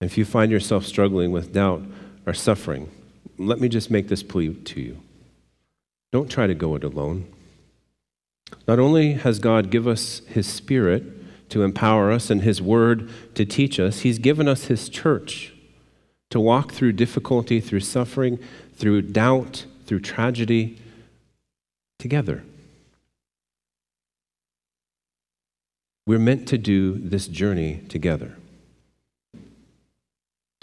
If 0.01 0.19
you 0.19 0.25
find 0.25 0.51
yourself 0.51 0.85
struggling 0.85 1.31
with 1.31 1.53
doubt 1.53 1.85
or 2.27 2.35
suffering, 2.35 2.91
let 3.47 3.61
me 3.61 3.69
just 3.69 3.91
make 3.91 4.09
this 4.09 4.23
plea 4.23 4.55
to 4.55 4.81
you. 4.81 4.99
Don't 6.13 6.31
try 6.31 6.47
to 6.47 6.55
go 6.55 6.75
it 6.75 6.85
alone. 6.85 7.27
Not 8.69 8.79
only 8.79 9.15
has 9.15 9.39
God 9.39 9.71
given 9.71 9.93
us 9.93 10.21
His 10.27 10.47
Spirit 10.47 11.05
to 11.51 11.63
empower 11.63 12.11
us 12.11 12.31
and 12.31 12.43
His 12.43 12.61
Word 12.61 13.11
to 13.35 13.45
teach 13.45 13.81
us, 13.81 14.01
He's 14.01 14.19
given 14.19 14.47
us 14.47 14.67
His 14.67 14.89
church 14.89 15.53
to 16.31 16.41
walk 16.41 16.73
through 16.73 16.93
difficulty, 16.93 17.61
through 17.61 17.81
suffering, 17.81 18.39
through 18.75 19.03
doubt, 19.03 19.67
through 19.87 20.01
tragedy 20.01 20.79
together. 21.99 22.43
We're 26.07 26.19
meant 26.19 26.49
to 26.49 26.59
do 26.59 26.95
this 26.95 27.29
journey 27.29 27.83
together. 27.89 28.37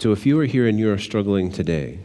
So 0.00 0.12
if 0.12 0.26
you 0.26 0.38
are 0.40 0.44
here 0.44 0.66
and 0.66 0.78
you 0.78 0.92
are 0.92 0.98
struggling 0.98 1.50
today, 1.50 2.00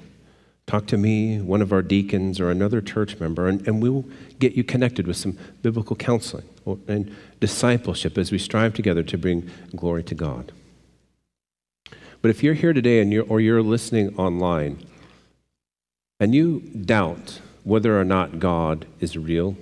talk 0.67 0.87
to 0.87 0.97
me, 0.97 1.39
one 1.39 1.61
of 1.61 1.71
our 1.71 1.81
deacons, 1.81 2.39
or 2.39 2.49
another 2.49 2.81
church 2.81 3.19
member, 3.19 3.47
and, 3.47 3.65
and 3.67 3.81
we 3.81 3.89
will 3.89 4.05
get 4.39 4.53
you 4.53 4.63
connected 4.63 5.05
with 5.07 5.17
some 5.17 5.37
biblical 5.61 5.95
counseling 5.95 6.47
and 6.87 7.15
discipleship 7.39 8.17
as 8.17 8.31
we 8.31 8.37
strive 8.37 8.73
together 8.73 9.03
to 9.03 9.17
bring 9.17 9.49
glory 9.75 10.03
to 10.03 10.15
God. 10.15 10.51
But 12.21 12.31
if 12.31 12.41
you're 12.41 12.55
here 12.55 12.73
today 12.73 13.01
and 13.01 13.13
you're, 13.13 13.25
or 13.25 13.39
you're 13.39 13.61
listening 13.61 14.17
online 14.17 14.83
and 16.19 16.33
you 16.33 16.61
doubt 16.61 17.39
whether 17.63 17.99
or 17.99 18.05
not 18.05 18.39
God 18.39 18.87
is 18.99 19.15
real, 19.15 19.55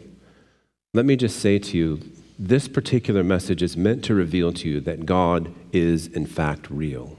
let 0.94 1.06
me 1.06 1.18
just 1.18 1.40
say 1.40 1.60
to 1.60 1.78
you 1.78 2.00
this 2.40 2.68
particular 2.68 3.24
message 3.24 3.62
is 3.62 3.76
meant 3.76 4.04
to 4.06 4.14
reveal 4.14 4.54
to 4.54 4.70
you 4.70 4.80
that 4.82 5.06
God 5.06 5.54
is, 5.72 6.08
in 6.08 6.26
fact, 6.26 6.70
real. 6.70 7.18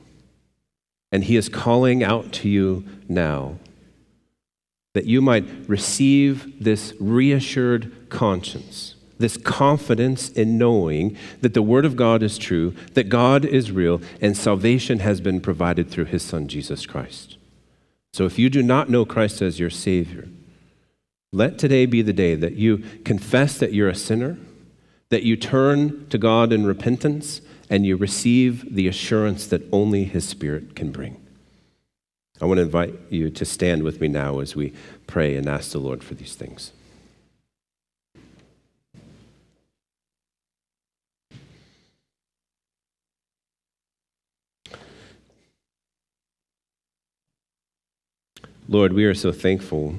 And 1.12 1.24
He 1.24 1.36
is 1.36 1.48
calling 1.48 2.02
out 2.02 2.32
to 2.34 2.48
you 2.48 2.84
now 3.08 3.58
that 4.94 5.04
you 5.04 5.20
might 5.20 5.46
receive 5.68 6.62
this 6.62 6.94
reassured 6.98 8.08
conscience 8.08 8.94
this 9.18 9.36
confidence 9.36 10.28
in 10.30 10.58
knowing 10.58 11.16
that 11.40 11.54
the 11.54 11.62
Word 11.62 11.84
of 11.84 11.96
God 11.96 12.22
is 12.22 12.38
true, 12.38 12.74
that 12.94 13.08
God 13.08 13.44
is 13.44 13.70
real, 13.70 14.00
and 14.20 14.36
salvation 14.36 15.00
has 15.00 15.20
been 15.20 15.40
provided 15.40 15.90
through 15.90 16.06
His 16.06 16.22
Son, 16.22 16.48
Jesus 16.48 16.86
Christ. 16.86 17.36
So 18.12 18.26
if 18.26 18.38
you 18.38 18.50
do 18.50 18.62
not 18.62 18.90
know 18.90 19.04
Christ 19.04 19.42
as 19.42 19.58
your 19.58 19.70
Savior, 19.70 20.28
let 21.32 21.58
today 21.58 21.86
be 21.86 22.02
the 22.02 22.12
day 22.12 22.34
that 22.34 22.54
you 22.54 22.78
confess 23.04 23.58
that 23.58 23.72
you're 23.72 23.88
a 23.88 23.94
sinner, 23.94 24.38
that 25.10 25.24
you 25.24 25.36
turn 25.36 26.06
to 26.08 26.18
God 26.18 26.52
in 26.52 26.66
repentance, 26.66 27.40
and 27.70 27.86
you 27.86 27.96
receive 27.96 28.74
the 28.74 28.86
assurance 28.86 29.46
that 29.46 29.62
only 29.72 30.04
His 30.04 30.28
Spirit 30.28 30.76
can 30.76 30.92
bring. 30.92 31.23
I 32.44 32.46
want 32.46 32.58
to 32.58 32.62
invite 32.64 32.92
you 33.08 33.30
to 33.30 33.44
stand 33.46 33.84
with 33.84 34.02
me 34.02 34.08
now 34.08 34.40
as 34.40 34.54
we 34.54 34.74
pray 35.06 35.34
and 35.36 35.48
ask 35.48 35.72
the 35.72 35.78
Lord 35.78 36.04
for 36.04 36.12
these 36.12 36.34
things. 36.34 36.72
Lord, 48.68 48.92
we 48.92 49.06
are 49.06 49.14
so 49.14 49.32
thankful 49.32 49.94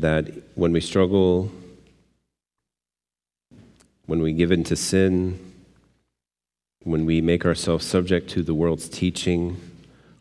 that 0.00 0.28
when 0.56 0.72
we 0.72 0.80
struggle, 0.80 1.52
when 4.06 4.20
we 4.20 4.32
give 4.32 4.50
in 4.50 4.64
to 4.64 4.74
sin, 4.74 5.52
when 6.82 7.06
we 7.06 7.20
make 7.20 7.46
ourselves 7.46 7.86
subject 7.86 8.28
to 8.30 8.42
the 8.42 8.54
world's 8.54 8.88
teaching, 8.88 9.56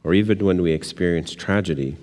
or 0.04 0.14
even 0.14 0.46
when 0.46 0.62
we 0.62 0.72
experience 0.72 1.34
tragedy, 1.34 1.98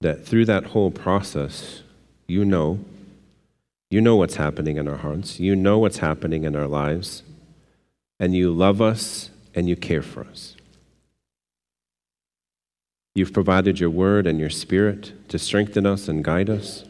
that 0.00 0.24
through 0.24 0.44
that 0.44 0.66
whole 0.66 0.90
process, 0.90 1.82
you 2.26 2.44
know, 2.44 2.78
you 3.90 4.00
know 4.00 4.16
what's 4.16 4.36
happening 4.36 4.76
in 4.76 4.86
our 4.86 4.98
hearts, 4.98 5.40
you 5.40 5.56
know 5.56 5.78
what's 5.78 5.98
happening 5.98 6.44
in 6.44 6.54
our 6.54 6.66
lives, 6.66 7.22
and 8.20 8.34
you 8.34 8.52
love 8.52 8.80
us 8.80 9.30
and 9.54 9.68
you 9.68 9.76
care 9.76 10.02
for 10.02 10.24
us. 10.24 10.54
You've 13.14 13.32
provided 13.32 13.80
your 13.80 13.90
word 13.90 14.26
and 14.26 14.38
your 14.38 14.50
spirit 14.50 15.12
to 15.28 15.38
strengthen 15.38 15.86
us 15.86 16.06
and 16.06 16.22
guide 16.22 16.48
us. 16.48 16.84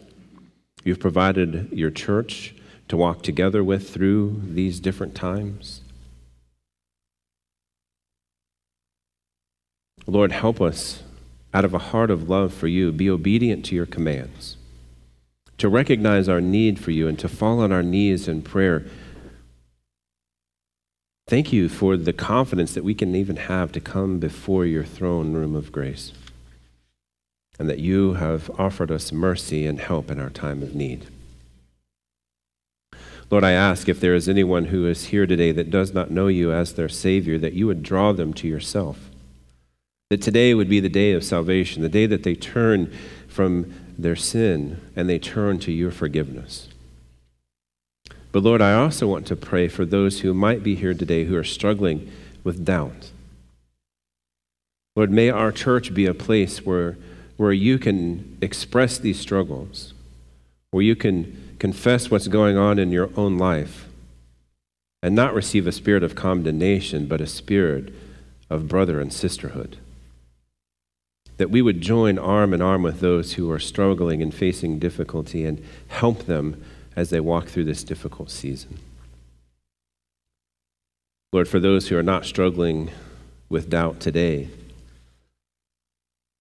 You've 0.85 1.01
provided 1.01 1.71
your 1.73 1.91
church 1.91 2.55
to 2.89 2.97
walk 2.97 3.23
together 3.23 3.65
with 3.65 3.89
through 3.89 4.43
these 4.45 4.81
different 4.81 5.15
times. 5.15 5.81
Lord, 10.09 10.33
help 10.33 10.61
us 10.63 11.03
out 11.53 11.67
of 11.67 11.75
a 11.75 11.79
heart 11.79 12.11
of 12.11 12.31
love 12.31 12.55
for 12.55 12.67
you, 12.67 12.93
be 12.93 13.11
obedient 13.11 13.65
to 13.67 13.75
your 13.75 13.85
commands, 13.85 14.57
to 15.59 15.69
recognize 15.69 16.31
our 16.31 16.41
need 16.41 16.79
for 16.79 16.93
you, 16.93 17.07
and 17.09 17.19
to 17.19 17.29
fall 17.29 17.61
on 17.61 17.73
our 17.73 17.83
knees 17.83 18.27
in 18.27 18.41
prayer. 18.41 18.87
Thank 21.27 21.53
you 21.53 21.69
for 21.69 21.99
the 21.99 22.15
confidence 22.15 22.73
that 22.73 22.85
we 22.85 22.95
can 22.95 23.15
even 23.15 23.37
have 23.37 23.71
to 23.73 23.81
come 23.81 24.19
before 24.19 24.65
your 24.65 24.85
throne 24.85 25.35
room 25.35 25.55
of 25.55 25.71
grace 25.71 26.13
and 27.59 27.69
that 27.69 27.81
you 27.81 28.15
have 28.15 28.51
offered 28.59 28.91
us 28.91 29.13
mercy 29.13 29.67
and 29.67 29.79
help 29.79 30.11
in 30.11 30.19
our 30.19 30.31
time 30.31 30.63
of 30.63 30.75
need. 30.75 31.07
Lord, 33.31 33.45
I 33.45 33.51
ask 33.51 33.91
if 33.91 34.01
there 34.01 34.15
is 34.15 34.27
anyone 34.27 34.67
who 34.67 34.87
is 34.87 35.07
here 35.07 35.27
today 35.27 35.53
that 35.53 35.71
does 35.71 35.93
not 35.93 36.11
know 36.11 36.29
you 36.29 36.51
as 36.51 36.73
their 36.73 36.89
Savior, 36.89 37.37
that 37.37 37.53
you 37.53 37.67
would 37.67 37.83
draw 37.83 38.13
them 38.13 38.33
to 38.35 38.49
yourself. 38.49 39.08
That 40.11 40.23
today 40.23 40.55
would 40.55 40.71
be 40.71 40.81
the 40.81 40.89
day 40.89 41.13
of 41.13 41.23
salvation, 41.23 41.83
the 41.83 41.89
day 41.89 42.07
that 42.07 42.23
they 42.23 42.35
turn 42.35 42.91
from 43.29 43.73
their 43.99 44.17
sin 44.17 44.81
and 44.97 45.09
they 45.09 45.19
turn 45.19 45.59
to 45.61 45.73
your 45.73 45.91
forgiveness. 45.91 46.69
But 48.33 48.43
Lord, 48.43 48.63
I 48.63 48.75
also 48.75 49.07
want 49.07 49.27
to 49.27 49.37
pray 49.37 49.69
for 49.69 49.85
those 49.85 50.21
who 50.21 50.33
might 50.33 50.63
be 50.63 50.75
here 50.75 50.95
today 50.95 51.25
who 51.25 51.37
are 51.37 51.45
struggling 51.45 52.11
with 52.45 52.65
doubt. 52.65 53.11
Lord, 54.97 55.11
may 55.11 55.31
our 55.31 55.53
church 55.53 55.93
be 55.93 56.07
a 56.07 56.15
place 56.15 56.65
where, 56.65 56.97
where 57.37 57.53
you 57.53 57.79
can 57.79 58.39
express 58.41 58.99
these 58.99 59.21
struggles, 59.21 59.93
where 60.71 60.83
you 60.83 60.97
can 60.97 61.57
confess 61.59 62.11
what's 62.11 62.29
going 62.29 62.57
on 62.57 62.79
in 62.79 62.93
your 62.93 63.11
own 63.17 63.39
life 63.39 63.89
and 65.03 65.15
not 65.15 65.35
receive 65.35 65.67
a 65.67 65.73
spirit 65.73 66.03
of 66.03 66.15
condemnation, 66.15 67.07
but 67.07 67.21
a 67.21 67.27
spirit 67.27 67.93
of 68.51 68.69
brother 68.69 69.01
and 69.01 69.13
sisterhood. 69.13 69.77
That 71.39 71.51
we 71.51 71.63
would 71.63 71.81
join 71.81 72.19
arm 72.19 72.53
in 72.53 72.61
arm 72.61 72.83
with 72.83 73.01
those 73.01 73.35
who 73.35 73.51
are 73.51 73.59
struggling 73.59 74.23
and 74.23 74.35
facing 74.35 74.79
difficulty 74.79 75.45
and 75.45 75.65
help 75.89 76.27
them 76.27 76.63
as 76.95 77.11
they 77.11 77.21
walk 77.21 77.47
through 77.47 77.65
this 77.65 77.85
difficult 77.85 78.31
season. 78.31 78.79
Lord, 81.33 81.49
for 81.49 81.61
those 81.61 81.89
who 81.89 81.97
are 81.97 82.03
not 82.03 82.25
struggling 82.25 82.91
with 83.49 83.71
doubt 83.71 84.01
today, 84.01 84.49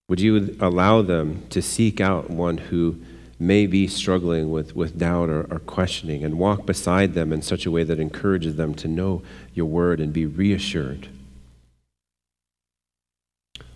would 0.09 0.19
you 0.21 0.55
allow 0.61 1.01
them 1.01 1.45
to 1.49 1.61
seek 1.61 1.99
out 1.99 2.29
one 2.29 2.57
who 2.57 2.99
may 3.39 3.67
be 3.67 3.87
struggling 3.87 4.49
with, 4.49 4.75
with 4.75 4.97
doubt 4.97 5.29
or, 5.29 5.41
or 5.51 5.59
questioning 5.59 6.23
and 6.23 6.39
walk 6.39 6.65
beside 6.65 7.13
them 7.13 7.31
in 7.31 7.41
such 7.41 7.65
a 7.65 7.71
way 7.71 7.83
that 7.83 7.99
encourages 7.99 8.55
them 8.55 8.73
to 8.73 8.87
know 8.87 9.21
your 9.53 9.65
word 9.65 9.99
and 9.99 10.13
be 10.13 10.25
reassured. 10.25 11.09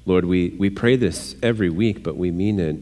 Lord, 0.05 0.25
we, 0.25 0.49
we 0.49 0.69
pray 0.69 0.95
this 0.95 1.35
every 1.43 1.69
week, 1.69 2.03
but 2.03 2.17
we 2.17 2.31
mean 2.31 2.59
it. 2.59 2.77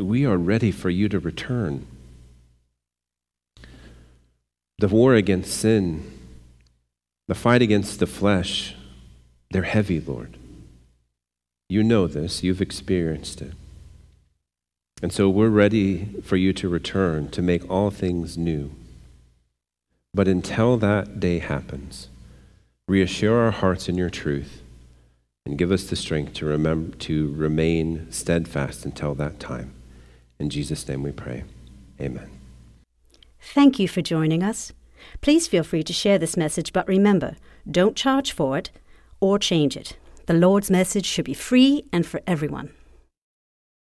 We 0.00 0.24
are 0.24 0.36
ready 0.36 0.70
for 0.70 0.90
you 0.90 1.08
to 1.10 1.18
return. 1.18 1.86
The 4.78 4.88
war 4.88 5.14
against 5.14 5.56
sin, 5.56 6.10
the 7.28 7.34
fight 7.34 7.62
against 7.62 8.00
the 8.00 8.06
flesh, 8.06 8.74
they're 9.50 9.62
heavy, 9.62 10.00
Lord. 10.00 10.36
You 11.68 11.82
know 11.82 12.06
this, 12.06 12.42
you've 12.42 12.62
experienced 12.62 13.40
it. 13.40 13.52
And 15.02 15.12
so 15.12 15.28
we're 15.28 15.48
ready 15.48 16.06
for 16.22 16.36
you 16.36 16.52
to 16.54 16.68
return 16.68 17.28
to 17.30 17.42
make 17.42 17.68
all 17.70 17.90
things 17.90 18.38
new. 18.38 18.72
But 20.14 20.28
until 20.28 20.76
that 20.78 21.20
day 21.20 21.40
happens, 21.40 22.08
reassure 22.88 23.38
our 23.40 23.50
hearts 23.50 23.88
in 23.88 23.96
your 23.96 24.10
truth 24.10 24.62
and 25.46 25.58
give 25.58 25.70
us 25.70 25.84
the 25.84 25.96
strength 25.96 26.32
to 26.34 26.46
remember 26.46 26.96
to 26.96 27.32
remain 27.34 28.10
steadfast 28.10 28.84
until 28.84 29.14
that 29.14 29.38
time. 29.38 29.74
In 30.38 30.48
Jesus' 30.48 30.88
name 30.88 31.02
we 31.02 31.12
pray. 31.12 31.44
Amen. 32.00 32.30
Thank 33.40 33.78
you 33.78 33.86
for 33.86 34.00
joining 34.00 34.42
us. 34.42 34.72
Please 35.20 35.46
feel 35.46 35.62
free 35.62 35.82
to 35.82 35.92
share 35.92 36.18
this 36.18 36.36
message, 36.36 36.72
but 36.72 36.88
remember, 36.88 37.36
don't 37.70 37.94
charge 37.94 38.32
for 38.32 38.56
it 38.56 38.70
or 39.20 39.38
change 39.38 39.76
it. 39.76 39.98
The 40.26 40.34
Lord's 40.34 40.70
message 40.70 41.04
should 41.04 41.26
be 41.26 41.34
free 41.34 41.84
and 41.92 42.06
for 42.06 42.22
everyone. 42.26 42.70